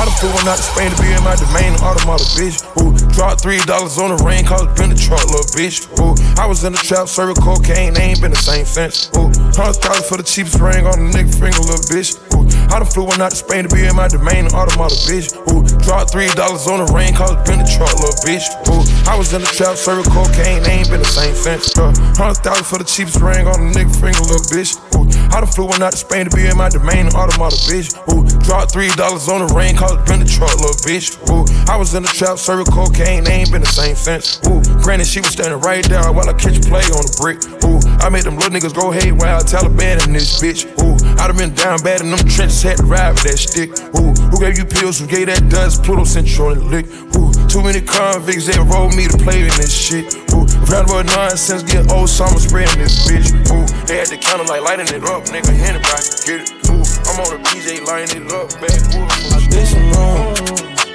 I 0.00 0.06
done 0.08 0.16
flew 0.16 0.32
one 0.32 0.48
out 0.48 0.56
to 0.56 0.64
Spain 0.64 0.88
to 0.88 0.96
be 0.96 1.12
in 1.12 1.20
my 1.20 1.36
domain, 1.36 1.76
automata, 1.84 2.24
bitch. 2.32 2.64
Ooh, 2.80 2.96
dropped 3.12 3.44
three 3.44 3.60
dollars 3.68 4.00
on 4.00 4.16
the 4.16 4.24
ring, 4.24 4.48
cause 4.48 4.64
it 4.64 4.72
been 4.72 4.88
the 4.88 4.96
truck, 4.96 5.20
little 5.28 5.44
bitch. 5.52 5.84
Ooh, 6.00 6.16
I 6.40 6.48
was 6.48 6.64
in 6.64 6.72
the 6.72 6.80
trap, 6.80 7.04
serving 7.04 7.36
cocaine, 7.36 7.92
they 7.92 8.16
ain't 8.16 8.20
been 8.24 8.32
the 8.32 8.40
same 8.40 8.64
since. 8.64 9.12
Ooh, 9.12 9.28
hundred 9.52 9.76
thousand 9.84 10.08
for 10.08 10.16
the 10.16 10.24
cheapest 10.24 10.56
ring 10.56 10.88
on 10.88 10.96
the 10.96 11.08
nigga 11.12 11.28
finger, 11.36 11.60
little 11.60 11.84
bitch. 11.92 12.16
Ooh, 12.32 12.48
I 12.72 12.80
done 12.80 12.88
flew 12.88 13.04
one 13.12 13.20
out 13.20 13.36
to 13.36 13.40
Spain 13.44 13.68
to 13.68 13.70
be 13.76 13.84
in 13.84 13.92
my 13.92 14.08
domain, 14.08 14.48
automata, 14.56 14.96
bitch. 15.04 15.36
Ooh, 15.52 15.68
dropped 15.84 16.16
three 16.16 16.32
dollars 16.32 16.64
on 16.64 16.80
the 16.80 16.88
ring, 16.96 17.12
cause 17.12 17.36
it 17.36 17.44
been 17.44 17.60
the 17.60 17.68
truck, 17.68 17.92
little 18.00 18.16
bitch. 18.24 18.48
Ooh, 18.72 18.80
I 19.04 19.20
was 19.20 19.36
in 19.36 19.44
the 19.44 19.52
trap, 19.52 19.76
serving 19.76 20.08
cocaine, 20.08 20.64
they 20.64 20.80
ain't 20.80 20.88
been 20.88 21.04
the 21.04 21.12
same 21.12 21.36
since. 21.36 21.76
Uh, 21.76 21.92
hundred 22.16 22.40
thousand 22.40 22.64
for 22.64 22.80
the 22.80 22.88
cheapest 22.88 23.20
ring 23.20 23.44
on 23.44 23.60
the 23.60 23.68
nigga 23.76 23.92
finger, 23.92 24.24
little 24.24 24.48
bitch. 24.48 24.80
Ooh, 24.96 25.04
I 25.28 25.44
done 25.44 25.52
flew 25.52 25.68
one 25.68 25.84
out 25.84 25.92
to 25.92 26.00
Spain 26.00 26.24
to 26.24 26.32
be 26.32 26.48
in 26.48 26.56
my 26.56 26.72
domain, 26.72 27.12
automata, 27.12 27.60
bitch. 27.68 27.92
Ooh, 28.08 28.24
dropped 28.48 28.72
three 28.72 28.88
dollars 28.96 29.28
on 29.28 29.44
the 29.44 29.50
ring, 29.52 29.76
cause 29.76 29.89
it 29.94 30.06
been 30.06 30.20
the 30.20 30.28
truck, 30.28 30.54
little 30.60 30.76
bitch. 30.86 31.16
Ooh, 31.30 31.46
I 31.70 31.76
was 31.76 31.94
in 31.94 32.02
the 32.02 32.12
trap, 32.12 32.38
serving 32.38 32.66
cocaine, 32.72 33.24
they 33.24 33.42
ain't 33.42 33.52
been 33.52 33.62
the 33.62 33.70
same 33.70 33.96
since. 33.96 34.38
Ooh, 34.46 34.60
granted, 34.82 35.06
she 35.06 35.20
was 35.20 35.30
standing 35.30 35.60
right 35.60 35.84
there 35.84 36.04
while 36.12 36.28
I 36.28 36.34
catch 36.34 36.60
play 36.62 36.84
on 36.94 37.02
the 37.02 37.14
brick. 37.18 37.38
Ooh, 37.64 37.80
I 38.04 38.08
made 38.08 38.24
them 38.24 38.36
little 38.36 38.50
niggas 38.50 38.74
go 38.74 38.90
I'm 38.90 39.46
Taliban 39.46 40.04
in 40.06 40.12
this 40.12 40.40
bitch. 40.40 40.66
Ooh, 40.82 40.96
I 41.20 41.26
done 41.26 41.36
been 41.36 41.54
down 41.54 41.82
bad 41.82 42.00
in 42.00 42.10
them 42.10 42.18
trenches, 42.26 42.62
had 42.62 42.78
to 42.78 42.84
ride 42.84 43.12
with 43.12 43.24
that 43.24 43.38
stick. 43.38 43.70
Ooh, 43.96 44.12
who 44.30 44.40
gave 44.40 44.58
you 44.58 44.64
pills? 44.64 44.98
Who 44.98 45.06
gave 45.06 45.26
that 45.26 45.48
dust? 45.48 45.82
Pluto 45.84 46.02
on 46.02 46.58
the 46.58 46.64
lick. 46.64 46.86
Ooh, 47.16 47.32
too 47.48 47.62
many 47.62 47.80
convicts 47.80 48.46
that 48.46 48.58
rolled 48.70 48.94
me 48.94 49.06
to 49.06 49.18
play 49.18 49.42
in 49.42 49.54
this 49.58 49.72
shit. 49.72 50.14
Ooh, 50.32 50.46
round 50.70 50.88
about 50.88 51.06
nonsense, 51.06 51.62
get 51.62 51.90
old 51.90 52.08
summer 52.08 52.38
spreading 52.38 52.78
this 52.78 53.06
bitch. 53.06 53.32
Ooh, 53.50 53.66
they 53.86 53.98
had 53.98 54.08
the 54.08 54.16
counter 54.16 54.44
like 54.44 54.62
lighting 54.62 54.88
it 54.88 55.04
up, 55.04 55.24
nigga, 55.24 55.50
anybody 55.60 56.06
get 56.26 56.50
it. 56.50 56.59
Ooh, 56.70 56.86
I'm 57.10 57.18
on 57.20 57.30
the 57.34 57.48
PJ 57.50 57.84
lighting 57.84 58.26
it 58.26 58.32
up, 58.32 58.48
back. 58.62 58.78
Ooh, 58.94 59.34
I 59.34 59.46
did 59.50 59.66
some 59.66 59.90
wrong, 59.92 60.34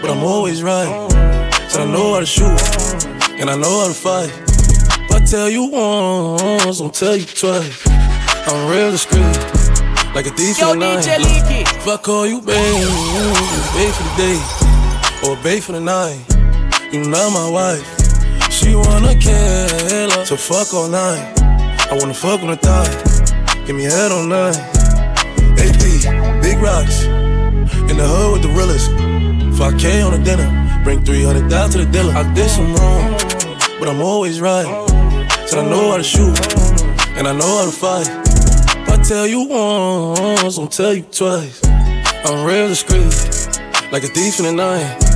but 0.01 0.09
I'm 0.09 0.23
always 0.23 0.63
right. 0.63 0.87
Said 1.69 1.81
I 1.81 1.91
know 1.91 2.13
how 2.13 2.19
to 2.21 2.25
shoot, 2.25 2.59
and 3.39 3.49
I 3.49 3.55
know 3.55 3.81
how 3.81 3.87
to 3.87 3.93
fight. 3.93 4.31
If 5.03 5.11
I 5.11 5.19
tell 5.25 5.49
you 5.49 5.65
once, 5.65 6.79
I'll 6.79 6.89
tell 6.89 7.17
you 7.17 7.25
twice. 7.25 7.85
I'm 8.47 8.71
real 8.71 8.91
discreet, 8.91 9.35
like 10.15 10.27
a 10.27 10.31
thief 10.31 10.59
Yo, 10.59 10.71
in 10.71 10.79
the 10.79 10.95
night. 10.95 11.03
DJ 11.03 11.17
Leaky. 11.19 11.61
If 11.75 11.87
I 11.87 11.97
call 11.97 12.25
you 12.25 12.39
babe, 12.39 12.55
you 12.55 13.25
babe 13.75 13.93
for 13.97 14.03
the 14.07 14.15
day, 14.17 14.39
or 15.27 15.35
babe 15.43 15.61
for 15.61 15.73
the 15.73 15.81
night. 15.81 16.19
You 16.93 17.03
not 17.03 17.33
my 17.33 17.49
wife. 17.49 17.83
She 18.51 18.73
wanna 18.75 19.15
kill 19.19 20.09
her, 20.09 20.25
so 20.25 20.37
fuck 20.37 20.73
all 20.73 20.87
night. 20.87 21.33
I 21.91 21.97
wanna 21.99 22.13
fuck 22.13 22.41
on 22.41 22.47
the 22.47 22.55
thigh, 22.55 23.65
give 23.65 23.75
me 23.75 23.83
head 23.83 24.11
all 24.11 24.23
night. 24.23 24.55
Big 26.55 26.63
rocks, 26.63 27.03
in 27.03 27.97
the 27.97 28.07
hood 28.07 28.33
with 28.33 28.41
the 28.43 28.49
realest. 28.49 28.89
5K 29.59 30.05
on 30.05 30.11
the 30.13 30.23
dinner, 30.23 30.47
bring 30.85 31.03
300 31.03 31.49
down 31.49 31.69
to 31.71 31.79
the 31.79 31.85
dealer. 31.85 32.13
I 32.13 32.23
did 32.33 32.49
some 32.49 32.73
wrong, 32.75 33.11
but 33.77 33.89
I'm 33.89 34.01
always 34.01 34.39
right. 34.39 34.65
Said 35.47 35.59
I 35.59 35.69
know 35.69 35.91
how 35.91 35.97
to 35.97 36.03
shoot, 36.03 36.37
and 37.17 37.27
I 37.27 37.33
know 37.33 37.57
how 37.57 37.65
to 37.65 37.71
fight. 37.71 38.07
If 38.07 38.89
I 38.89 39.03
tell 39.03 39.27
you 39.27 39.47
once, 39.49 40.57
I'll 40.57 40.67
tell 40.67 40.93
you 40.93 41.03
twice. 41.03 41.61
I'm 41.65 42.45
real 42.45 42.69
discreet, 42.69 43.03
like 43.91 44.03
a 44.03 44.07
thief 44.07 44.39
in 44.39 44.45
the 44.45 44.53
night. 44.53 45.14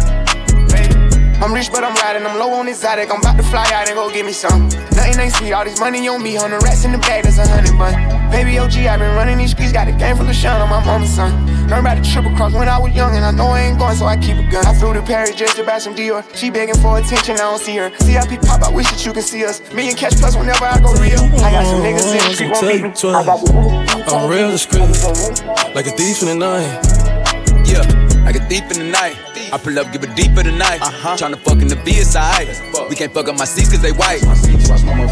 I'm 1.42 1.54
rich, 1.54 1.72
but 1.72 1.86
I'm 1.86 1.96
riding. 1.96 2.28
I'm 2.28 2.38
low 2.38 2.52
on 2.52 2.68
exotic. 2.68 3.10
I'm 3.10 3.22
about 3.22 3.38
to 3.38 3.44
fly 3.44 3.64
out 3.74 3.88
and 3.88 3.96
go 3.96 4.12
get 4.12 4.26
me 4.26 4.34
some. 4.34 4.68
Nothing 4.92 5.20
ain't 5.20 5.34
sweet. 5.34 5.54
All 5.54 5.64
this 5.64 5.80
money 5.80 6.06
on 6.10 6.22
me. 6.22 6.38
On 6.38 6.52
the 6.52 6.60
rats 6.60 6.84
in 6.84 6.92
the 6.92 6.98
bag, 6.98 7.24
that's 7.24 7.38
a 7.38 7.48
hundred 7.48 7.78
bun. 7.78 7.96
Baby 8.30 8.60
OG, 8.60 8.76
i 8.86 8.98
been 8.98 9.16
running 9.16 9.38
these 9.38 9.52
streets. 9.52 9.72
Got 9.72 9.88
a 9.88 9.94
game 9.94 10.18
full 10.18 10.28
of 10.28 10.36
shine 10.36 10.60
on 10.60 10.70
my 10.70 10.84
mama's 10.84 11.10
son. 11.10 11.32
Learned 11.70 11.88
about 11.88 11.98
the 11.98 12.04
triple 12.04 12.36
cross 12.36 12.52
when 12.54 12.68
I 12.68 12.78
was 12.78 12.94
young, 12.94 13.16
and 13.16 13.24
I 13.24 13.32
know 13.32 13.48
I 13.48 13.62
ain't 13.62 13.80
going, 13.80 13.96
so 13.96 14.06
I 14.06 14.18
keep 14.18 14.36
a 14.36 14.44
gun. 14.52 14.66
I 14.66 14.74
flew 14.74 14.94
to 14.94 15.02
Paris 15.02 15.34
just 15.34 15.56
to 15.56 15.64
buy 15.64 15.80
some 15.80 15.96
Dior. 15.96 16.24
She 16.36 16.50
begging 16.50 16.76
for 16.76 16.98
attention, 16.98 17.36
I 17.36 17.48
don't 17.48 17.62
see 17.62 17.78
her. 17.78 17.90
CIP 18.00 18.42
pop, 18.42 18.62
I 18.64 18.70
wish 18.70 18.90
that 18.92 19.06
you 19.06 19.14
can 19.14 19.22
see 19.22 19.46
us. 19.46 19.62
Million 19.74 19.96
cash 19.96 20.20
plus 20.20 20.36
whenever 20.36 20.66
I 20.66 20.78
go 20.82 20.92
real. 21.00 21.24
I 21.40 21.52
got 21.52 21.66
some 21.66 21.82
niggas 21.82 22.12
in 22.12 22.20
the 22.20 22.34
street 22.34 22.52
won't 22.52 22.68
beat 22.68 22.84
me. 22.84 24.12
I'm 24.12 24.30
real 24.30 24.52
discreet, 24.52 24.82
like 25.74 25.88
a 25.88 25.92
thief 25.96 26.22
in 26.22 26.28
the 26.28 26.36
night. 26.36 26.68
Yeah, 27.64 27.86
like 28.26 28.36
a 28.36 28.46
thief 28.50 28.64
in 28.72 28.80
the 28.80 28.92
night. 28.92 29.29
I 29.52 29.58
pull 29.58 29.80
up, 29.80 29.92
give 29.92 30.04
it 30.04 30.16
deeper 30.16 30.44
tonight. 30.44 30.82
Uh-huh. 30.82 31.18
Tryna 31.18 31.40
fuck 31.42 31.62
in 31.62 31.68
the 31.68 31.76
VSI. 31.76 32.90
We 32.90 32.96
can't 32.96 33.14
fuck 33.14 33.28
up 33.28 33.38
my 33.38 33.46
seats 33.46 33.70
cause 33.70 33.82
they 33.82 33.92
white. 33.92 34.22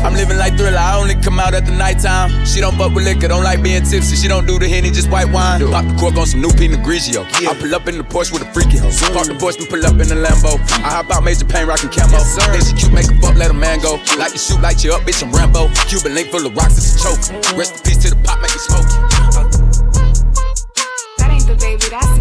I'm 0.06 0.13
living 0.13 0.38
like 0.38 0.58
thriller, 0.58 0.78
I 0.78 1.00
only 1.00 1.15
come 1.15 1.39
out 1.39 1.54
at 1.54 1.65
the 1.65 1.71
nighttime. 1.71 2.45
She 2.45 2.62
don't 2.62 2.76
fuck 2.78 2.93
with 2.93 3.06
liquor, 3.06 3.28
don't 3.28 3.43
like 3.43 3.63
being 3.63 3.84
tipsy. 3.84 4.15
She 4.15 4.28
don't 4.28 4.45
do 4.45 4.60
the 4.60 4.67
henny, 4.67 4.91
just 4.91 5.10
white 5.10 5.32
wine. 5.32 5.62
Pop 5.71 5.86
the 5.86 5.95
cork 5.97 6.15
on 6.17 6.28
some 6.28 6.41
new 6.41 6.50
Pinot 6.50 6.82
Grigio. 6.86 7.26
I 7.47 7.54
pull 7.58 7.73
up 7.73 7.88
in 7.88 7.97
the 7.97 8.04
Porsche 8.04 8.32
with 8.32 8.43
a 8.43 8.50
freaky 8.54 8.78
hoe. 8.78 8.93
Park 9.13 9.28
the 9.28 9.34
Porsche 9.34 9.60
and 9.60 9.69
pull 9.69 9.86
up 9.86 9.97
in 9.97 10.08
the 10.08 10.17
Lambo. 10.17 10.62
I 10.86 11.02
hop 11.02 11.10
out 11.10 11.23
major 11.23 11.45
pain, 11.45 11.65
rockin' 11.65 11.89
camo. 11.89 12.17
Then 12.17 12.62
she 12.62 12.73
cute, 12.78 12.93
make 12.93 13.10
a 13.10 13.15
fuck, 13.17 13.36
let 13.36 13.50
a 13.50 13.58
man 13.58 13.80
go. 13.82 13.97
Like 14.17 14.34
you 14.34 14.39
shoot, 14.39 14.62
light 14.62 14.84
you 14.84 14.93
up, 14.93 15.02
bitch, 15.02 15.23
I'm 15.23 15.34
Rambo. 15.34 15.69
Cuban 15.89 16.13
link 16.13 16.30
full 16.30 16.45
of 16.45 16.56
rocks, 16.56 16.78
it's 16.78 16.93
a 16.93 16.97
choke. 17.02 17.58
Rest 17.58 17.78
in 17.78 17.82
peace 17.82 17.97
to 18.06 18.13
the 18.13 18.19
pop, 18.21 18.38
make 18.41 18.54
it 18.54 18.62
smoke. 18.62 19.57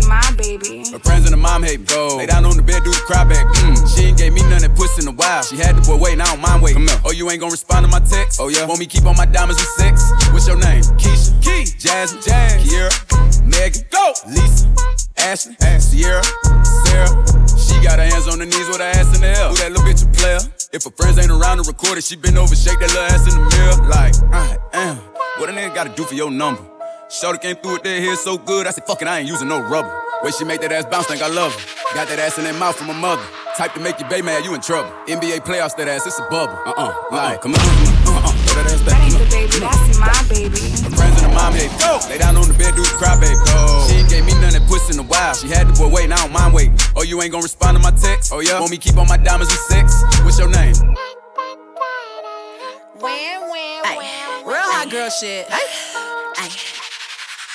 My 0.07 0.23
baby. 0.37 0.85
Her 0.91 0.99
friends 0.99 1.27
and 1.27 1.35
her 1.35 1.41
mom 1.41 1.63
hate 1.63 1.81
me. 1.81 1.87
Go. 1.87 2.17
Lay 2.17 2.27
down 2.27 2.45
on 2.45 2.57
the 2.57 2.63
bed, 2.63 2.83
do 2.85 2.91
the 2.91 3.03
cry 3.07 3.25
back. 3.25 3.47
Mm. 3.57 3.77
She 3.95 4.07
ain't 4.07 4.19
gave 4.19 4.33
me 4.33 4.43
none 4.43 4.63
that 4.63 4.75
puss 4.75 4.99
in 4.99 5.09
a 5.09 5.13
while. 5.13 5.43
She 5.43 5.57
had 5.57 5.77
the 5.77 5.83
boy 5.83 5.97
waiting, 5.97 6.21
I 6.21 6.27
don't 6.27 6.41
mind 6.41 6.63
waiting. 6.63 6.87
Oh, 7.05 7.13
you 7.13 7.31
ain't 7.31 7.41
gonna 7.41 7.53
respond 7.53 7.85
to 7.85 7.91
my 7.91 8.01
text? 8.01 8.41
Oh, 8.41 8.49
yeah. 8.49 8.67
Want 8.67 8.81
me 8.81 8.87
keep 8.87 9.05
on 9.05 9.17
my 9.17 9.27
diamonds 9.27 9.61
with 9.61 9.71
sex? 9.77 10.03
What's 10.33 10.47
your 10.47 10.59
name? 10.59 10.83
Keisha. 10.97 11.35
Key. 11.43 11.65
Jasmine. 11.79 12.23
Jazz. 12.23 12.63
Kiera. 12.63 12.91
Megan. 13.45 13.83
Go. 13.91 14.15
Lisa. 14.29 14.69
Ashley. 15.19 15.57
Ash. 15.61 15.83
Sierra. 15.83 16.23
Sarah. 16.85 17.11
She 17.59 17.75
got 17.83 17.99
her 17.99 18.07
hands 18.07 18.29
on 18.29 18.39
her 18.41 18.47
knees 18.47 18.69
with 18.69 18.79
her 18.79 18.91
ass 18.95 19.15
in 19.15 19.21
the 19.21 19.29
air. 19.29 19.49
Who 19.49 19.57
that 19.57 19.73
little 19.73 19.87
bitch 19.87 20.05
a 20.05 20.11
player? 20.13 20.39
If 20.73 20.85
her 20.85 20.91
friends 20.91 21.19
ain't 21.19 21.31
around 21.31 21.59
to 21.59 21.65
record 21.65 21.99
it, 21.99 22.05
she 22.05 22.17
been 22.17 22.37
over, 22.37 22.55
shake 22.55 22.81
that 22.81 22.91
little 22.91 23.09
ass 23.11 23.25
in 23.27 23.35
the 23.39 23.45
mirror. 23.57 23.89
Like, 23.89 24.15
I 24.33 24.59
am. 24.73 24.97
What 25.39 25.49
a 25.49 25.53
nigga 25.53 25.75
gotta 25.75 25.95
do 25.95 26.05
for 26.05 26.15
your 26.15 26.31
number? 26.31 26.76
Shorty 27.09 27.39
came 27.39 27.55
through 27.57 27.75
with 27.75 27.83
that 27.85 28.01
hair 28.03 28.17
so 28.17 28.37
good, 28.37 28.67
I 28.67 28.71
said, 28.71 28.85
fuck 28.85 29.01
it, 29.01 29.07
I 29.07 29.21
ain't 29.21 29.29
using 29.29 29.47
no 29.47 29.63
rubber. 29.63 29.95
Way 30.25 30.33
she 30.33 30.45
make 30.45 30.61
that 30.63 30.73
ass 30.73 30.87
bounce, 30.87 31.07
think 31.07 31.23
I 31.23 31.29
love 31.29 31.55
her. 31.55 31.95
Got 31.95 32.09
that 32.09 32.19
ass 32.19 32.37
in 32.37 32.45
that 32.45 32.59
mouth 32.59 32.75
from 32.75 32.89
her 32.89 32.99
mother. 32.99 33.23
Type 33.57 33.75
to 33.75 33.81
make 33.81 34.01
your 34.01 34.09
baby 34.11 34.27
mad, 34.27 34.45
you 34.45 34.55
in 34.55 34.61
trouble. 34.61 34.91
NBA 35.07 35.47
playoffs, 35.47 35.77
that 35.77 35.87
ass, 35.87 36.05
it's 36.07 36.19
a 36.19 36.27
bubble. 36.27 36.59
Uh 36.67 36.75
uh, 36.75 36.95
like, 37.13 37.41
come 37.41 37.55
on, 37.55 37.61
uh 37.63 38.27
uh, 38.27 38.35
throw 38.43 38.59
that 38.59 38.75
ass 38.75 38.83
back. 38.83 38.99
That 38.99 39.07
ain't 39.07 39.23
the 39.23 39.29
baby, 39.31 39.57
that's 39.63 39.99
my 40.03 40.19
baby. 40.27 40.59
Her 40.83 40.91
friends 40.99 41.15
and 41.23 41.31
her 41.31 41.35
mom 41.39 41.55
hate 41.55 41.71
go. 41.79 42.03
Lay 42.11 42.19
down 42.19 42.35
on 42.35 42.51
the 42.51 42.59
bed, 42.59 42.75
do 42.75 42.83
the 42.83 42.97
cry, 42.99 43.15
baby. 43.23 43.39
Go. 43.39 43.87
She 43.87 44.03
ain't 44.03 44.11
gave 44.11 44.27
me 44.27 44.35
none 44.43 44.51
that 44.59 44.67
puss 44.67 44.91
in 44.91 44.99
a 44.99 45.07
while. 45.07 45.39
She 45.39 45.47
had 45.47 45.71
the 45.71 45.79
boy 45.79 45.87
waiting, 45.87 46.11
I 46.11 46.19
don't 46.27 46.35
mind 46.35 46.59
waiting. 46.59 46.75
Oh, 46.99 47.07
you 47.07 47.23
ain't 47.23 47.31
gonna 47.31 47.47
respond 47.47 47.79
to 47.79 47.83
my 47.83 47.95
text? 47.95 48.35
Oh, 48.35 48.43
yeah? 48.43 48.59
Want 48.59 48.75
me 48.75 48.83
keep 48.83 48.99
on 48.99 49.07
my 49.07 49.17
diamonds 49.17 49.55
with 49.55 49.63
sex? 49.71 50.03
What's 50.27 50.43
your 50.43 50.51
name? 50.51 50.75
Real 54.43 54.67
hot 54.75 54.91
girl 54.91 55.07
shit. 55.07 55.47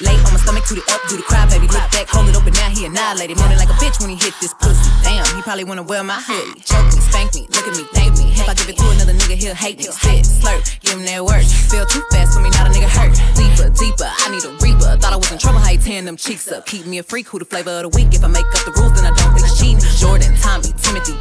Lay 0.02 0.18
on 0.26 0.34
my 0.34 0.42
stomach, 0.42 0.66
toot 0.66 0.80
it 0.82 0.88
up, 0.90 1.02
do 1.10 1.18
the 1.18 1.24
cry, 1.24 1.46
baby. 1.48 1.68
Look 1.68 1.86
back, 1.94 2.10
hold 2.10 2.30
it 2.30 2.36
open, 2.36 2.54
now 2.54 2.70
he 2.70 2.86
annihilated. 2.86 3.38
Moaning 3.38 3.58
like 3.58 3.70
a 3.70 3.78
bitch 3.78 4.02
when 4.02 4.10
he 4.10 4.18
hit 4.18 4.34
this 4.42 4.54
pussy. 4.54 4.90
Damn, 5.04 5.26
he 5.36 5.42
probably 5.42 5.64
wanna 5.64 5.84
wear 5.84 6.04
my 6.04 6.20
hoodie. 6.20 6.62
Choke 6.62 6.90
me, 6.90 7.00
spank 7.00 7.34
me, 7.36 7.48
look 7.54 7.66
at 7.68 7.76
me, 7.78 7.86
thank 7.94 8.18
me. 8.18 8.34
If 8.34 8.50
I 8.50 8.54
give 8.54 8.70
it 8.70 8.78
to 8.78 8.88
another 8.90 9.14
nigga, 9.14 9.36
he'll 9.38 9.56
hate 9.56 9.78
me. 9.78 9.86
Spit, 9.86 10.26
slurp, 10.26 10.62
give 10.82 10.98
him 10.98 11.06
that 11.06 11.24
work. 11.24 11.46
Feel 11.70 11.86
too 11.86 12.04
fast 12.12 12.34
for 12.34 12.42
me, 12.42 12.50
not 12.52 12.68
a 12.68 12.72
nigga 12.74 12.90
hurt. 12.90 13.14
Deeper, 13.38 13.70
deeper, 13.74 14.10
I 14.10 14.28
need 14.34 14.44
a 14.46 14.52
reaper. 14.60 14.98
Thought 14.98 15.14
I 15.14 15.18
was 15.18 15.32
in 15.32 15.38
trouble, 15.38 15.60
how 15.60 15.72
you 15.72 15.80
tearing 15.80 16.06
them 16.06 16.18
cheeks 16.18 16.52
up. 16.52 16.66
Keep 16.66 16.86
me 16.86 16.98
a 17.00 17.04
freak, 17.04 17.28
who 17.28 17.40
the 17.40 17.46
flavor 17.46 17.72
of 17.72 17.84
the 17.86 17.94
week. 17.94 18.14
If 18.14 18.24
I 18.24 18.28
make 18.28 18.50
up 18.58 18.66
the 18.66 18.74
rules, 18.76 18.94
then 18.94 19.06
I 19.06 19.14
don't 19.16 19.34
think 19.34 19.46
it's 19.46 19.60
cheating. 19.60 19.80
Jordan, 19.98 20.36
Tommy, 20.38 20.74
Timothy, 20.82 21.16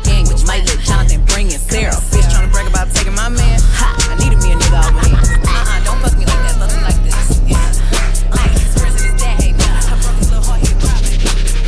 might 0.51 0.66
let 0.66 0.81
Jonathan 0.81 1.25
bring 1.27 1.47
in 1.47 1.61
Sarah. 1.61 1.95
Bitch 2.11 2.27
trying 2.33 2.49
to 2.49 2.53
brag 2.53 2.66
about 2.66 2.90
taking 2.90 3.14
my 3.14 3.29
man. 3.29 3.61
Ha, 3.79 3.87
I 4.11 4.19
needed 4.19 4.43
me 4.43 4.51
a 4.51 4.57
nigga 4.57 4.83
over 4.83 4.99
here. 5.07 5.23
Uh-uh, 5.47 5.85
don't 5.85 5.99
fuck 6.03 6.19
me 6.19 6.27
like 6.27 6.43
that, 6.43 6.59
fuck 6.59 6.75
me 6.75 6.83
like 6.83 6.99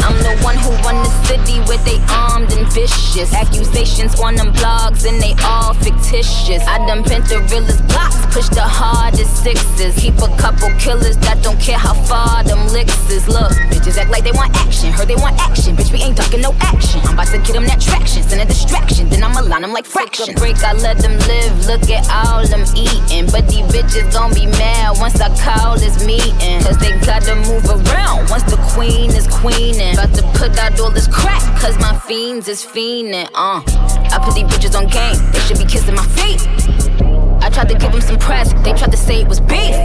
I'm 0.04 0.18
the 0.18 0.34
one 0.42 0.56
who 0.56 0.71
city 1.32 1.58
where 1.64 1.80
they 1.88 1.98
armed 2.12 2.52
and 2.52 2.68
vicious. 2.72 3.32
Accusations 3.32 4.20
on 4.20 4.34
them 4.34 4.52
blogs 4.52 5.08
and 5.08 5.16
they 5.20 5.34
all 5.44 5.72
fictitious. 5.74 6.62
I 6.68 6.76
done 6.86 7.02
bent 7.02 7.24
the 7.28 7.40
realest 7.48 7.80
blocks, 7.88 8.20
push 8.34 8.48
the 8.52 8.64
hardest 8.64 9.42
sixes. 9.42 9.96
Keep 9.96 10.20
a 10.20 10.28
couple 10.36 10.68
killers 10.76 11.16
that 11.24 11.40
don't 11.42 11.60
care 11.60 11.78
how 11.78 11.94
far 12.04 12.44
them 12.44 12.60
licks 12.68 12.96
is. 13.10 13.26
Look, 13.28 13.52
bitches 13.72 13.96
act 13.96 14.10
like 14.10 14.24
they 14.24 14.32
want 14.32 14.52
action. 14.56 14.92
Heard 14.92 15.08
they 15.08 15.16
want 15.16 15.40
action, 15.40 15.76
bitch, 15.76 15.92
we 15.92 16.02
ain't 16.02 16.16
ducking 16.16 16.42
no 16.42 16.52
action. 16.60 17.00
I'm 17.08 17.14
about 17.14 17.28
to 17.32 17.38
get 17.38 17.52
them 17.56 17.64
that 17.66 17.80
traction, 17.80 18.22
send 18.22 18.42
a 18.42 18.44
distraction. 18.44 19.08
Then 19.08 19.24
I'ma 19.24 19.40
line 19.40 19.62
them 19.62 19.72
like 19.72 19.86
fraction. 19.86 20.34
Break, 20.36 20.60
I 20.62 20.72
let 20.74 20.98
them 20.98 21.16
live. 21.30 21.54
Look 21.66 21.88
at 21.88 22.04
all 22.12 22.44
them 22.44 22.64
eating. 22.76 23.26
But 23.32 23.48
these 23.48 23.64
bitches 23.72 24.12
gon' 24.12 24.34
be 24.34 24.46
mad 24.46 25.00
once 25.00 25.20
I 25.20 25.32
call 25.40 25.78
this 25.78 26.04
meeting. 26.04 26.60
Cause 26.60 26.76
they 26.78 26.92
gotta 27.00 27.36
move 27.48 27.64
around 27.64 28.28
once 28.28 28.44
the 28.44 28.60
queen 28.74 29.10
is 29.16 29.26
queening. 29.28 29.96
About 29.96 30.12
to 30.14 30.22
put 30.36 30.52
out 30.58 30.78
all 30.80 30.90
this 30.90 31.08
crack, 31.22 31.42
cause 31.60 31.78
my 31.78 31.98
fiends 32.06 32.48
is 32.48 32.64
fiending. 32.64 33.28
Uh, 33.34 33.62
I 34.12 34.18
put 34.22 34.34
these 34.34 34.44
bitches 34.44 34.76
on 34.76 34.86
game, 34.88 35.16
they 35.32 35.40
should 35.40 35.58
be 35.58 35.64
kissing 35.64 35.94
my 35.94 36.06
feet. 36.06 37.01
Tried 37.52 37.68
to 37.68 37.74
give 37.76 37.92
them 37.92 38.00
some 38.00 38.18
press, 38.18 38.52
they 38.64 38.72
tried 38.72 38.90
to 38.92 38.96
say 38.96 39.20
it 39.20 39.28
was 39.28 39.38
beef. 39.38 39.76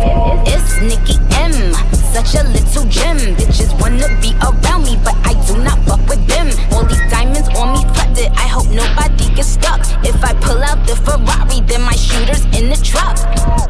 It's 0.47 0.79
Nicki 0.79 1.19
M, 1.35 1.51
such 2.15 2.33
a 2.39 2.47
little 2.47 2.85
gem. 2.87 3.17
Bitches 3.35 3.75
wanna 3.81 4.07
be 4.23 4.31
around 4.39 4.83
me, 4.87 4.95
but 5.03 5.15
I 5.27 5.35
do 5.45 5.59
not 5.61 5.77
fuck 5.83 5.99
with 6.07 6.25
them. 6.27 6.47
All 6.71 6.85
these 6.85 7.03
diamonds 7.11 7.49
on 7.59 7.75
me 7.75 7.83
flooded, 7.91 8.31
I 8.39 8.47
hope 8.47 8.71
nobody 8.71 9.35
gets 9.35 9.49
stuck. 9.59 9.83
If 10.07 10.23
I 10.23 10.33
pull 10.39 10.63
out 10.63 10.79
the 10.87 10.95
Ferrari, 10.95 11.59
then 11.67 11.81
my 11.81 11.91
shooter's 11.91 12.45
in 12.55 12.71
the 12.71 12.79
truck. 12.79 13.19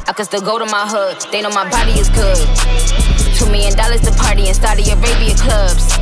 I 0.07 0.13
can 0.13 0.25
still 0.25 0.45
go 0.45 0.59
to 0.59 0.65
my 0.65 0.85
hood, 0.85 1.17
they 1.31 1.41
know 1.41 1.49
my 1.49 1.67
body 1.67 1.97
is 1.97 2.09
good. 2.13 2.45
Two 3.33 3.49
million 3.49 3.73
dollars 3.75 4.01
to 4.01 4.11
party 4.13 4.47
in 4.47 4.53
Saudi 4.53 4.93
Arabia 4.93 5.33
clubs. 5.41 5.97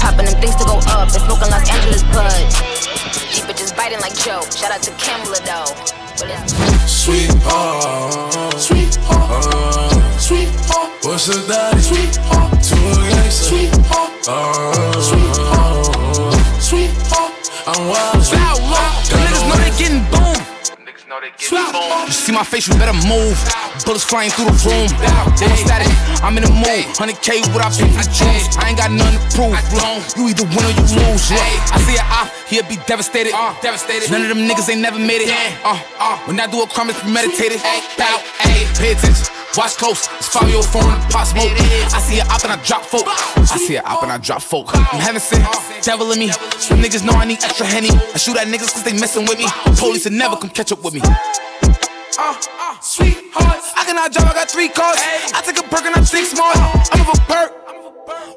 Popping 0.00 0.24
them 0.24 0.40
things 0.40 0.56
to 0.56 0.64
go 0.64 0.80
up 0.96 1.12
and 1.12 1.22
smoking 1.28 1.52
Los 1.52 1.68
Angeles 1.68 2.02
bud. 2.08 2.97
These 2.98 3.40
bitches 3.46 3.76
biting 3.76 4.00
like 4.00 4.14
Joe. 4.18 4.42
Shout 4.50 4.72
out 4.72 4.82
to 4.82 4.90
Kamala 4.98 5.38
though. 5.46 5.70
Sweetheart, 6.86 8.54
sweetheart, 8.58 10.20
sweetheart. 10.20 11.04
What's 11.04 11.26
the 11.26 11.46
daddy? 11.46 11.80
Sweetheart, 11.80 12.62
to 12.62 12.74
a 12.74 13.08
gangster. 13.08 13.44
Sweetheart, 13.44 14.28
uh-huh. 14.28 15.00
sweetheart, 15.00 16.60
sweetheart. 16.60 17.32
I'm 17.68 17.88
wild. 17.88 18.26
Foul 18.26 18.47
You 21.08 22.12
see 22.12 22.32
my 22.32 22.44
face, 22.44 22.68
you 22.68 22.74
better 22.76 22.92
move. 23.08 23.40
Bullets 23.86 24.04
flying 24.04 24.28
through 24.28 24.44
the 24.44 24.56
room. 24.68 24.92
Was 25.40 25.60
static, 25.64 25.88
I'm 26.20 26.36
in 26.36 26.44
the 26.44 26.52
mood. 26.52 26.84
100K 27.00 27.48
without 27.56 27.72
beef 27.80 27.88
for 27.96 28.04
the 28.04 28.12
Jews. 28.12 28.44
I 28.60 28.68
ain't 28.68 28.76
got 28.76 28.92
nothing 28.92 29.16
to 29.16 29.24
prove. 29.32 29.56
Look, 29.72 30.04
you 30.20 30.28
either 30.28 30.44
win 30.52 30.68
or 30.68 30.74
you 30.76 30.84
lose. 31.00 31.32
Look, 31.32 31.40
I 31.72 31.80
see 31.80 31.96
a 31.96 32.04
op, 32.12 32.28
he'll 32.52 32.68
be 32.68 32.76
devastated. 32.84 33.32
devastated. 33.62 34.12
None 34.12 34.20
of 34.20 34.28
them 34.28 34.44
niggas 34.44 34.68
ain't 34.68 34.82
never 34.82 34.98
made 34.98 35.24
it. 35.24 35.32
Uh, 35.64 35.80
uh, 35.96 36.18
when 36.28 36.38
I 36.38 36.46
do 36.46 36.60
a 36.60 36.66
crime, 36.66 36.90
it's 36.90 37.00
premeditated. 37.00 37.62
Bow, 37.96 38.20
pay 38.76 38.92
attention. 38.92 39.32
Watch 39.58 39.74
close, 39.74 40.06
it's 40.18 40.28
follow 40.28 40.46
your 40.46 40.62
phone, 40.62 40.86
pop 41.10 41.26
smoke. 41.26 41.50
I 41.90 41.98
see 41.98 42.20
a 42.20 42.24
op 42.30 42.44
and 42.46 42.52
I 42.54 42.62
drop 42.62 42.84
folk. 42.84 43.02
I 43.08 43.58
see 43.58 43.74
a 43.74 43.82
op 43.82 44.04
and 44.04 44.12
I 44.12 44.18
drop 44.18 44.40
folk. 44.40 44.70
I'm 44.72 45.00
having 45.02 45.18
sin, 45.18 45.42
devil 45.82 46.12
in 46.12 46.20
me. 46.20 46.28
Some 46.62 46.78
niggas 46.78 47.04
know 47.04 47.12
I 47.14 47.24
need 47.24 47.42
extra 47.42 47.66
henny. 47.66 47.90
I 47.90 48.18
shoot 48.18 48.36
at 48.36 48.46
niggas 48.46 48.70
cause 48.70 48.84
they 48.84 48.92
messing 48.92 49.26
with 49.26 49.36
me. 49.36 49.46
Police 49.74 50.04
will 50.04 50.12
never 50.12 50.36
come 50.36 50.50
catch 50.50 50.70
up 50.70 50.84
with 50.84 50.94
me. 50.94 51.00
Uh, 51.02 52.38
uh, 52.38 52.78
sweetheart, 52.80 53.58
I 53.74 53.82
cannot 53.82 54.12
drive, 54.12 54.30
I 54.30 54.34
got 54.34 54.48
three 54.48 54.68
cars. 54.68 54.96
I 55.34 55.42
take 55.42 55.58
a 55.58 55.66
perk 55.66 55.82
and 55.90 55.96
I 55.96 56.02
think 56.06 56.28
smart. 56.30 56.54
I'm 56.94 57.00
of 57.02 57.18
a 57.18 57.20
perk. 57.26 57.50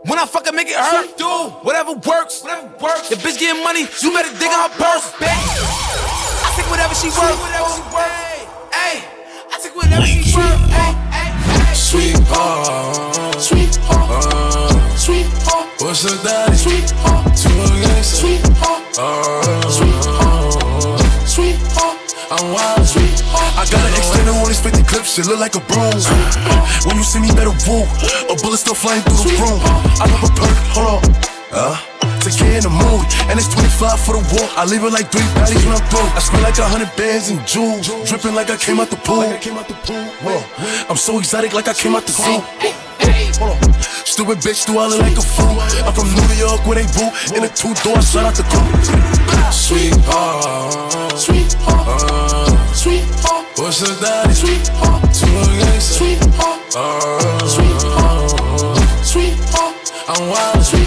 When 0.10 0.18
I 0.18 0.26
fuck, 0.26 0.48
I 0.48 0.52
make 0.58 0.70
it 0.70 0.76
hurt. 0.76 1.18
Do 1.22 1.30
whatever 1.62 1.94
works. 2.02 2.42
Whatever 2.42 2.74
works. 2.82 3.10
The 3.10 3.16
bitch 3.22 3.38
getting 3.38 3.62
money, 3.64 3.86
you 4.02 4.10
better 4.10 4.34
dig 4.42 4.50
in 4.50 4.58
her 4.58 4.74
purse. 4.74 5.14
bitch. 5.22 5.30
I 5.30 6.50
take 6.58 6.66
whatever 6.66 6.96
she 6.98 7.14
worth. 7.14 7.38
Hey, 8.74 9.06
I 9.54 9.60
take 9.62 9.76
whatever 9.76 10.06
she 10.08 10.26
worth. 10.34 10.58
Hey, 10.74 10.98
Sweetheart, 11.92 13.36
sweetheart, 13.36 14.98
sweetheart. 14.98 15.68
What's 15.82 16.04
the 16.04 16.16
daddy? 16.24 16.56
Sweetheart, 16.56 17.36
to 17.36 17.50
a 17.52 17.68
gangster. 17.84 18.16
Sweetheart, 18.16 19.68
sweetheart, 19.68 21.28
sweetheart. 21.28 22.00
I'm 22.32 22.54
wild, 22.54 22.88
sweetheart. 22.88 23.60
I 23.60 23.68
got 23.68 23.84
an 23.84 23.92
extended 24.00 24.32
one, 24.40 24.50
it's 24.50 24.62
50 24.62 24.84
clips, 24.84 25.20
it 25.20 25.28
look 25.28 25.42
like 25.42 25.56
a 25.56 25.64
broom. 25.68 25.92
When 26.88 26.96
you 26.96 27.04
see 27.04 27.20
me, 27.20 27.28
better 27.36 27.52
woo. 27.68 27.84
A 27.84 28.40
bullet 28.40 28.64
still 28.64 28.74
flying 28.74 29.02
through 29.02 29.28
the 29.28 29.36
room. 29.44 29.60
I 30.00 30.08
love 30.08 30.24
a 30.24 30.32
perk, 30.32 30.58
hold 30.72 30.88
on. 30.96 31.04
Uh, 31.52 31.76
get 32.30 32.62
in 32.62 32.64
the 32.64 32.70
mood. 32.70 33.06
And 33.30 33.40
it's 33.40 33.50
25 33.50 34.00
for 34.06 34.14
the 34.14 34.24
walk. 34.38 34.52
I 34.54 34.66
leave 34.66 34.84
it 34.84 34.94
like 34.94 35.10
three 35.10 35.26
bodies 35.34 35.64
when 35.66 35.74
I'm 35.74 35.86
through. 35.90 36.10
I 36.14 36.20
spend 36.20 36.44
like 36.44 36.58
a 36.60 36.68
hundred 36.68 36.94
bands 36.96 37.30
and 37.30 37.42
jewels. 37.48 37.88
Dripping 38.06 38.36
like 38.36 38.50
I 38.50 38.58
came 38.58 38.80
out 38.80 38.90
the 38.90 38.98
pool. 38.98 39.26
Whoa. 40.22 40.44
I'm 40.90 40.98
so 40.98 41.18
exotic 41.18 41.54
like 41.54 41.68
I 41.68 41.74
came 41.74 41.96
out 41.96 42.06
the 42.06 42.14
zoo. 42.14 42.44
Hold 43.42 43.58
on. 43.58 43.74
Stupid 44.06 44.38
bitch, 44.40 44.68
do 44.68 44.78
I 44.78 44.88
look 44.88 45.02
like 45.02 45.18
a 45.18 45.22
fool? 45.22 45.58
I'm 45.88 45.94
from 45.94 46.14
New 46.14 46.36
York 46.38 46.62
where 46.68 46.76
they 46.76 46.86
boo. 46.94 47.10
In 47.34 47.44
a 47.44 47.50
two 47.50 47.74
door, 47.82 48.02
shout 48.02 48.26
out 48.26 48.36
the 48.36 48.44
crew. 48.44 48.62
Sweetheart, 49.52 51.18
sweetheart, 51.18 52.76
sweetheart. 52.76 53.46
What's 53.58 53.80
the 53.80 53.98
daddy? 54.02 54.34
Sweetheart. 54.34 55.16
Sweetheart, 55.16 56.72
sweetheart, 57.50 59.06
sweetheart. 59.06 59.76
I'm 60.08 60.30
wild, 60.30 60.64
sweetheart. 60.64 60.81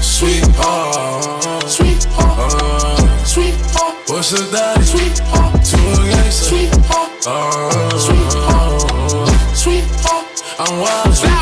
Sweetheart, 0.00 1.68
sweetheart, 1.68 3.26
sweetheart. 3.26 3.96
What's 4.06 4.30
the 4.30 4.48
daddy? 4.52 4.84
Sweetheart, 4.84 5.64
to 5.64 5.76
a 5.76 6.06
gangster. 6.08 6.44
Sweetheart, 6.44 7.26
uh, 7.26 7.98
sweetheart, 7.98 9.56
sweetheart. 9.56 10.26
I'm 10.60 10.78
wild. 10.78 11.41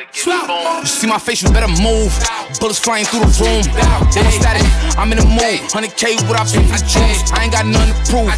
You 0.00 0.86
see 0.86 1.06
my 1.06 1.18
face, 1.18 1.42
you 1.42 1.50
better 1.50 1.68
move. 1.82 2.12
Bullets 2.58 2.78
flying 2.78 3.04
through 3.04 3.20
the 3.20 3.32
room. 3.36 3.62
Don't 4.12 4.32
static, 4.32 4.64
I'm 4.96 5.12
in 5.12 5.18
the 5.18 5.28
mood. 5.28 5.60
100K 5.68 6.24
what 6.28 6.40
I 6.40 6.44
pay 6.44 6.64
for 6.64 6.80
the 6.80 6.88
juice. 6.88 7.20
I 7.32 7.44
ain't 7.44 7.52
got 7.52 7.66
nothing 7.66 7.92
to 7.92 8.00
prove. 8.08 8.28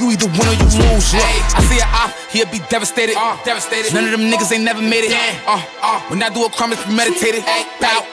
You 0.00 0.12
either 0.12 0.28
win 0.28 0.46
or 0.48 0.56
you 0.56 0.68
lose. 0.76 1.14
Look, 1.14 1.24
I 1.56 1.60
see 1.64 1.80
an 1.80 1.88
op, 1.88 2.12
he'll 2.30 2.50
be 2.52 2.60
devastated. 2.68 3.16
devastated. 3.44 3.94
None 3.94 4.04
of 4.04 4.10
them 4.12 4.30
niggas 4.30 4.52
ain't 4.52 4.64
never 4.64 4.82
made 4.82 5.08
it. 5.08 5.12
Uh, 5.46 5.62
uh, 5.80 6.00
when 6.10 6.22
I 6.22 6.28
do 6.28 6.44
a 6.44 6.50
crime, 6.50 6.72
it's 6.72 6.82
premeditated. 6.82 7.42
Bow, 7.80 8.04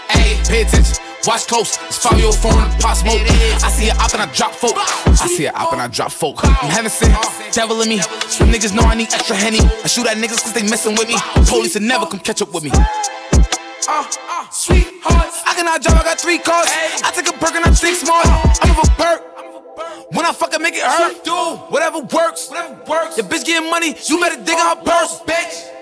pay 0.48 0.62
attention. 0.62 1.05
Watch 1.26 1.48
close, 1.48 1.78
it's 1.88 1.98
fire 1.98 2.20
your 2.20 2.32
phone 2.32 2.54
in 2.54 2.70
the 2.70 2.78
pot 2.78 2.94
smoke. 2.98 3.18
I 3.66 3.70
see 3.74 3.88
it 3.90 3.98
up 3.98 4.14
and 4.14 4.22
I 4.22 4.32
drop 4.32 4.54
folk. 4.54 4.74
I 4.78 5.26
see 5.26 5.48
it 5.48 5.56
up 5.56 5.74
and 5.74 5.82
I 5.82 5.88
drop 5.88 6.12
folk. 6.12 6.38
I'm 6.44 6.70
heaven 6.70 6.92
sent, 6.92 7.18
devil 7.52 7.82
in 7.82 7.90
me. 7.90 8.00
Some 8.30 8.50
niggas 8.50 8.76
know 8.76 8.84
I 8.84 8.94
need 8.94 9.12
extra 9.12 9.36
henny. 9.36 9.58
I 9.60 9.88
shoot 9.88 10.06
at 10.06 10.18
niggas 10.18 10.44
cause 10.44 10.54
they 10.54 10.62
messing 10.62 10.94
with 10.94 11.08
me. 11.08 11.16
Police 11.50 11.74
will 11.74 11.82
never 11.82 12.06
come 12.06 12.20
catch 12.20 12.44
up 12.44 12.54
with 12.54 12.64
me. 12.64 12.72
Uh, 12.72 14.06
uh, 14.06 14.50
sweetheart. 14.52 15.34
I 15.46 15.54
cannot 15.58 15.82
drive, 15.82 15.98
I 15.98 16.04
got 16.04 16.22
three 16.22 16.38
cars. 16.38 16.70
I 17.02 17.12
take 17.16 17.28
a 17.28 17.34
perk 17.34 17.56
and 17.56 17.66
I 17.66 17.72
think 17.72 17.98
smart. 17.98 18.26
I'm 18.62 18.70
of 18.70 18.86
a 18.86 18.92
perk. 18.94 20.14
When 20.14 20.26
I 20.26 20.32
fucking 20.32 20.62
make 20.62 20.76
it 20.76 20.84
hurt, 20.84 21.24
do 21.24 21.34
whatever 21.74 22.02
works. 22.02 22.50
Whatever 22.50 22.84
works. 22.88 23.18
Your 23.18 23.26
bitch 23.26 23.46
getting 23.46 23.70
money, 23.72 23.96
you 24.06 24.20
better 24.20 24.38
dig 24.38 24.54
in 24.54 24.66
her 24.66 24.76
purse, 24.76 25.20
bitch. 25.26 25.74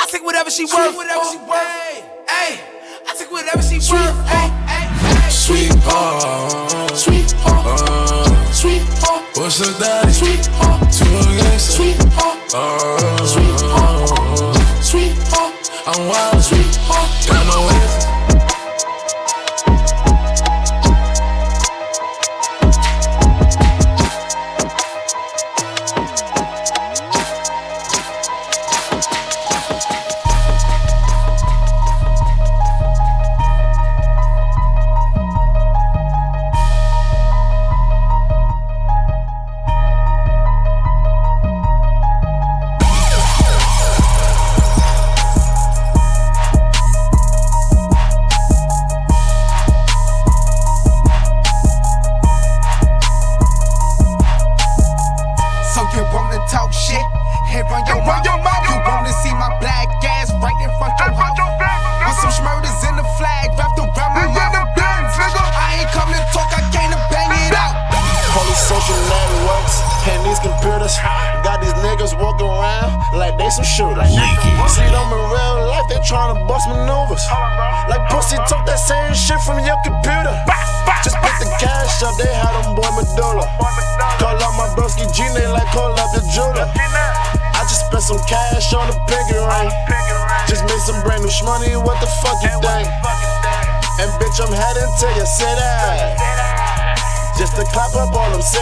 I 0.00 0.06
take 0.10 0.24
whatever 0.24 0.50
she 0.50 0.64
worth. 0.64 0.96
Whatever 0.96 1.24
she 1.30 1.38
worth. 1.38 2.28
Hey, 2.28 2.73
I 3.06 3.14
take 3.16 3.30
whatever 3.30 3.62
she 3.62 3.76
worth. 3.90 4.26
Hey, 4.26 4.50
Sweetheart, 5.30 6.96
sweetheart, 6.96 8.54
sweetheart. 8.54 9.24
What's 9.36 9.58
the 9.58 9.76
daddy? 9.78 10.12
Sweetheart, 10.12 10.90
to 10.92 11.04
a 11.04 11.22
gangster. 11.36 11.72
Sweetheart, 11.72 12.54
uh, 12.54 13.26
sweetheart, 13.26 14.56
sweetheart. 14.82 15.54
I'm 15.86 16.08
wild, 16.08 16.42
sweetheart. 16.42 17.10
Got 17.23 17.23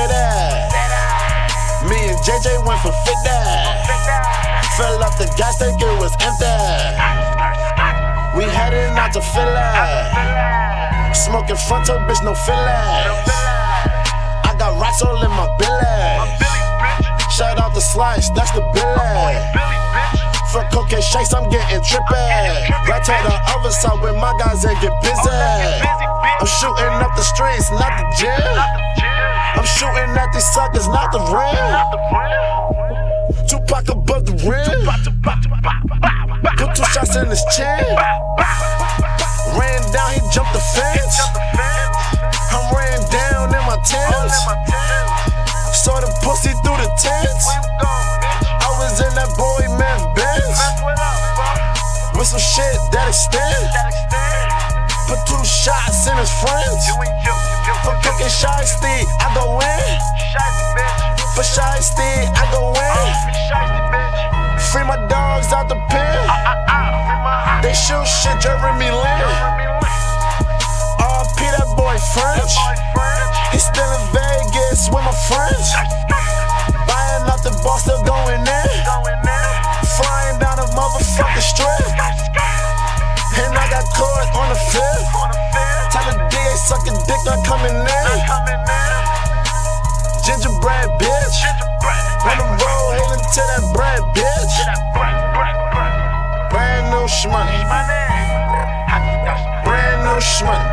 them 0.08 0.42
cities. 0.62 1.88
Me 1.88 1.98
and 2.10 2.18
JJ 2.22 2.64
went 2.66 2.80
for 2.80 2.92
50. 2.92 3.28
Fell 4.76 5.02
off 5.04 5.18
the 5.18 5.28
gas 5.36 5.58
tank, 5.58 5.80
it 5.80 5.98
was 6.00 6.12
empty. 6.22 6.46
We 8.36 8.44
heading 8.44 8.96
out 8.96 9.12
to 9.12 9.20
Philly. 9.20 9.70
Smoking 11.14 11.60
fronto, 11.68 11.98
bitch, 12.08 12.24
no 12.24 12.34
fillers. 12.34 13.28
I 14.48 14.54
got 14.58 14.80
rocks 14.80 15.02
all 15.02 15.22
in 15.22 15.30
my 15.30 15.46
billy. 15.58 16.42
Shout 17.30 17.58
out 17.58 17.74
the 17.74 17.80
slice, 17.80 18.30
that's 18.30 18.52
the 18.52 18.62
billy. 18.72 19.36
For 20.52 20.64
cocaine 20.72 21.02
shakes, 21.02 21.32
I'm 21.32 21.48
getting 21.48 21.80
trippy. 21.80 22.68
Right 22.88 23.04
to 23.04 23.12
the 23.12 23.36
other 23.52 23.70
side 23.70 24.00
with 24.02 24.16
my 24.16 24.32
guys 24.38 24.64
and 24.64 24.78
get 24.80 24.92
busy. 25.00 25.30
I'm 26.40 26.46
shooting 26.46 26.96
up 27.00 27.14
the 27.16 27.22
streets, 27.22 27.70
not 27.70 27.92
the 28.00 28.04
gym. 28.18 28.91
I'm 29.54 29.64
shooting 29.64 30.16
at 30.16 30.32
these 30.32 30.48
suckers, 30.52 30.88
not 30.88 31.12
the 31.12 31.20
rim. 31.28 31.72
Tupac 33.48 33.88
above 33.88 34.24
the 34.26 34.32
rim. 34.48 34.80
Put 36.56 36.74
two 36.76 36.84
shots 36.92 37.16
in 37.16 37.26
his 37.28 37.44
chin. 37.54 37.84
Ran 39.58 39.82
down, 39.92 40.12
he 40.12 40.20
jumped 40.32 40.52
the 40.56 40.64
fence. 40.72 41.20
I'm 42.50 42.64
ran 42.72 43.00
down 43.12 43.52
in 43.52 43.62
my 43.68 43.76
tents. 43.84 44.36
Saw 45.76 46.00
the 46.00 46.08
pussy 46.24 46.52
through 46.64 46.80
the 46.80 46.90
tents. 46.96 47.46
I 47.82 48.68
was 48.80 49.00
in 49.00 49.12
that 49.14 49.28
boy 49.36 49.68
man 49.76 50.00
Benz. 50.16 50.58
With 52.16 52.26
some 52.26 52.40
shit 52.40 52.78
that 52.92 53.08
extend. 53.08 53.68
Put 55.08 55.20
two 55.28 55.44
shots 55.44 56.06
in 56.08 56.16
his 56.16 56.32
friends. 56.40 57.51
For 57.62 57.94
cooking 58.02 58.26
shiesty, 58.26 59.06
I 59.22 59.30
go 59.34 59.58
in. 59.62 59.94
For 61.34 61.42
shiesty, 61.46 62.26
I 62.34 62.44
go 62.50 62.74
in. 62.74 63.12
Free 64.70 64.84
my 64.84 64.96
dogs 65.06 65.52
out 65.52 65.68
the 65.68 65.78
pen. 65.90 66.18
They 67.62 67.74
shoot 67.74 68.06
shit, 68.06 68.40
Jeremy 68.40 68.90
Lin. 68.90 69.22
RP 70.98 71.38
that 71.54 71.70
boy 71.76 71.96
French. 72.14 72.52
He's 73.52 73.62
still 73.62 73.90
in 73.94 74.04
Vegas 74.10 74.90
with 74.90 75.04
my 75.06 75.14
friends. 75.30 75.70
Buying 76.86 77.24
out 77.30 77.42
the 77.42 77.54
bar, 77.62 77.78
still 77.78 78.02
going 78.02 78.42
in. 78.42 78.70
Flying 79.96 80.38
down 80.38 80.58
a 80.58 80.66
motherfucking 80.74 81.46
strip. 81.46 81.86
And 83.38 83.54
I 83.54 83.66
got 83.70 83.84
caught 83.94 84.28
on 84.34 84.48
the 84.50 84.58
fifth. 84.72 85.51
Tell 86.52 86.76
the 86.76 86.92
DA 86.92 86.92
sucking 86.92 86.98
dick, 87.06 87.20
not 87.24 87.40
coming 87.46 87.72
in. 87.72 88.18
Gingerbread 90.24 90.88
bitch. 91.00 91.38
On 92.28 92.36
the 92.38 92.44
road, 92.44 92.92
hailing 92.92 93.24
to 93.24 93.42
that 93.48 93.64
bread 93.72 94.02
bitch. 94.12 94.54
Brand 96.50 96.90
new 96.92 97.08
shmoney. 97.08 97.56
Brand 99.64 100.04
new 100.04 100.20
shmoney. 100.20 100.68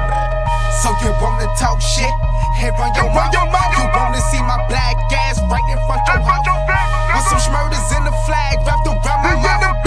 So 0.84 0.92
you 1.00 1.12
wanna 1.22 1.48
talk 1.58 1.80
shit? 1.82 2.12
Head 2.60 2.76
run 2.78 2.92
your 2.94 3.10
mouth. 3.14 3.32
You 3.34 3.88
wanna 3.96 4.22
see 4.32 4.42
my 4.44 4.60
black 4.68 4.96
ass 5.14 5.40
right 5.48 5.64
in 5.72 5.80
front 5.88 6.04
of 6.10 6.20
your 6.20 6.28
house? 6.28 7.16
With 7.16 7.26
some 7.32 7.40
schmurders 7.40 7.88
in 7.96 8.04
the 8.04 8.12
flag 8.28 8.60
wrapped 8.68 8.86
around 8.86 9.24
my 9.24 9.36
mouth. 9.36 9.80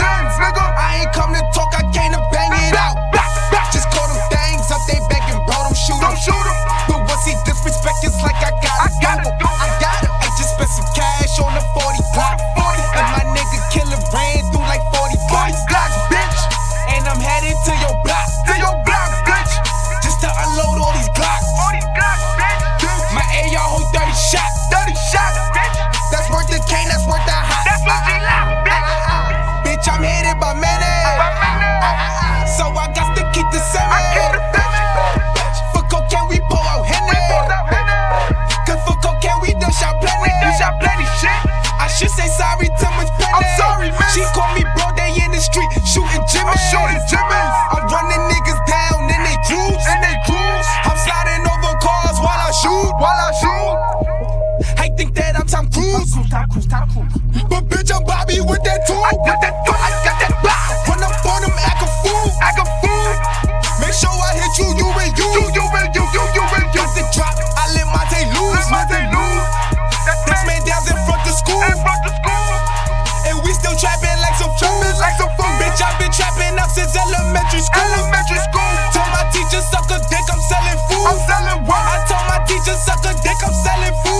I 0.72 1.05
ain't 1.05 1.12
come 1.12 1.32
to 1.34 1.43
talk, 1.53 1.70
I 1.76 1.84
came 1.93 2.12
to 2.12 2.21
it's 8.05 8.20
like 8.22 8.34
I 8.34 8.51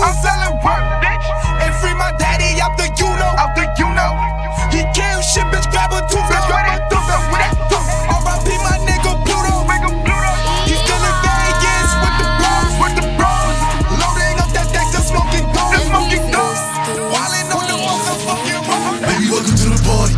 I'm 0.03 0.11
selling 0.19 0.59
work, 0.59 0.83
bitch. 0.99 1.27
And 1.63 1.71
free 1.79 1.95
my 1.95 2.11
daddy 2.19 2.59
out 2.59 2.75
the 2.75 2.91
you 2.99 3.07
know. 3.07 3.31
Out 3.39 3.55
the 3.55 3.63
you 3.79 3.87
know. 3.95 4.11
He 4.67 4.83
kill 4.91 5.19
shit, 5.23 5.47
bitch, 5.47 5.63
grab 5.71 5.95
a 5.95 6.03
tooth. 6.11 6.27
Bitch, 6.27 6.43
grab 6.51 6.67
a 6.67 6.83
tooth. 6.91 7.07
With 7.31 7.39
that 7.39 7.55
tooth. 7.71 7.87
R.I.P. 8.11 8.47
my 8.67 8.75
nigga 8.83 9.15
Pluto. 9.23 9.63
Nigga 9.63 9.91
Pluto. 10.03 10.33
He's 10.67 10.79
still 10.83 10.99
in 10.99 11.15
Vegas 11.23 11.89
with 12.03 12.15
the 12.19 12.27
bros. 12.35 12.71
With 12.83 12.95
the 12.99 13.05
bros. 13.15 13.57
Loading 13.95 14.37
up 14.43 14.51
that 14.51 14.67
deck, 14.75 14.91
just 14.91 15.07
smoking 15.15 15.47
dope. 15.55 15.71
Just 15.71 15.87
smoking 15.87 16.25
dope. 16.35 16.59
Wildin' 17.07 17.47
on 17.55 17.63
the 17.71 17.77
motherfucking 17.79 18.59
road. 18.67 19.07
Baby, 19.07 19.31
welcome 19.31 19.55
to 19.55 19.67
the 19.71 19.79
party. 19.87 20.15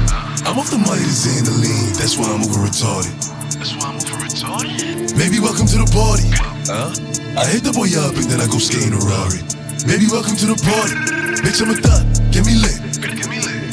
I'm 0.49 0.57
off 0.57 0.69
the 0.73 0.81
money 0.81 1.01
to 1.01 1.13
Xandaline, 1.13 1.97
that's 1.97 2.17
why 2.17 2.25
I'm 2.25 2.41
over 2.41 2.65
retarded. 2.65 3.13
That's 3.57 3.73
why 3.77 3.89
I'm 3.89 3.97
over 3.97 4.17
retarded. 4.17 5.17
Baby, 5.17 5.39
welcome 5.39 5.65
to 5.65 5.77
the 5.77 5.89
party. 5.93 6.29
Huh? 6.69 6.89
I 7.37 7.45
hit 7.49 7.63
the 7.63 7.73
boy 7.73 7.89
up 7.97 8.13
and 8.15 8.25
then 8.25 8.41
I 8.41 8.47
go 8.47 8.57
skating 8.57 8.93
a 8.93 9.01
Rari. 9.01 9.54
Baby, 9.85 10.07
welcome 10.11 10.35
to 10.35 10.47
the 10.47 10.57
party. 10.65 10.97
Bitch, 11.45 11.61
I'm 11.61 11.69
a 11.69 11.77
thot, 11.77 12.01
get 12.33 12.41
me 12.41 12.57
lit. 12.57 12.81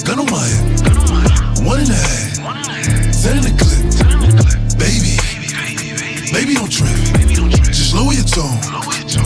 Gun 0.05 0.21
on 0.21 0.29
my 0.29 0.45
hip. 0.45 1.65
One 1.65 1.81
and 1.81 1.89
a 1.89 1.97
half. 1.97 3.15
Set 3.15 3.41
in 3.41 3.49
the 3.49 3.55
clip. 3.57 3.81
Baby, 4.77 5.17
baby, 6.29 6.53
don't 6.53 6.69
trip. 6.69 6.93
Just 7.73 7.97
lower 7.97 8.13
your 8.13 8.29
tone. 8.29 8.61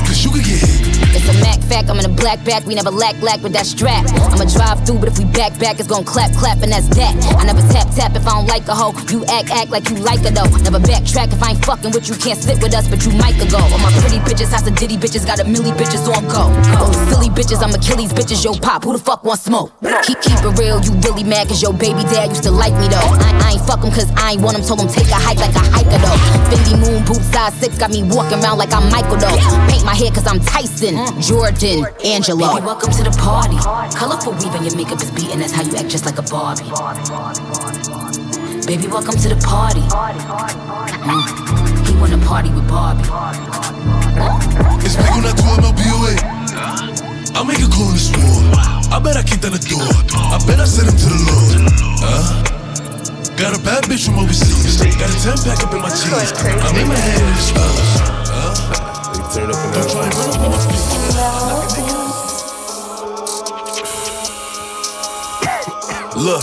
Cause 0.07 0.22
you 0.22 0.30
could 0.30 0.47
get 0.47 0.62
hit. 0.62 0.97
It's 1.11 1.26
a 1.26 1.34
Mac 1.43 1.59
fact, 1.66 1.91
I'm 1.91 1.99
in 1.99 2.07
a 2.07 2.14
black 2.14 2.45
back, 2.45 2.66
we 2.66 2.74
never 2.74 2.91
lack 2.91 3.20
lack 3.20 3.43
with 3.43 3.53
that 3.55 3.66
strap. 3.66 4.07
I'ma 4.30 4.47
drive 4.47 4.87
through, 4.87 4.99
but 5.03 5.09
if 5.09 5.18
we 5.18 5.24
back 5.24 5.59
back, 5.59 5.80
it's 5.80 5.89
gon' 5.89 6.05
clap 6.05 6.30
clap, 6.39 6.62
and 6.62 6.70
that's 6.70 6.87
that. 6.95 7.14
I 7.34 7.45
never 7.45 7.62
tap 7.72 7.91
tap 7.95 8.14
if 8.14 8.26
I 8.26 8.39
don't 8.39 8.47
like 8.47 8.68
a 8.68 8.74
hoe. 8.74 8.95
You 9.11 9.24
act 9.26 9.51
act 9.51 9.70
like 9.70 9.91
you 9.91 9.97
like 9.97 10.20
her 10.22 10.30
though. 10.30 10.47
Never 10.62 10.78
backtrack 10.78 11.32
if 11.32 11.43
I 11.43 11.45
fucking 11.67 11.91
with 11.91 12.07
you, 12.09 12.14
can't 12.14 12.39
sit 12.39 12.62
with 12.62 12.73
us, 12.73 12.87
but 12.87 13.03
you 13.05 13.11
might 13.19 13.35
go. 13.51 13.59
All 13.59 13.83
my 13.83 13.91
pretty 13.99 14.23
bitches, 14.23 14.55
house 14.55 14.67
of 14.71 14.77
ditty 14.79 14.97
bitches, 14.97 15.27
got 15.27 15.41
a 15.41 15.45
milli 15.45 15.75
bitches 15.75 16.07
on 16.07 16.23
go. 16.31 16.47
Oh, 16.79 16.95
silly 17.11 17.29
bitches, 17.29 17.59
I'm 17.61 17.75
Achilles 17.75 18.12
bitches, 18.14 18.45
yo 18.45 18.55
pop, 18.55 18.85
who 18.85 18.93
the 18.93 19.03
fuck 19.03 19.25
want 19.25 19.41
smoke? 19.41 19.75
Keep 20.07 20.23
keep 20.23 20.39
it 20.39 20.55
real, 20.62 20.79
you 20.81 20.95
really 21.03 21.25
mad 21.25 21.49
cause 21.49 21.61
your 21.61 21.75
baby 21.75 22.07
dad 22.07 22.31
used 22.31 22.45
to 22.45 22.53
like 22.53 22.73
me 22.79 22.87
though. 22.87 23.11
I, 23.19 23.35
I 23.43 23.51
ain't 23.59 23.67
fuck 23.67 23.83
him 23.83 23.91
cause 23.91 24.07
I 24.17 24.39
ain't 24.39 24.43
want 24.43 24.57
him, 24.57 24.62
told 24.62 24.81
him 24.81 24.89
take 24.89 25.11
a 25.11 25.19
hike 25.19 25.43
like 25.43 25.59
a 25.59 25.64
hiker 25.75 25.99
though. 25.99 26.19
Fendi 26.47 26.79
moon 26.79 27.05
boots 27.05 27.27
size 27.35 27.55
six, 27.59 27.77
got 27.77 27.91
me 27.91 28.05
walking 28.05 28.39
around 28.39 28.59
like 28.59 28.73
I'm 28.73 28.87
Michael 28.95 29.19
though. 29.19 29.37
Paint 29.67 29.85
my 29.85 29.95
hair 29.95 30.14
cause 30.14 30.27
I'm 30.27 30.39
Tyson, 30.39 30.95
Jordan, 31.21 31.83
Angelo. 32.07 32.47
Baby, 32.55 32.67
welcome 32.67 32.93
to 32.95 33.03
the 33.03 33.14
party. 33.19 33.59
Colorful 33.91 34.39
weave 34.39 34.55
and 34.55 34.64
your 34.64 34.77
makeup 34.79 35.03
is 35.03 35.11
beating. 35.11 35.43
That's 35.43 35.53
how 35.53 35.67
you 35.67 35.75
act 35.75 35.91
just 35.91 36.07
like 36.07 36.19
a 36.19 36.23
Barbie. 36.31 36.71
Baby, 38.67 38.89
welcome 38.89 39.14
to 39.14 39.29
the 39.31 39.39
party. 39.47 39.79
Mm. 39.79 41.23
He 41.87 41.95
wanna 42.03 42.19
party 42.27 42.51
with 42.51 42.67
Barbie. 42.67 43.07
It's 44.83 44.99
big 44.99 45.07
on 45.14 45.23
that 45.23 45.39
2 45.39 45.55
MLBOA. 45.62 46.19
I'll 47.39 47.47
make 47.47 47.62
a 47.62 47.71
call 47.71 47.87
in 47.87 47.95
this 47.95 48.11
war. 48.11 48.43
I 48.91 48.99
bet 48.99 49.14
I 49.14 49.23
kicked 49.23 49.47
down 49.47 49.55
the 49.55 49.62
door. 49.62 49.87
I 50.19 50.43
bet 50.51 50.59
I 50.59 50.67
sent 50.67 50.91
him 50.91 50.99
to 50.99 51.07
the 51.07 51.14
Lord. 51.31 51.62
Huh? 52.03 53.39
Got 53.39 53.55
a 53.55 53.62
bad 53.62 53.87
bitch 53.87 54.11
from 54.11 54.19
overseas. 54.19 54.83
Got 54.99 55.14
a 55.14 55.19
10 55.23 55.47
pack 55.47 55.62
up 55.62 55.71
in 55.71 55.79
my 55.79 55.95
cheese. 55.95 56.35
I'm 56.43 56.75
in 56.75 56.91
my 56.91 56.99
head 56.99 57.23
in 57.23 57.31
the 57.31 57.47
stars. 57.47 58.03
Huh? 58.35 58.51
Don't 59.31 59.87
try 59.95 60.11
and 60.11 60.14
run 60.19 60.27
up 60.35 60.43
on 60.43 60.51
my 60.51 60.59
feet. 60.67 60.83
Look, 66.19 66.43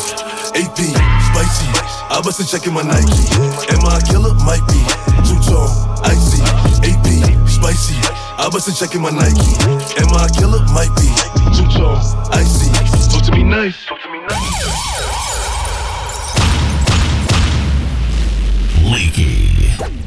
AP, 0.56 0.80
spicy. 0.88 1.83
I 2.14 2.22
wasn't 2.24 2.48
checking 2.48 2.74
my 2.74 2.84
Nike. 2.84 3.26
Am 3.74 3.84
I 3.90 3.98
a 3.98 4.02
killer? 4.06 4.36
Might 4.46 4.62
be. 4.70 4.78
Two 5.26 5.34
tone, 5.50 5.74
icy. 6.06 6.44
AP, 6.86 7.50
spicy. 7.50 7.98
I 8.38 8.48
wasn't 8.54 8.78
checking 8.78 9.02
my 9.02 9.10
Nike. 9.10 9.58
Am 9.98 10.14
I 10.14 10.28
a 10.28 10.30
killer? 10.30 10.62
Might 10.74 10.94
be. 10.94 11.10
Two 11.58 11.66
tone, 11.76 11.98
icy. 12.32 12.70
Talk 13.10 13.24
to 13.26 13.32
me 13.32 13.42
nice. 13.42 13.86
Talk 13.88 14.00
to 14.04 14.10
me 14.12 14.20
nice. 14.30 14.94
Leaky. 18.94 20.03